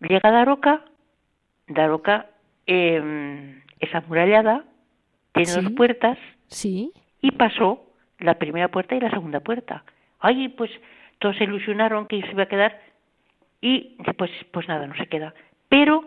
Llega 0.00 0.28
a 0.28 0.32
Daroca, 0.32 0.84
Daroca 1.66 2.26
eh, 2.66 3.62
es 3.80 3.94
amurallada, 3.94 4.64
tiene 5.32 5.52
dos 5.52 5.72
puertas, 5.72 6.18
sí. 6.48 6.92
y 7.20 7.32
pasó 7.32 7.84
la 8.18 8.34
primera 8.34 8.68
puerta 8.68 8.94
y 8.94 9.00
la 9.00 9.10
segunda 9.10 9.40
puerta. 9.40 9.84
Ay, 10.20 10.48
pues 10.48 10.70
todos 11.18 11.36
se 11.36 11.44
ilusionaron 11.44 12.06
que 12.06 12.20
se 12.22 12.30
iba 12.30 12.44
a 12.44 12.48
quedar 12.48 12.80
y 13.60 13.96
pues, 14.16 14.30
pues 14.52 14.68
nada, 14.68 14.86
no 14.86 14.94
se 14.96 15.06
queda. 15.06 15.34
Pero 15.68 16.04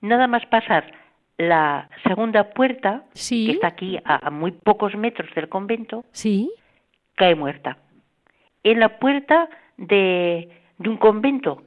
nada 0.00 0.26
más 0.26 0.44
pasar 0.46 0.92
la 1.38 1.88
segunda 2.06 2.50
puerta, 2.50 3.04
Sí. 3.14 3.46
que 3.46 3.52
está 3.52 3.68
aquí 3.68 3.98
a, 4.04 4.26
a 4.26 4.30
muy 4.30 4.52
pocos 4.52 4.94
metros 4.96 5.32
del 5.34 5.48
convento, 5.48 6.04
Sí. 6.12 6.50
cae 7.16 7.34
muerta. 7.34 7.78
En 8.62 8.78
la 8.80 8.98
puerta 8.98 9.48
de, 9.78 10.50
de 10.78 10.88
un 10.88 10.98
convento 10.98 11.62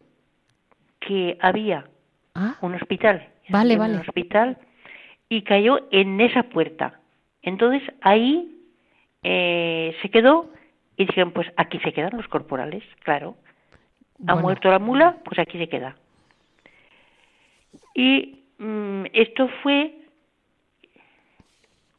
que 0.99 1.38
había 1.41 1.86
Ah, 2.36 2.55
un 2.61 2.73
hospital. 2.75 3.27
Vale, 3.49 3.77
vale. 3.77 3.95
Un 3.95 4.01
hospital 4.01 4.57
y 5.29 5.41
cayó 5.43 5.88
en 5.91 6.19
esa 6.21 6.43
puerta. 6.43 6.99
Entonces 7.41 7.81
ahí 8.01 8.49
eh, 9.23 9.95
se 10.01 10.09
quedó 10.09 10.49
y 10.97 11.05
dijeron, 11.05 11.31
pues 11.31 11.47
aquí 11.57 11.79
se 11.79 11.93
quedan 11.93 12.15
los 12.15 12.27
corporales, 12.27 12.84
claro. 13.03 13.36
Ha 14.28 14.36
muerto 14.36 14.70
la 14.70 14.80
mula, 14.80 15.18
pues 15.24 15.39
aquí 15.39 15.57
se 15.57 15.68
queda. 15.68 15.95
Y 17.93 18.43
mm, 18.57 19.05
esto 19.14 19.49
fue 19.61 19.93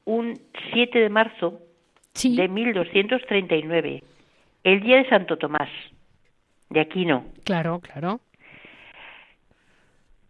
un 0.05 0.39
7 0.73 0.99
de 0.99 1.09
marzo 1.09 1.61
sí. 2.13 2.37
de 2.37 2.49
1239, 2.49 4.03
el 4.65 4.81
día 4.81 4.99
de 4.99 5.09
Santo 5.09 5.37
Tomás, 5.37 5.69
de 6.71 6.81
Aquino. 6.81 7.25
Claro, 7.45 7.81
claro. 7.81 8.21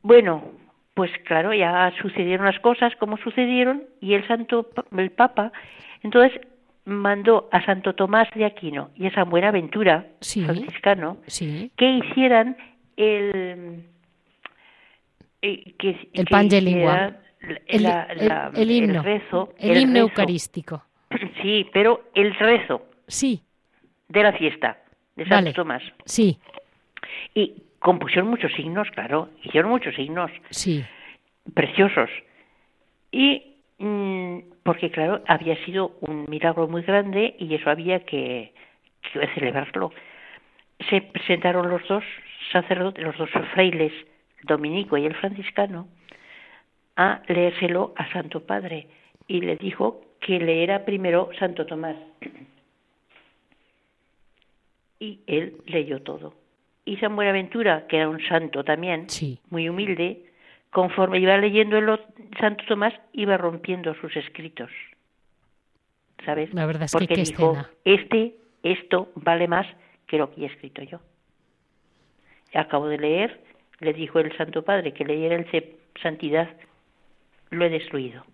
Bueno, 0.02 0.52
pues 0.94 1.10
claro, 1.24 1.52
ya 1.54 1.92
sucedieron 2.00 2.46
las 2.46 2.60
cosas 2.60 2.94
como 2.96 3.16
sucedieron 3.18 3.84
y 4.00 4.14
el 4.14 4.26
santo 4.28 4.70
el 4.96 5.10
Papa 5.10 5.52
entonces 6.04 6.38
mandó 6.84 7.48
a 7.52 7.64
Santo 7.64 7.94
Tomás 7.94 8.28
de 8.34 8.44
Aquino 8.44 8.90
y 8.96 9.06
a 9.06 9.14
San 9.14 9.30
Buenaventura, 9.30 10.06
Sí. 10.20 10.44
franciscano, 10.44 11.16
Sí. 11.26 11.70
que 11.76 11.88
hicieran 11.90 12.56
el 12.96 13.84
eh, 15.42 15.74
que, 15.78 15.90
El 15.90 16.10
que 16.12 16.24
Pange 16.24 16.60
Lingua. 16.60 16.92
hicieran 17.68 18.06
El, 18.08 19.02
rezo, 19.02 19.54
El 19.58 19.76
himno 19.76 19.94
rezo. 19.94 20.08
eucarístico. 20.08 20.82
Sí, 21.42 21.68
pero 21.72 22.04
el 22.14 22.34
rezo 22.34 22.86
Sí. 23.06 23.42
de 24.08 24.22
la 24.22 24.32
fiesta 24.32 24.78
de 25.16 25.24
Santo 25.24 25.34
Vale. 25.36 25.52
Tomás. 25.52 25.82
Sí. 26.06 26.38
Y 27.34 27.54
compusieron 27.78 28.28
muchos 28.30 28.50
signos, 28.54 28.88
claro, 28.92 29.28
hicieron 29.42 29.70
muchos 29.70 29.94
signos 29.94 30.30
Sí. 30.50 30.82
preciosos. 31.52 32.08
Y 33.12 33.56
mm, 33.78 34.38
porque, 34.64 34.90
claro, 34.90 35.22
había 35.28 35.56
sido 35.64 35.92
un 36.00 36.24
milagro 36.28 36.66
muy 36.66 36.82
grande 36.82 37.36
y 37.38 37.54
eso 37.54 37.70
había 37.70 38.00
que, 38.00 38.52
que 39.12 39.26
celebrarlo. 39.34 39.92
Se 40.90 41.00
presentaron 41.02 41.68
los 41.70 41.86
dos 41.86 42.02
sacerdotes, 42.50 43.04
los 43.04 43.16
dos 43.16 43.30
frailes, 43.52 43.92
el 44.40 44.46
dominico 44.46 44.96
y 44.96 45.06
el 45.06 45.14
franciscano, 45.14 45.86
a 46.96 47.22
leérselo 47.28 47.92
a 47.96 48.10
Santo 48.12 48.40
Padre 48.44 48.88
y 49.28 49.40
le 49.40 49.56
dijo 49.56 50.00
que 50.20 50.38
leera 50.38 50.84
primero 50.84 51.30
Santo 51.38 51.66
Tomás. 51.66 51.96
Y 54.98 55.20
él 55.26 55.56
leyó 55.66 56.00
todo. 56.02 56.34
Y 56.86 56.96
San 56.98 57.16
Buenaventura, 57.16 57.86
que 57.86 57.96
era 57.96 58.08
un 58.08 58.22
santo 58.26 58.64
también, 58.64 59.08
Sí. 59.10 59.38
muy 59.50 59.68
humilde, 59.68 60.24
conforme 60.74 61.20
iba 61.20 61.36
leyendo 61.38 61.78
el 61.78 61.86
Santo 62.40 62.64
Tomás, 62.66 62.92
iba 63.12 63.36
rompiendo 63.36 63.94
sus 63.94 64.14
escritos. 64.16 64.70
¿Sabes? 66.26 66.52
La 66.52 66.66
verdad 66.66 66.84
es 66.86 66.90
que 66.92 66.98
Porque 66.98 67.14
qué 67.14 67.20
dijo, 67.22 67.52
escena. 67.52 67.70
este, 67.84 68.34
esto 68.64 69.08
vale 69.14 69.46
más 69.46 69.66
que 70.08 70.18
lo 70.18 70.34
que 70.34 70.42
he 70.42 70.46
escrito 70.46 70.82
yo. 70.82 70.98
Acabo 72.54 72.88
de 72.88 72.98
leer, 72.98 73.40
le 73.78 73.92
dijo 73.92 74.18
el 74.18 74.36
Santo 74.36 74.64
Padre 74.64 74.92
que 74.92 75.04
leyera 75.04 75.36
el 75.36 75.48
C- 75.52 75.76
Santidad, 76.02 76.50
lo 77.50 77.64
he 77.64 77.70
destruido. 77.70 78.24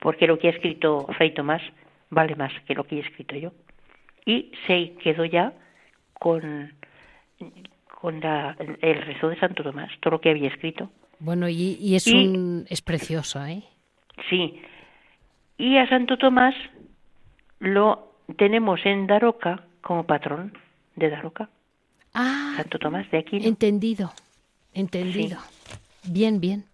Porque 0.00 0.26
lo 0.26 0.38
que 0.38 0.48
ha 0.48 0.50
escrito 0.50 1.06
Fray 1.16 1.32
Tomás 1.32 1.62
vale 2.10 2.34
más 2.36 2.52
que 2.66 2.74
lo 2.74 2.84
que 2.84 2.96
he 2.96 3.00
escrito 3.00 3.36
yo. 3.36 3.52
Y 4.26 4.52
se 4.66 4.92
quedó 5.02 5.24
ya 5.24 5.54
con, 6.12 6.74
con 8.00 8.20
la- 8.20 8.54
el 8.82 9.00
rezo 9.02 9.30
de 9.30 9.38
Santo 9.38 9.62
Tomás, 9.62 9.90
todo 10.00 10.12
lo 10.12 10.20
que 10.20 10.28
había 10.30 10.48
escrito. 10.48 10.90
Bueno, 11.20 11.48
y, 11.48 11.76
y 11.80 11.94
es 11.96 12.06
Y- 12.06 12.14
un 12.14 12.66
es 12.68 12.82
precioso, 12.82 13.44
¿eh? 13.46 13.62
Sí. 14.28 14.60
Y 15.58 15.76
a 15.76 15.88
Santo 15.88 16.16
Tomás 16.18 16.54
lo 17.58 18.12
tenemos 18.36 18.80
en 18.84 19.06
Daroca 19.06 19.64
como 19.82 20.04
patrón 20.04 20.56
de 20.96 21.10
Daroca. 21.10 21.48
Ah, 22.14 22.54
Santo 22.56 22.78
Tomás 22.78 23.10
de 23.10 23.18
Aquino. 23.18 23.46
entendido. 23.46 24.12
Entendido. 24.74 25.38
Bien, 26.04 26.40
bien. 26.40 26.64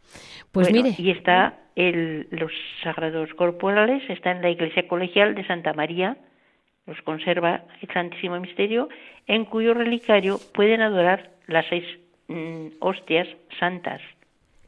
Pues 0.53 0.69
Bueno, 0.71 0.85
mire, 0.85 0.97
Y 1.03 1.11
está 1.11 1.59
el, 1.75 2.29
los 2.31 2.53
sagrados 2.83 3.33
corporales, 3.35 4.03
está 4.09 4.31
en 4.31 4.43
la 4.43 4.51
iglesia 4.51 4.87
colegial 4.89 5.35
de 5.35 5.47
Santa 5.47 5.73
María, 5.73 6.17
los 6.87 7.01
conserva 7.03 7.65
el 7.83 7.89
Santísimo 7.93 8.39
Misterio, 8.41 8.89
en 9.27 9.45
cuyo 9.45 9.75
relicario 9.75 10.39
pueden 10.55 10.81
adorar 10.81 11.33
las 11.49 11.67
seis 11.69 11.85
mm, 12.29 12.69
hostias 12.81 13.27
santas. 13.59 14.01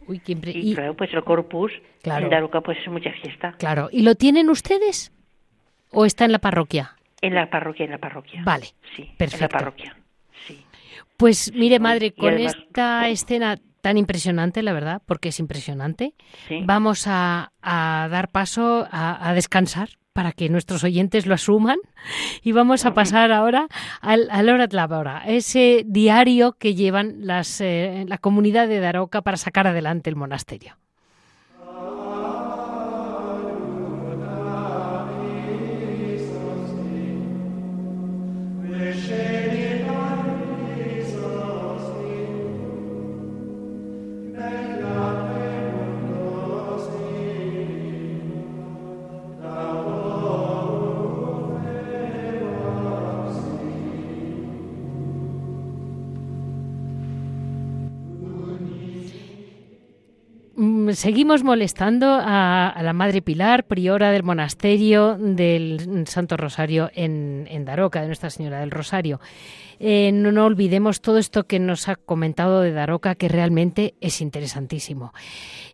Uy, 0.09 0.19
qué 0.21 0.33
impre- 0.37 0.55
Y, 0.55 0.73
y- 0.73 0.75
claro, 0.75 0.95
pues 0.95 1.13
el 1.13 1.23
corpus 1.23 1.71
Claro. 2.03 2.25
en 2.25 2.31
Daroca 2.31 2.61
pues 2.61 2.79
es 2.79 2.89
mucha 2.89 3.11
fiesta. 3.23 3.53
claro, 3.59 3.89
¿y 3.93 4.03
lo 4.03 4.15
tienen 4.17 4.51
ustedes? 4.51 5.13
¿O 5.93 6.05
está 6.05 6.25
en 6.25 6.33
la 6.33 6.39
parroquia? 6.39 6.97
En 7.21 7.35
la 7.35 7.49
parroquia, 7.51 7.85
en 7.85 7.91
la 7.93 7.99
parroquia. 7.99 8.43
Vale, 8.45 8.67
Sí, 8.97 9.03
en 9.03 9.17
perfecto. 9.17 9.45
la 9.45 9.49
parroquia. 9.49 9.97
Sí. 10.47 10.65
Pues 11.17 11.53
mire, 11.55 11.79
madre, 11.81 12.13
con 12.13 12.35
además- 12.35 12.57
esta 12.69 13.09
escena 13.09 13.59
tan 13.81 13.97
impresionante, 13.97 14.63
la 14.63 14.73
verdad, 14.73 15.03
porque 15.07 15.29
es 15.31 15.39
impresionante, 15.41 16.15
Sí. 16.49 16.61
vamos 16.65 17.07
a, 17.07 17.53
a 17.63 18.09
dar 18.11 18.29
paso 18.31 18.87
a, 18.91 19.29
a 19.29 19.35
descansar 19.35 19.89
para 20.19 20.33
que 20.33 20.49
nuestros 20.49 20.83
oyentes 20.83 21.27
lo 21.27 21.35
asuman 21.35 21.79
y 22.43 22.51
vamos 22.51 22.85
a 22.85 22.93
pasar 22.93 23.31
ahora 23.31 23.69
al, 24.01 24.27
al 24.33 24.49
Hora 24.49 24.67
de 24.67 24.75
la 24.75 24.87
Hora, 24.87 25.23
ese 25.25 25.85
diario 25.87 26.57
que 26.59 26.75
llevan 26.75 27.25
las, 27.25 27.61
eh, 27.61 28.05
la 28.09 28.19
comunidad 28.19 28.67
de 28.67 28.81
Daroca 28.81 29.23
para 29.23 29.37
sacar 29.37 29.69
adelante 29.69 30.11
el 30.11 30.17
monasterio. 30.17 30.77
Seguimos 60.95 61.45
molestando 61.45 62.19
a, 62.21 62.75
la 62.83 62.93
Madre 62.93 63.21
Pilar, 63.21 63.65
priora 63.65 64.11
del 64.11 64.23
monasterio 64.23 65.17
del 65.19 66.05
Santo 66.07 66.37
Rosario 66.37 66.91
en, 66.95 67.65
Daroca, 67.65 68.01
de 68.01 68.07
Nuestra 68.07 68.31
Señora 68.31 68.61
del 68.61 68.71
Rosario. 68.71 69.21
Eh, 69.81 70.11
no, 70.13 70.45
olvidemos 70.45 71.01
todo 71.01 71.19
esto 71.19 71.47
que 71.47 71.59
nos 71.59 71.89
ha 71.89 71.97
comentado 71.97 72.63
de 72.63 72.73
Daroca, 72.73 73.15
que 73.15 73.29
realmente 73.29 73.95
es 74.01 74.21
interesantísimo. 74.21 75.13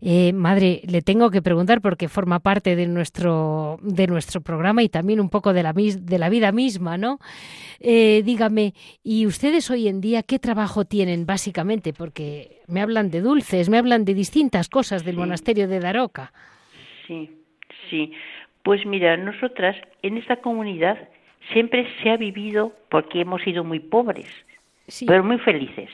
Eh, 0.01 0.33
madre, 0.33 0.83
le 0.85 1.01
tengo 1.01 1.31
que 1.31 1.43
preguntar 1.43 1.81
porque 1.81 2.09
forma 2.09 2.41
parte 2.41 2.77
de 2.77 2.87
nuestro, 2.87 3.79
de 3.83 4.07
nuestro 4.07 4.41
programa 4.41 4.83
y 4.83 4.89
también 4.89 5.21
un 5.21 5.31
poco 5.31 5.53
de 5.53 5.62
la, 5.62 5.73
de 5.73 6.19
la 6.19 6.29
vida 6.29 6.53
misma, 6.53 6.99
¿no? 6.99 7.19
Eh, 7.81 8.23
dígame, 8.25 8.75
¿y 9.03 9.27
ustedes 9.27 9.71
hoy 9.71 9.89
en 9.89 10.01
día 10.01 10.23
qué 10.23 10.39
trabajo 10.39 10.85
tienen 10.85 11.27
básicamente? 11.27 11.93
Porque 11.93 12.54
me 12.69 12.81
hablan 12.81 13.11
de 13.11 13.21
dulces, 13.21 13.69
me 13.69 13.79
hablan 13.79 14.05
de 14.05 14.15
distintas 14.15 14.69
cosas 14.69 15.05
del 15.05 15.15
Sí. 15.15 15.21
monasterio 15.21 15.69
de 15.69 15.81
Daroca. 15.81 16.33
Sí, 17.07 17.31
sí. 17.91 18.12
Pues 18.62 18.87
mira, 18.87 19.17
nosotras 19.17 19.77
en 20.03 20.17
esta 20.17 20.37
comunidad 20.37 20.97
siempre 21.53 21.87
se 22.03 22.11
ha 22.11 22.17
vivido 22.17 22.73
porque 22.89 23.21
hemos 23.21 23.43
sido 23.43 23.65
muy 23.65 23.81
pobres, 23.81 24.29
Sí, 24.87 25.07
pero 25.07 25.25
muy 25.25 25.39
felices, 25.39 25.91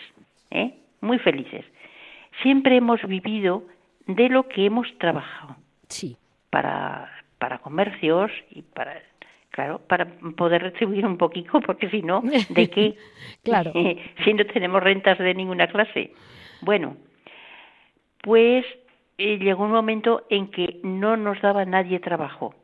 ¿eh? 0.51 0.75
Muy 1.01 1.19
felices. 1.19 1.65
Siempre 2.43 2.77
hemos 2.77 3.01
vivido 3.07 3.65
de 4.07 4.29
lo 4.29 4.49
que 4.49 4.67
hemos 4.67 4.87
trabajado 4.99 5.57
sí, 5.89 6.17
para 6.51 7.09
para 7.39 7.59
comercios 7.59 8.31
y 8.51 8.63
para 8.63 9.01
claro, 9.51 9.81
para 9.89 10.07
poder 10.37 10.63
retribuir 10.63 11.07
un 11.07 11.17
poquito 11.17 11.61
porque 11.61 11.89
si 11.91 12.03
no, 12.03 12.23
¿de 12.51 12.69
qué? 12.71 12.95
Claro. 13.45 13.73
si 14.25 14.35
no 14.35 14.45
tenemos 14.47 14.83
rentas 14.83 15.19
de 15.19 15.35
ninguna 15.35 15.67
clase. 15.69 16.13
Bueno, 16.63 16.97
pues 18.23 18.65
eh, 19.19 19.39
llegó 19.39 19.65
un 19.65 19.73
momento 19.73 20.27
en 20.31 20.51
que 20.51 20.81
no 20.83 21.17
nos 21.17 21.41
daba 21.41 21.65
nadie 21.65 22.01
trabajo. 22.01 22.55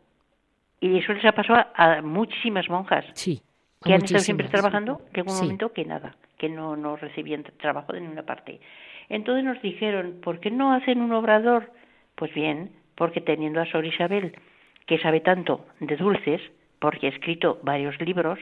Y 0.81 0.99
eso 0.99 1.13
les 1.15 1.25
ha 1.25 1.33
pasado 1.33 1.65
a, 1.75 1.95
a 1.99 2.03
muchísimas 2.03 2.69
monjas 2.69 3.05
sí. 3.15 3.41
que 3.83 3.95
han 3.95 4.05
estado 4.05 4.21
siempre 4.23 4.49
trabajando, 4.49 5.01
llegó 5.15 5.31
un 5.31 5.37
Sí. 5.37 5.43
momento 5.43 5.73
que 5.73 5.85
nada, 5.85 6.17
que 6.39 6.49
no, 6.49 6.77
no 6.77 6.97
recibían 6.97 7.45
trabajo 7.59 7.93
de 7.93 8.01
ninguna 8.01 8.23
parte. 8.25 8.61
Entonces 9.09 9.45
nos 9.45 9.61
dijeron, 9.63 10.21
¿por 10.23 10.41
qué 10.41 10.51
no 10.51 10.73
hacen 10.75 11.01
un 11.01 11.13
obrador 11.13 11.71
Pues 12.15 12.33
bien, 12.33 12.73
porque 12.95 13.21
teniendo 13.21 13.61
a 13.61 13.67
Sor 13.67 13.85
Isabel, 13.85 14.35
que 14.87 14.99
sabe 14.99 15.21
tanto 15.21 15.67
de 15.81 15.97
dulces, 15.97 16.41
porque 16.79 17.07
ha 17.07 17.11
escrito 17.11 17.59
varios 17.63 18.01
libros, 18.01 18.39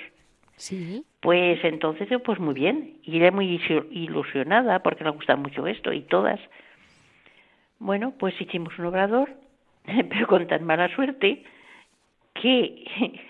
sí. 0.57 1.05
pues 1.21 1.63
entonces, 1.65 2.09
pues 2.25 2.39
muy 2.39 2.55
bien. 2.55 2.99
Ella 3.05 3.31
muy 3.31 3.61
ilusionada 3.91 4.81
porque 4.81 5.05
le 5.05 5.11
gusta 5.11 5.37
mucho 5.37 5.67
esto 5.67 5.93
y 5.93 6.03
todas. 6.03 6.41
Bueno, 7.79 8.15
pues 8.19 8.41
hicimos 8.41 8.79
un 8.79 8.87
obrador, 8.87 9.31
pero 9.85 10.27
con 10.27 10.47
tan 10.47 10.65
mala 10.65 10.95
suerte 10.95 11.45
que 12.35 12.85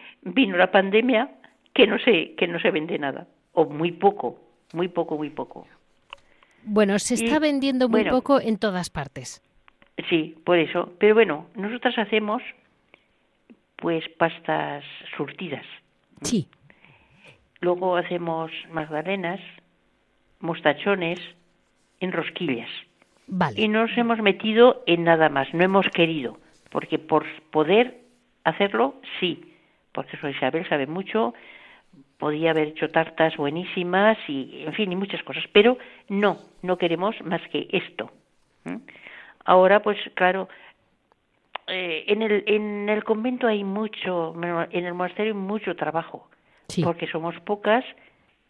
vino 0.23 0.57
la 0.57 0.71
pandemia 0.71 1.31
que 1.73 1.87
no 1.87 1.99
se, 1.99 2.35
que 2.37 2.47
no 2.47 2.61
se 2.61 2.71
vende 2.71 2.99
nada, 2.99 3.27
o 3.53 3.67
muy 3.67 3.93
poco, 3.93 4.39
muy 4.73 4.89
poco, 4.89 5.17
muy 5.17 5.31
poco. 5.31 5.67
Bueno, 6.63 6.99
se 6.99 7.15
está 7.15 7.39
vendiendo 7.39 7.89
muy 7.89 8.05
poco 8.05 8.41
en 8.41 8.59
todas 8.59 8.89
partes. 8.91 9.43
Sí, 10.09 10.37
por 10.45 10.59
eso. 10.59 10.95
Pero 10.99 11.15
bueno, 11.15 11.47
nosotras 11.55 11.99
hacemos 11.99 12.43
pues 13.77 14.09
pastas 14.17 14.85
surtidas. 15.17 15.67
Sí. 16.23 16.49
Luego 17.65 17.97
hacemos 17.97 18.51
magdalenas, 18.71 19.41
mostachones, 20.41 21.19
en 21.99 22.13
rosquillas. 22.13 22.69
Vale. 23.27 23.59
Y 23.59 23.69
no 23.69 23.87
nos 23.87 23.97
hemos 23.97 24.19
metido 24.21 24.83
en 24.87 25.05
nada 25.05 25.31
más, 25.31 25.49
no 25.55 25.65
hemos 25.65 25.89
querido, 25.89 26.37
porque 26.71 26.99
por 26.99 27.25
poder 27.51 28.03
hacerlo, 28.45 28.97
sí, 29.19 29.55
porque 29.93 30.19
soy 30.19 30.33
Isabel 30.33 30.69
sabe 30.69 30.87
mucho, 30.87 31.33
podía 32.19 32.51
haber 32.51 32.69
hecho 32.69 32.91
tartas 32.91 33.35
buenísimas 33.39 34.19
y, 34.29 34.65
en 34.67 34.75
fin, 34.75 34.93
y 34.93 34.97
muchas 34.97 35.23
cosas, 35.23 35.45
pero 35.55 35.79
no, 36.11 36.37
no 36.61 36.77
queremos 36.77 37.17
más 37.23 37.41
que 37.49 37.67
esto. 37.71 38.11
Ahora, 39.47 39.83
pues 39.83 39.97
claro, 40.13 40.51
eh, 41.69 42.05
en, 42.09 42.21
el, 42.21 42.45
en 42.47 42.91
el 42.91 43.05
convento 43.05 43.47
hay 43.47 43.65
mucho, 43.65 44.35
en 44.71 44.85
el 44.85 44.93
monasterio 44.93 45.33
hay 45.33 45.39
mucho 45.39 45.75
trabajo, 45.75 46.29
porque 46.83 47.07
somos 47.07 47.39
pocas, 47.41 47.85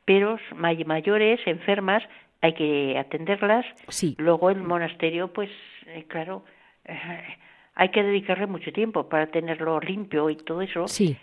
pero 0.04 0.38
mayores, 0.56 1.40
enfermas, 1.46 2.02
hay 2.40 2.54
que 2.54 2.98
atenderlas. 2.98 3.64
Sí. 3.88 4.14
Luego 4.18 4.50
el 4.50 4.62
monasterio, 4.62 5.32
pues, 5.32 5.50
eh, 5.86 6.04
claro, 6.08 6.44
eh, 6.84 7.38
hay 7.74 7.88
que 7.90 8.02
dedicarle 8.02 8.46
mucho 8.46 8.72
tiempo 8.72 9.08
para 9.08 9.26
tenerlo 9.28 9.80
limpio 9.80 10.30
y 10.30 10.36
todo 10.36 10.62
eso. 10.62 10.86
Sí. 10.86 11.16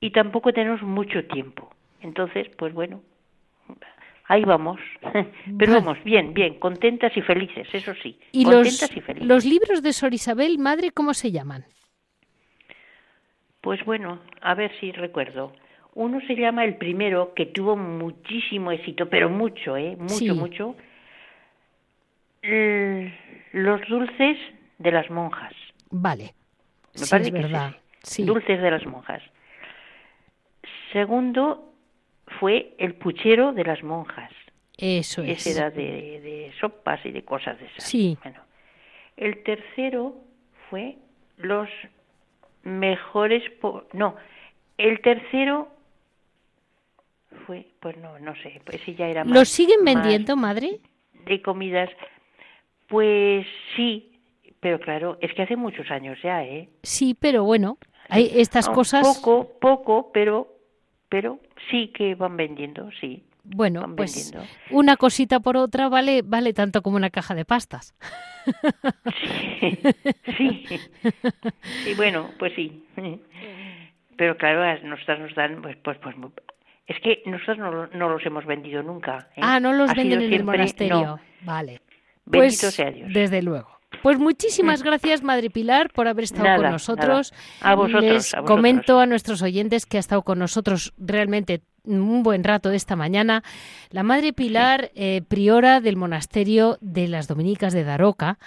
Y 0.00 0.10
tampoco 0.10 0.52
tenemos 0.52 0.82
mucho 0.82 1.24
tiempo. 1.24 1.70
Entonces, 2.00 2.48
pues 2.56 2.72
bueno, 2.72 3.02
ahí 4.26 4.44
vamos. 4.44 4.78
Pero 5.58 5.72
vamos, 5.72 5.98
bien, 6.04 6.32
bien, 6.32 6.58
contentas 6.58 7.16
y 7.16 7.22
felices, 7.22 7.66
eso 7.72 7.94
sí. 8.02 8.18
¿Y 8.32 8.44
contentas 8.44 8.82
los, 8.82 8.96
y 8.96 9.00
felices. 9.00 9.28
los 9.28 9.44
libros 9.44 9.82
de 9.82 9.92
Sor 9.92 10.14
Isabel, 10.14 10.58
madre, 10.58 10.92
cómo 10.92 11.12
se 11.12 11.32
llaman? 11.32 11.64
Pues 13.60 13.84
bueno, 13.84 14.20
a 14.40 14.54
ver 14.54 14.70
si 14.78 14.92
recuerdo. 14.92 15.52
Uno 15.98 16.20
se 16.28 16.36
llama 16.36 16.64
el 16.64 16.76
primero, 16.76 17.34
que 17.34 17.46
tuvo 17.46 17.74
muchísimo 17.74 18.70
éxito, 18.70 19.08
pero 19.08 19.28
mucho, 19.28 19.76
¿eh? 19.76 19.96
Mucho, 19.98 20.32
mucho. 20.36 20.76
Los 23.50 23.80
dulces 23.88 24.38
de 24.78 24.92
las 24.92 25.10
monjas. 25.10 25.52
Vale. 25.90 26.34
Me 27.00 27.04
parece 27.04 27.32
verdad. 27.32 27.74
Sí. 28.00 28.22
Dulces 28.22 28.62
de 28.62 28.70
las 28.70 28.86
monjas. 28.86 29.20
Segundo 30.92 31.74
fue 32.38 32.76
el 32.78 32.94
puchero 32.94 33.52
de 33.52 33.64
las 33.64 33.82
monjas. 33.82 34.30
Eso 34.76 35.24
es. 35.24 35.44
Ese 35.44 35.58
era 35.58 35.70
de, 35.70 36.52
sopas 36.60 37.04
y 37.04 37.10
de 37.10 37.24
cosas 37.24 37.58
de 37.58 37.66
esas. 37.66 37.82
Sí. 37.82 38.16
Bueno. 38.22 38.40
El 39.16 39.42
tercero 39.42 40.14
fue 40.70 40.96
los 41.38 41.68
mejores. 42.62 43.42
no, 43.94 44.14
el 44.76 45.00
tercero 45.00 45.76
fue, 47.46 47.66
pues 47.80 47.96
no, 47.98 48.18
no 48.18 48.34
sé, 48.36 48.60
pues 48.64 48.80
sí 48.84 48.94
ya 48.94 49.06
era 49.06 49.24
más. 49.24 49.34
¿Los 49.34 49.48
siguen 49.48 49.84
vendiendo, 49.84 50.36
madre? 50.36 50.80
De 51.26 51.42
comidas. 51.42 51.90
Pues 52.88 53.46
sí, 53.76 54.12
pero 54.60 54.80
claro, 54.80 55.18
es 55.20 55.32
que 55.34 55.42
hace 55.42 55.56
muchos 55.56 55.90
años 55.90 56.18
ya, 56.22 56.42
¿eh? 56.44 56.68
Sí, 56.82 57.14
pero 57.18 57.44
bueno, 57.44 57.78
hay 58.08 58.30
estas 58.34 58.68
cosas. 58.68 59.06
Poco, 59.06 59.58
poco, 59.60 60.10
pero, 60.12 60.48
pero 61.08 61.38
sí 61.70 61.88
que 61.88 62.14
van 62.14 62.36
vendiendo, 62.36 62.90
sí. 63.00 63.24
Bueno, 63.44 63.94
pues 63.96 64.32
una 64.70 64.96
cosita 64.96 65.40
por 65.40 65.56
otra 65.56 65.88
vale, 65.88 66.20
vale 66.22 66.52
tanto 66.52 66.82
como 66.82 66.96
una 66.96 67.10
caja 67.10 67.34
de 67.34 67.44
pastas. 67.44 67.94
Sí, 70.38 70.64
sí, 70.66 70.80
sí, 71.84 71.94
bueno, 71.96 72.30
pues 72.38 72.54
sí. 72.54 72.84
Pero 74.16 74.36
claro, 74.36 74.86
nosotras 74.88 75.20
nos 75.20 75.34
dan, 75.34 75.60
pues, 75.60 75.76
pues, 75.82 75.98
pues, 75.98 76.16
es 76.88 76.96
que 77.00 77.22
nosotros 77.26 77.58
no, 77.58 77.86
no 77.86 78.08
los 78.08 78.24
hemos 78.24 78.46
vendido 78.46 78.82
nunca. 78.82 79.28
¿eh? 79.36 79.40
Ah, 79.42 79.60
no 79.60 79.74
los 79.74 79.94
venden 79.94 80.22
en 80.22 80.32
el 80.32 80.42
monasterio. 80.42 81.20
Vale. 81.42 81.82
Bendito 82.24 82.62
pues, 82.62 82.74
sea 82.74 82.90
Dios. 82.90 83.12
Desde 83.12 83.42
luego. 83.42 83.68
Pues 84.02 84.18
muchísimas 84.18 84.82
gracias, 84.82 85.22
Madre 85.22 85.50
Pilar, 85.50 85.90
por 85.92 86.08
haber 86.08 86.24
estado 86.24 86.56
con 86.56 86.70
nosotros. 86.70 87.32
A 87.60 87.74
vosotros. 87.74 88.02
Les 88.02 88.34
a 88.34 88.42
comento 88.42 89.00
a 89.00 89.06
nuestros 89.06 89.42
oyentes 89.42 89.86
que 89.86 89.98
ha 89.98 90.00
estado 90.00 90.22
con 90.22 90.38
nosotros 90.38 90.94
realmente 90.98 91.62
un 91.88 92.22
buen 92.22 92.44
rato 92.44 92.70
esta 92.70 92.96
mañana. 92.96 93.42
La 93.90 94.02
Madre 94.02 94.32
Pilar, 94.32 94.90
eh, 94.94 95.22
priora 95.26 95.80
del 95.80 95.96
monasterio 95.96 96.78
de 96.80 97.08
las 97.08 97.28
Dominicas 97.28 97.72
de 97.72 97.84
Daroca, 97.84 98.38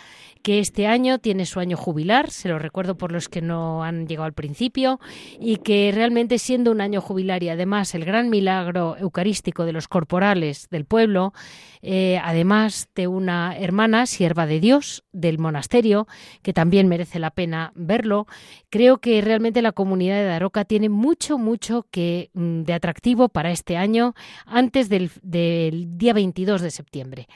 que 0.41 0.59
este 0.59 0.87
año 0.87 1.19
tiene 1.19 1.45
su 1.45 1.59
año 1.59 1.77
jubilar, 1.77 2.31
se 2.31 2.49
lo 2.49 2.59
recuerdo 2.59 2.97
por 2.97 3.11
los 3.11 3.29
que 3.29 3.41
no 3.41 3.83
han 3.83 4.07
llegado 4.07 4.25
al 4.25 4.33
principio, 4.33 4.99
y 5.39 5.57
que 5.57 5.91
realmente 5.93 6.39
siendo 6.39 6.71
un 6.71 6.81
año 6.81 7.01
jubilar 7.01 7.43
y 7.43 7.49
además 7.49 7.93
el 7.95 8.05
gran 8.05 8.29
milagro 8.29 8.97
eucarístico 8.97 9.65
de 9.65 9.73
los 9.73 9.87
corporales 9.87 10.67
del 10.69 10.85
pueblo, 10.85 11.33
eh, 11.81 12.19
además 12.23 12.89
de 12.95 13.07
una 13.07 13.57
hermana, 13.57 14.05
sierva 14.05 14.45
de 14.45 14.59
Dios 14.59 15.03
del 15.11 15.39
monasterio, 15.39 16.07
que 16.41 16.53
también 16.53 16.87
merece 16.87 17.19
la 17.19 17.31
pena 17.31 17.71
verlo, 17.75 18.27
creo 18.72 18.97
que 18.97 19.22
realmente 19.22 19.61
la 19.61 19.74
comunidad 19.74 20.15
de 20.15 20.26
Daroca 20.26 20.65
tiene 20.65 20.89
mucho, 20.89 21.38
mucho 21.38 21.86
que, 21.91 22.32
mm, 22.34 22.61
de 22.63 22.74
atractivo 22.74 23.30
para 23.30 23.51
este 23.51 23.78
año 23.78 24.15
antes 24.47 24.89
del, 24.89 25.11
del 25.22 25.97
día 25.97 26.13
22 26.13 26.61
de 26.61 26.72
septiembre. 26.72 27.28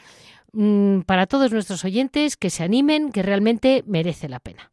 Mm, 0.53 1.01
para 1.01 1.27
todos 1.27 1.51
nuestros 1.51 1.83
oyentes 1.83 2.37
que 2.37 2.49
se 2.49 2.63
animen, 2.63 3.11
que 3.11 3.21
realmente 3.21 3.83
merece 3.85 4.29
la 4.29 4.39
pena. 4.39 4.71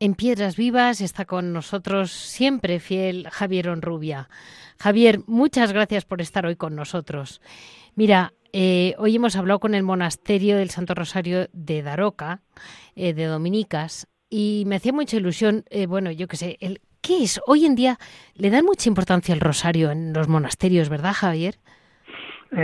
En 0.00 0.14
Piedras 0.14 0.56
Vivas 0.56 1.00
está 1.00 1.24
con 1.24 1.52
nosotros 1.52 2.12
siempre 2.12 2.78
fiel 2.78 3.26
Javier 3.32 3.68
Onrubia. 3.68 4.28
Javier, 4.78 5.18
muchas 5.26 5.72
gracias 5.72 6.04
por 6.04 6.20
estar 6.20 6.46
hoy 6.46 6.54
con 6.54 6.76
nosotros. 6.76 7.40
Mira, 7.96 8.30
eh, 8.52 8.94
hoy 8.98 9.16
hemos 9.16 9.34
hablado 9.34 9.58
con 9.58 9.74
el 9.74 9.82
monasterio 9.82 10.56
del 10.56 10.70
Santo 10.70 10.94
Rosario 10.94 11.48
de 11.52 11.82
Daroca, 11.82 12.42
eh, 12.94 13.12
de 13.12 13.24
Dominicas, 13.24 14.06
y 14.30 14.62
me 14.68 14.76
hacía 14.76 14.92
mucha 14.92 15.16
ilusión, 15.16 15.64
eh, 15.68 15.88
bueno, 15.88 16.12
yo 16.12 16.28
qué 16.28 16.36
sé, 16.36 16.58
el, 16.60 16.78
¿qué 17.02 17.24
es? 17.24 17.40
Hoy 17.48 17.66
en 17.66 17.74
día 17.74 17.96
le 18.36 18.50
dan 18.50 18.66
mucha 18.66 18.88
importancia 18.88 19.34
al 19.34 19.40
rosario 19.40 19.90
en 19.90 20.12
los 20.12 20.28
monasterios, 20.28 20.90
¿verdad, 20.90 21.12
Javier? 21.12 21.56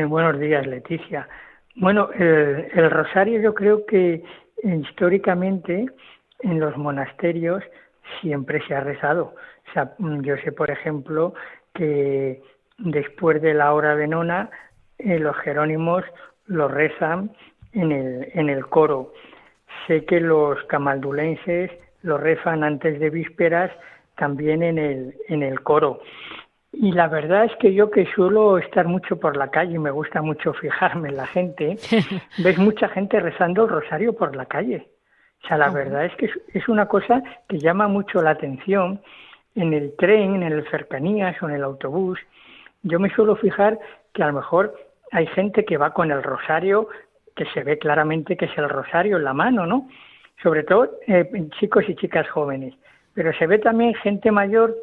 buenos 0.09 0.39
días, 0.39 0.64
Leticia. 0.68 1.28
Bueno, 1.74 2.11
el 2.12 2.91
rosario 2.91 3.43
yo 3.43 3.55
creo 3.55 3.85
que 3.87 4.22
históricamente 4.62 5.87
en 6.45 6.61
los 6.61 6.77
monasterios 6.77 7.65
siempre 8.21 8.63
se 8.67 8.75
ha 8.75 8.81
rezado. 8.81 9.35
O 9.69 9.73
sea, 9.73 9.95
yo 9.99 10.37
sé, 10.39 10.53
por 10.53 10.71
ejemplo, 10.71 11.35
que 11.75 12.43
después 12.79 13.41
de 13.43 13.55
la 13.55 13.73
hora 13.73 13.97
de 13.97 14.07
nona, 14.07 14.51
eh, 14.99 15.19
los 15.19 15.37
jerónimos 15.39 16.05
lo 16.47 16.69
rezan 16.69 17.33
en 17.73 17.93
el, 17.93 18.29
en 18.35 18.51
el 18.51 18.67
coro. 18.67 19.13
Sé 19.87 20.05
que 20.05 20.21
los 20.21 20.63
camaldulenses 20.65 21.71
lo 22.03 22.19
rezan 22.19 22.63
antes 22.63 23.01
de 23.01 23.11
vísperas 23.11 23.71
también 24.17 24.63
en 24.63 24.79
el, 24.79 25.15
en 25.29 25.43
el 25.43 25.63
coro. 25.63 26.01
Y 26.73 26.93
la 26.93 27.09
verdad 27.09 27.45
es 27.45 27.53
que 27.57 27.73
yo 27.73 27.91
que 27.91 28.07
suelo 28.15 28.59
estar 28.59 28.87
mucho 28.87 29.19
por 29.19 29.37
la 29.37 29.51
calle 29.51 29.75
y 29.75 29.79
me 29.79 29.91
gusta 29.91 30.21
mucho 30.21 30.53
fijarme 30.61 31.09
en 31.09 31.17
la 31.17 31.27
gente, 31.27 31.79
ves 32.39 32.59
mucha 32.59 32.89
gente 32.89 33.19
rezando 33.19 33.65
el 33.65 33.71
rosario 33.71 34.13
por 34.13 34.37
la 34.37 34.47
calle 34.47 34.94
O 35.45 35.47
sea, 35.47 35.59
la 35.59 35.69
verdad 35.69 36.07
es 36.07 36.17
que 36.17 36.31
es 36.55 36.69
una 36.69 36.87
cosa 36.87 37.23
que 37.49 37.59
llama 37.59 37.87
mucho 37.87 38.23
la 38.23 38.31
atención 38.31 39.01
en 39.55 39.75
el 39.75 39.95
tren, 39.97 40.37
en 40.37 40.43
el 40.43 40.67
cercanías 40.71 41.41
o 41.43 41.49
en 41.49 41.57
el 41.57 41.63
autobús. 41.63 42.19
Yo 42.83 42.99
me 42.99 43.11
suelo 43.11 43.37
fijar 43.37 43.79
que 44.15 44.23
a 44.23 44.29
lo 44.29 44.33
mejor 44.33 44.75
hay 45.13 45.27
gente 45.29 45.67
que 45.67 45.77
va 45.77 45.93
con 45.93 46.11
el 46.11 46.23
rosario, 46.23 46.89
que 47.37 47.45
se 47.47 47.63
ve 47.63 47.79
claramente 47.79 48.39
que 48.39 48.47
es 48.47 48.57
el 48.57 48.71
rosario 48.71 49.19
en 49.19 49.25
la 49.25 49.35
mano, 49.35 49.67
¿no? 49.67 49.89
Sobre 50.43 50.63
todo 50.63 50.91
eh, 51.07 51.31
chicos 51.61 51.85
y 51.89 51.95
chicas 51.95 52.29
jóvenes. 52.31 52.75
Pero 53.13 53.33
se 53.35 53.47
ve 53.47 53.59
también 53.59 53.95
gente 53.95 54.31
mayor 54.31 54.75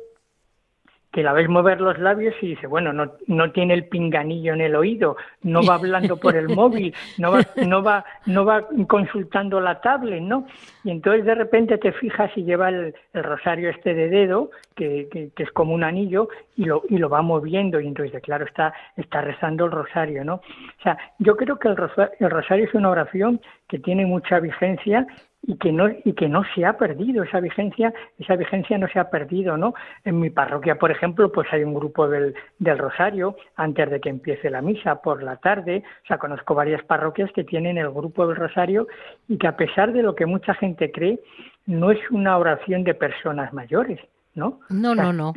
que 1.12 1.24
la 1.24 1.34
ves 1.34 1.50
mover 1.50 1.82
los 1.82 2.00
labios 2.00 2.34
y 2.42 2.48
dice, 2.48 2.68
bueno, 2.68 2.94
no, 2.94 3.14
no 3.28 3.52
tiene 3.52 3.74
el 3.74 3.86
pinganillo 3.88 4.54
en 4.54 4.62
el 4.62 4.76
oído, 4.76 5.18
no 5.44 5.62
va 5.64 5.76
hablando 5.76 6.18
por 6.18 6.36
el 6.36 6.48
móvil, 6.56 6.94
no 7.18 7.32
va, 7.32 7.42
no 7.66 7.84
va, 7.84 8.06
no 8.26 8.46
va 8.46 8.66
consultando 8.88 9.60
la 9.60 9.82
tablet, 9.82 10.22
¿no? 10.22 10.48
Y 10.84 10.92
entonces 10.92 11.26
de 11.26 11.36
repente 11.36 11.78
te 11.78 11.92
fijas 11.92 12.32
y 12.36 12.44
lleva 12.44 12.70
el, 12.70 12.96
rosario 13.14 13.70
este 13.70 13.94
de 13.94 14.10
dedo, 14.10 14.52
que, 14.76 15.10
que, 15.12 15.44
es 15.44 15.52
como 15.52 15.74
un 15.74 15.84
anillo, 15.84 16.30
y 16.56 16.66
lo, 16.66 16.84
y 16.90 16.98
lo 16.98 17.10
va 17.10 17.22
moviendo, 17.22 17.80
y 17.82 17.88
entonces, 17.88 18.22
claro, 18.24 18.46
está, 18.46 18.74
está 18.96 19.22
rezando 19.22 19.66
el 19.66 19.72
rosario, 19.72 20.24
¿no? 20.24 20.36
O 20.36 20.82
sea, 20.84 20.98
yo 21.20 21.36
creo 21.36 21.60
que 21.60 21.68
el 21.68 21.76
el 22.20 22.30
rosario 22.30 22.66
es 22.66 22.74
una 22.74 22.90
oración 22.90 23.42
que 23.68 23.80
tiene 23.80 24.06
mucha 24.06 24.40
vigencia 24.40 25.06
y 25.44 25.58
que 25.58 25.72
no 25.72 25.90
y 25.90 26.14
que 26.14 26.28
no 26.30 26.44
se 26.54 26.66
ha 26.66 26.78
perdido 26.78 27.24
esa 27.24 27.40
vigencia 27.40 27.94
esa 28.20 28.36
vigencia 28.36 28.78
no 28.78 28.88
se 28.88 29.00
ha 29.00 29.10
perdido 29.10 29.58
no 29.58 29.74
en 30.06 30.20
mi 30.20 30.30
parroquia 30.30 30.76
por 30.76 30.92
ejemplo 30.92 31.32
pues 31.32 31.48
hay 31.52 31.64
un 31.64 31.74
grupo 31.74 32.08
del, 32.08 32.36
del 32.60 32.78
rosario 32.78 33.36
antes 33.56 33.90
de 33.90 34.00
que 34.00 34.10
empiece 34.10 34.50
la 34.50 34.62
misa 34.62 35.02
por 35.02 35.24
la 35.24 35.38
tarde. 35.38 35.84
O 36.04 36.08
sea 36.08 36.18
conozco 36.18 36.56
varias 36.56 36.84
parroquias 36.84 37.32
que 37.32 37.44
tienen 37.44 37.78
el 37.78 37.90
grupo 37.90 38.28
del 38.28 38.36
rosario 38.36 38.88
y 39.28 39.38
que 39.38 39.48
a 39.48 39.58
pesar 39.58 39.94
de 39.94 40.04
lo 40.04 40.16
que 40.16 40.26
mucha 40.26 40.54
gente 40.54 40.92
cree 40.92 41.20
no 41.66 41.92
es 41.92 42.00
una 42.12 42.38
oración 42.38 42.84
de 42.84 42.94
personas 42.94 43.54
mayores 43.54 44.00
no 44.36 44.60
no 44.70 44.96
no 44.96 45.12
no 45.14 45.34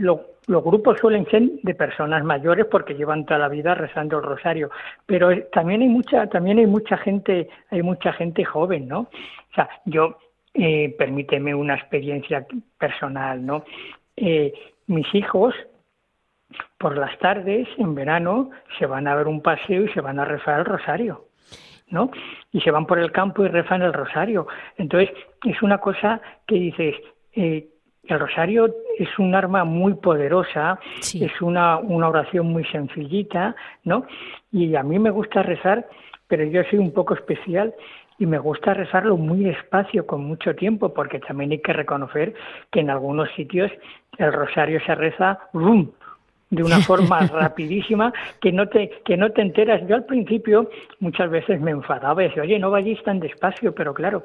los 0.47 0.63
grupos 0.63 0.99
suelen 1.01 1.27
ser 1.27 1.43
de 1.63 1.75
personas 1.75 2.23
mayores 2.25 2.67
porque 2.67 2.95
llevan 2.95 3.25
toda 3.25 3.39
la 3.39 3.49
vida 3.49 3.75
rezando 3.75 4.19
el 4.19 4.25
rosario, 4.25 4.71
pero 5.07 5.31
también 5.53 5.83
hay 5.83 5.89
mucha, 5.89 6.27
también 6.29 6.59
hay 6.59 6.67
mucha 6.67 6.97
gente, 6.99 7.49
hay 7.71 7.83
mucha 7.83 8.13
gente 8.13 8.45
joven, 8.45 8.89
¿no? 8.89 9.01
O 9.01 9.55
sea, 9.55 9.69
yo, 9.85 10.19
eh, 10.53 10.95
permíteme 10.99 11.55
una 11.55 11.75
experiencia 11.75 12.47
personal, 12.79 13.45
¿no? 13.45 13.65
Eh, 14.17 14.53
mis 14.87 15.13
hijos, 15.15 15.55
por 16.79 16.97
las 16.99 17.19
tardes, 17.19 17.67
en 17.79 17.95
verano, 17.95 18.51
se 18.79 18.87
van 18.87 19.09
a 19.09 19.15
ver 19.15 19.27
un 19.27 19.41
paseo 19.41 19.85
y 19.85 19.89
se 19.89 20.01
van 20.01 20.21
a 20.21 20.25
rezar 20.25 20.61
el 20.61 20.67
rosario. 20.67 21.27
¿no? 21.91 22.11
Y 22.51 22.61
se 22.63 22.71
van 22.71 22.87
por 22.87 22.99
el 22.99 23.13
campo 23.13 23.45
y 23.45 23.49
rezan 23.49 23.83
el 23.83 23.93
rosario. 23.93 24.47
Entonces, 24.79 25.11
es 25.45 25.63
una 25.63 25.79
cosa 25.79 26.21
que 26.47 26.57
dices, 26.57 26.97
eh, 27.35 27.69
el 28.09 28.21
rosario 28.21 28.75
es 28.99 29.19
un 29.19 29.35
arma 29.35 29.65
muy 29.65 29.95
poderosa, 29.95 30.79
es 30.99 31.41
una, 31.41 31.79
una 31.79 32.09
oración 32.09 32.47
muy 32.47 32.65
sencillita, 32.67 33.57
¿no? 33.85 34.07
Y 34.53 34.75
a 34.77 34.83
mí 34.83 34.99
me 34.99 35.11
gusta 35.11 35.43
rezar, 35.43 35.87
pero 36.29 36.45
yo 36.45 36.63
soy 36.71 36.79
un 36.79 36.93
poco 36.93 37.15
especial 37.15 37.75
y 38.19 38.27
me 38.27 38.39
gusta 38.39 38.75
rezarlo 38.75 39.17
muy 39.17 39.41
despacio, 39.41 40.07
con 40.07 40.25
mucho 40.25 40.55
tiempo, 40.55 40.95
porque 40.95 41.19
también 41.19 41.51
hay 41.51 41.59
que 41.59 41.73
reconocer 41.73 42.35
que 42.71 42.81
en 42.81 42.91
algunos 42.91 43.29
sitios 43.35 43.71
el 44.19 44.33
rosario 44.33 44.81
se 44.85 44.95
reza 44.95 45.39
¡rum! 45.53 45.91
de 46.51 46.63
una 46.63 46.79
forma 46.81 47.21
rapidísima 47.27 48.13
que 48.41 48.53
no 48.53 48.69
te 48.69 48.91
que 49.05 49.17
no 49.17 49.31
te 49.33 49.43
enteras. 49.43 49.83
Yo 49.89 49.97
al 49.97 50.05
principio 50.05 50.71
muchas 51.01 51.31
veces 51.31 51.61
me 51.61 51.73
enfadaba 51.73 52.23
y 52.23 52.29
decía, 52.29 52.43
oye, 52.43 52.59
no 52.59 52.71
vayáis 52.71 53.03
tan 53.03 53.19
despacio, 53.19 53.75
pero 53.75 53.93
claro, 53.95 54.23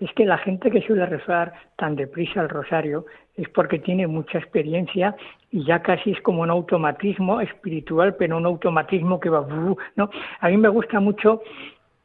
es 0.00 0.12
que 0.12 0.24
la 0.24 0.38
gente 0.38 0.70
que 0.70 0.82
suele 0.82 1.06
rezar 1.06 1.52
tan 1.76 1.96
deprisa 1.96 2.40
el 2.40 2.48
rosario 2.48 3.06
es 3.36 3.48
porque 3.48 3.78
tiene 3.78 4.06
mucha 4.06 4.38
experiencia 4.38 5.16
y 5.50 5.64
ya 5.64 5.82
casi 5.82 6.12
es 6.12 6.20
como 6.22 6.42
un 6.42 6.50
automatismo 6.50 7.40
espiritual, 7.40 8.16
pero 8.16 8.36
un 8.36 8.46
automatismo 8.46 9.18
que 9.18 9.30
va, 9.30 9.46
¿no? 9.96 10.10
A 10.40 10.48
mí 10.48 10.56
me 10.56 10.68
gusta 10.68 11.00
mucho 11.00 11.42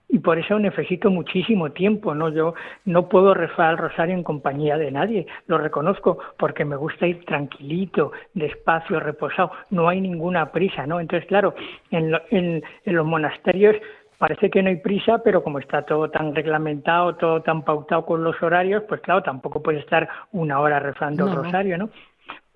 y 0.09 0.19
por 0.19 0.37
eso 0.37 0.59
necesito 0.59 1.09
muchísimo 1.09 1.71
tiempo, 1.71 2.13
¿no? 2.13 2.29
Yo 2.29 2.53
no 2.85 3.09
puedo 3.09 3.33
rezar 3.33 3.71
el 3.71 3.77
rosario 3.79 4.13
en 4.13 4.23
compañía 4.23 4.77
de 4.77 4.91
nadie, 4.91 5.25
lo 5.47 5.57
reconozco, 5.57 6.19
porque 6.37 6.65
me 6.65 6.75
gusta 6.75 7.07
ir 7.07 7.25
tranquilito, 7.25 8.11
despacio, 8.35 8.99
reposado, 8.99 9.51
no 9.71 9.89
hay 9.89 10.01
ninguna 10.01 10.51
prisa, 10.51 10.85
¿no? 10.85 10.99
Entonces, 10.99 11.27
claro, 11.27 11.55
en, 11.89 12.13
en, 12.29 12.63
en 12.85 12.95
los 12.95 13.05
monasterios 13.07 13.75
parece 14.17 14.49
que 14.49 14.61
no 14.61 14.69
hay 14.69 14.77
prisa, 14.77 15.21
pero 15.23 15.43
como 15.43 15.59
está 15.59 15.83
todo 15.83 16.09
tan 16.09 16.35
reglamentado, 16.35 17.15
todo 17.15 17.41
tan 17.41 17.63
pautado 17.63 18.05
con 18.05 18.23
los 18.23 18.41
horarios, 18.41 18.83
pues 18.87 19.01
claro, 19.01 19.23
tampoco 19.23 19.61
puede 19.61 19.79
estar 19.79 20.07
una 20.31 20.59
hora 20.59 20.79
rezando 20.79 21.27
el 21.27 21.35
rosario, 21.35 21.77
¿no? 21.77 21.89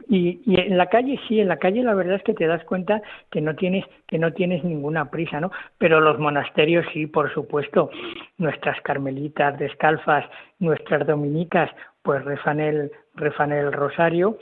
Y, 0.09 0.41
y, 0.45 0.59
en 0.59 0.77
la 0.77 0.85
calle 0.87 1.19
sí, 1.27 1.41
en 1.41 1.49
la 1.49 1.57
calle 1.57 1.83
la 1.83 1.93
verdad 1.93 2.15
es 2.15 2.23
que 2.23 2.33
te 2.33 2.47
das 2.47 2.63
cuenta 2.63 3.01
que 3.29 3.41
no 3.41 3.55
tienes 3.55 3.83
que 4.07 4.17
no 4.17 4.31
tienes 4.31 4.63
ninguna 4.63 5.11
prisa, 5.11 5.41
¿no? 5.41 5.51
Pero 5.77 5.99
los 5.99 6.17
monasterios 6.17 6.85
sí, 6.93 7.07
por 7.07 7.33
supuesto, 7.33 7.89
nuestras 8.37 8.79
carmelitas 8.81 9.59
descalzas, 9.59 10.23
nuestras 10.59 11.05
dominicas, 11.05 11.69
pues 12.03 12.23
rezan 12.23 12.61
el 12.61 12.91
rezan 13.15 13.51
el 13.51 13.73
rosario 13.73 14.37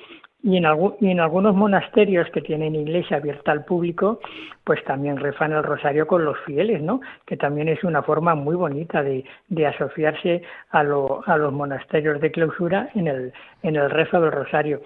y 0.45 0.57
en, 0.57 0.65
y 1.01 1.09
en 1.09 1.19
algunos 1.19 1.55
monasterios 1.55 2.29
que 2.29 2.39
tienen 2.39 2.75
iglesia 2.75 3.17
abierta 3.17 3.51
al 3.51 3.65
público, 3.65 4.19
pues 4.63 4.83
también 4.83 5.17
rezan 5.17 5.53
el 5.53 5.63
rosario 5.63 6.05
con 6.05 6.23
los 6.23 6.37
fieles, 6.45 6.83
¿no? 6.83 7.01
Que 7.25 7.35
también 7.35 7.67
es 7.67 7.83
una 7.83 8.03
forma 8.03 8.35
muy 8.35 8.55
bonita 8.55 9.01
de, 9.01 9.25
de 9.47 9.65
asociarse 9.65 10.43
a, 10.69 10.83
lo, 10.83 11.23
a 11.25 11.37
los 11.37 11.51
monasterios 11.51 12.21
de 12.21 12.31
clausura 12.31 12.89
en 12.93 13.07
el, 13.07 13.33
en 13.63 13.75
el 13.75 13.89
rezo 13.89 14.21
del 14.21 14.31
rosario. 14.31 14.81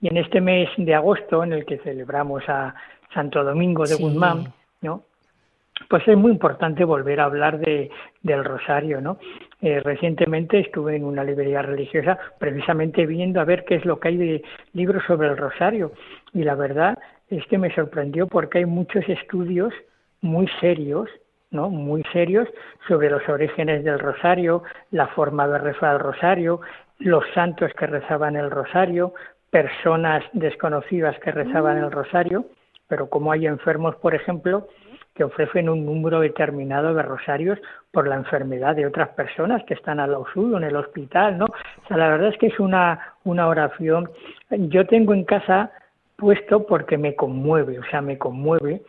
Y 0.00 0.08
en 0.08 0.16
este 0.16 0.40
mes 0.40 0.68
de 0.76 0.96
agosto, 0.96 1.44
en 1.44 1.52
el 1.52 1.64
que 1.64 1.78
celebramos 1.78 2.42
a 2.48 2.74
Santo 3.14 3.44
Domingo 3.44 3.86
de 3.86 3.94
Guzmán, 3.94 4.52
¿no? 4.82 5.04
pues 5.88 6.06
es 6.06 6.16
muy 6.16 6.32
importante 6.32 6.84
volver 6.84 7.20
a 7.20 7.24
hablar 7.24 7.58
de, 7.58 7.90
del 8.22 8.44
rosario, 8.44 9.00
¿no? 9.00 9.18
Eh, 9.64 9.80
recientemente 9.80 10.60
estuve 10.60 10.94
en 10.94 11.04
una 11.04 11.24
librería 11.24 11.62
religiosa 11.62 12.18
precisamente 12.38 13.06
viendo 13.06 13.40
a 13.40 13.46
ver 13.46 13.64
qué 13.64 13.76
es 13.76 13.86
lo 13.86 13.98
que 13.98 14.08
hay 14.08 14.16
de 14.18 14.42
libros 14.74 15.02
sobre 15.06 15.28
el 15.28 15.38
rosario. 15.38 15.92
Y 16.34 16.42
la 16.42 16.54
verdad 16.54 16.98
es 17.30 17.46
que 17.46 17.56
me 17.56 17.74
sorprendió 17.74 18.26
porque 18.26 18.58
hay 18.58 18.66
muchos 18.66 19.08
estudios 19.08 19.72
muy 20.20 20.48
serios, 20.60 21.08
¿no? 21.50 21.70
Muy 21.70 22.02
serios 22.12 22.46
sobre 22.86 23.08
los 23.08 23.26
orígenes 23.26 23.84
del 23.84 24.00
rosario, 24.00 24.64
la 24.90 25.06
forma 25.06 25.48
de 25.48 25.56
rezar 25.56 25.94
el 25.94 26.00
rosario, 26.00 26.60
los 26.98 27.24
santos 27.32 27.72
que 27.72 27.86
rezaban 27.86 28.36
el 28.36 28.50
rosario, 28.50 29.14
personas 29.48 30.22
desconocidas 30.34 31.18
que 31.20 31.32
rezaban 31.32 31.78
el 31.78 31.90
rosario, 31.90 32.44
pero 32.86 33.08
como 33.08 33.32
hay 33.32 33.46
enfermos, 33.46 33.96
por 33.96 34.14
ejemplo, 34.14 34.68
que 35.14 35.24
ofrecen 35.24 35.68
un 35.68 35.86
número 35.86 36.20
determinado 36.20 36.92
de 36.92 37.02
rosarios 37.02 37.58
por 37.92 38.08
la 38.08 38.16
enfermedad 38.16 38.74
de 38.74 38.86
otras 38.86 39.10
personas 39.10 39.62
que 39.64 39.74
están 39.74 40.00
al 40.00 40.16
suyo 40.32 40.56
en 40.56 40.64
el 40.64 40.76
hospital, 40.76 41.38
¿no? 41.38 41.44
O 41.46 41.86
sea, 41.86 41.96
la 41.96 42.08
verdad 42.08 42.30
es 42.30 42.38
que 42.38 42.48
es 42.48 42.58
una, 42.58 43.14
una 43.22 43.46
oración. 43.46 44.10
Yo 44.50 44.86
tengo 44.86 45.14
en 45.14 45.24
casa 45.24 45.70
puesto 46.16 46.66
porque 46.66 46.98
me 46.98 47.14
conmueve, 47.14 47.78
o 47.78 47.84
sea, 47.84 48.00
me 48.00 48.18
conmueve. 48.18 48.82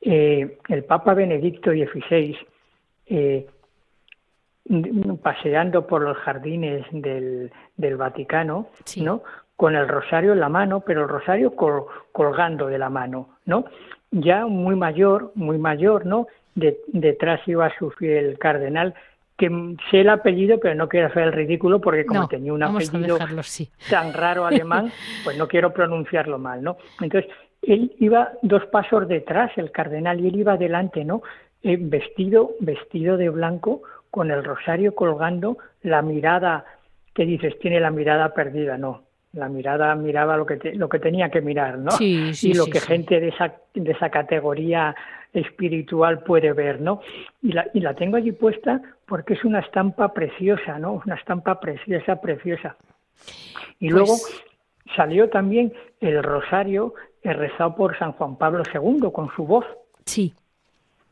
Eh, 0.00 0.58
el 0.68 0.84
Papa 0.84 1.14
Benedicto 1.14 1.70
XVI, 1.70 2.36
eh, 3.06 3.46
paseando 5.22 5.86
por 5.86 6.02
los 6.02 6.16
jardines 6.18 6.86
del, 6.92 7.50
del 7.76 7.96
Vaticano, 7.96 8.68
¿no? 8.96 9.22
Con 9.56 9.76
el 9.76 9.88
rosario 9.88 10.32
en 10.32 10.40
la 10.40 10.48
mano, 10.48 10.80
pero 10.80 11.02
el 11.02 11.08
rosario 11.08 11.54
colgando 12.12 12.66
de 12.66 12.78
la 12.78 12.90
mano, 12.90 13.38
¿no? 13.44 13.64
Ya 14.14 14.46
muy 14.46 14.76
mayor, 14.76 15.32
muy 15.34 15.58
mayor, 15.58 16.06
¿no? 16.06 16.26
detrás 16.54 17.40
iba 17.48 17.68
su 17.78 17.90
fiel 17.90 18.38
cardenal, 18.38 18.94
que 19.36 19.50
sé 19.90 20.02
el 20.02 20.08
apellido, 20.08 20.60
pero 20.60 20.76
no 20.76 20.88
quiero 20.88 21.08
hacer 21.08 21.24
el 21.24 21.32
ridículo 21.32 21.80
porque 21.80 22.06
como 22.06 22.28
tenía 22.28 22.52
un 22.52 22.62
apellido 22.62 23.18
tan 23.90 24.12
raro 24.12 24.46
alemán, 24.46 24.92
pues 25.24 25.36
no 25.36 25.48
quiero 25.48 25.72
pronunciarlo 25.72 26.38
mal, 26.38 26.62
¿no? 26.62 26.76
Entonces, 27.00 27.28
él 27.62 27.92
iba 27.98 28.32
dos 28.42 28.64
pasos 28.66 29.08
detrás, 29.08 29.50
el 29.56 29.72
cardenal, 29.72 30.20
y 30.20 30.28
él 30.28 30.36
iba 30.36 30.52
adelante, 30.52 31.04
¿no? 31.04 31.22
Eh, 31.62 31.76
vestido, 31.80 32.52
vestido 32.60 33.16
de 33.16 33.30
blanco, 33.30 33.82
con 34.10 34.30
el 34.30 34.44
rosario 34.44 34.94
colgando, 34.94 35.58
la 35.82 36.02
mirada, 36.02 36.64
que 37.12 37.24
dices, 37.24 37.58
tiene 37.58 37.80
la 37.80 37.90
mirada 37.90 38.32
perdida, 38.34 38.78
no, 38.78 39.02
la 39.34 39.48
mirada 39.48 39.94
miraba 39.94 40.36
lo 40.36 40.46
que 40.46 40.58
lo 40.74 40.88
que 40.88 40.98
tenía 40.98 41.30
que 41.30 41.40
mirar, 41.40 41.78
¿no? 41.78 41.90
Sí, 41.92 42.34
sí, 42.34 42.50
y 42.50 42.54
lo 42.54 42.66
que 42.66 42.80
gente 42.80 43.20
de 43.20 43.28
esa 43.28 43.54
de 43.74 43.90
esa 43.90 44.10
categoría 44.10 44.94
espiritual 45.32 46.20
puede 46.20 46.52
ver, 46.52 46.80
¿no? 46.80 47.00
Y 47.42 47.52
la 47.52 47.66
y 47.74 47.80
la 47.80 47.94
tengo 47.94 48.16
allí 48.16 48.32
puesta 48.32 48.80
porque 49.06 49.34
es 49.34 49.44
una 49.44 49.60
estampa 49.60 50.12
preciosa, 50.12 50.78
¿no? 50.78 51.02
Una 51.04 51.16
estampa 51.16 51.60
preciosa, 51.60 52.20
preciosa. 52.20 52.76
Y 53.80 53.90
luego 53.90 54.14
pues 54.20 54.44
salió 54.96 55.28
también 55.28 55.72
el 56.00 56.22
rosario 56.22 56.94
rezado 57.22 57.74
por 57.74 57.98
San 57.98 58.12
Juan 58.12 58.36
Pablo 58.36 58.62
II 58.72 59.10
con 59.12 59.30
su 59.34 59.46
voz. 59.46 59.64
Sí. 60.04 60.34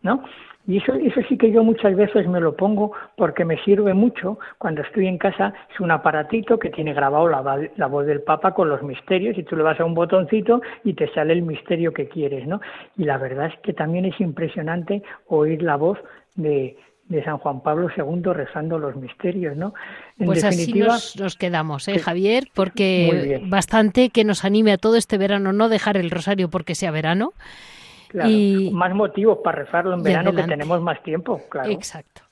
¿No? 0.02 0.22
Y 0.66 0.78
eso, 0.78 0.94
eso 0.94 1.20
sí 1.28 1.36
que 1.36 1.50
yo 1.50 1.64
muchas 1.64 1.96
veces 1.96 2.28
me 2.28 2.40
lo 2.40 2.54
pongo 2.54 2.92
porque 3.16 3.44
me 3.44 3.62
sirve 3.64 3.94
mucho 3.94 4.38
cuando 4.58 4.82
estoy 4.82 5.08
en 5.08 5.18
casa. 5.18 5.52
Es 5.72 5.80
un 5.80 5.90
aparatito 5.90 6.58
que 6.58 6.70
tiene 6.70 6.94
grabado 6.94 7.28
la, 7.28 7.68
la 7.76 7.86
voz 7.86 8.06
del 8.06 8.22
Papa 8.22 8.54
con 8.54 8.68
los 8.68 8.82
misterios 8.82 9.36
y 9.36 9.42
tú 9.42 9.56
le 9.56 9.64
vas 9.64 9.80
a 9.80 9.84
un 9.84 9.94
botoncito 9.94 10.62
y 10.84 10.94
te 10.94 11.12
sale 11.12 11.32
el 11.32 11.42
misterio 11.42 11.92
que 11.92 12.08
quieres, 12.08 12.46
¿no? 12.46 12.60
Y 12.96 13.04
la 13.04 13.18
verdad 13.18 13.46
es 13.46 13.58
que 13.60 13.72
también 13.72 14.04
es 14.04 14.20
impresionante 14.20 15.02
oír 15.26 15.62
la 15.62 15.76
voz 15.76 15.98
de, 16.36 16.76
de 17.08 17.24
San 17.24 17.38
Juan 17.38 17.60
Pablo 17.60 17.88
II 17.94 18.32
rezando 18.32 18.78
los 18.78 18.96
misterios, 18.96 19.56
¿no? 19.56 19.74
En 20.18 20.26
pues 20.26 20.42
definitiva, 20.42 20.94
así 20.94 21.18
nos, 21.20 21.36
quedamos, 21.36 21.88
¿eh, 21.88 21.98
Javier? 21.98 22.48
Porque 22.54 23.42
bastante 23.46 24.10
que 24.10 24.24
nos 24.24 24.44
anime 24.44 24.72
a 24.72 24.78
todo 24.78 24.96
este 24.96 25.18
verano 25.18 25.52
no 25.52 25.68
dejar 25.68 25.96
el 25.96 26.10
rosario 26.10 26.48
porque 26.48 26.74
sea 26.74 26.90
verano. 26.90 27.32
Y 28.26 28.70
más 28.72 28.94
motivos 28.94 29.38
para 29.42 29.64
rezarlo 29.64 29.94
en 29.94 30.02
verano 30.02 30.32
que 30.32 30.42
tenemos 30.42 30.80
más 30.80 31.02
tiempo, 31.02 31.40
claro. 31.48 31.70
Exacto. 31.70 32.22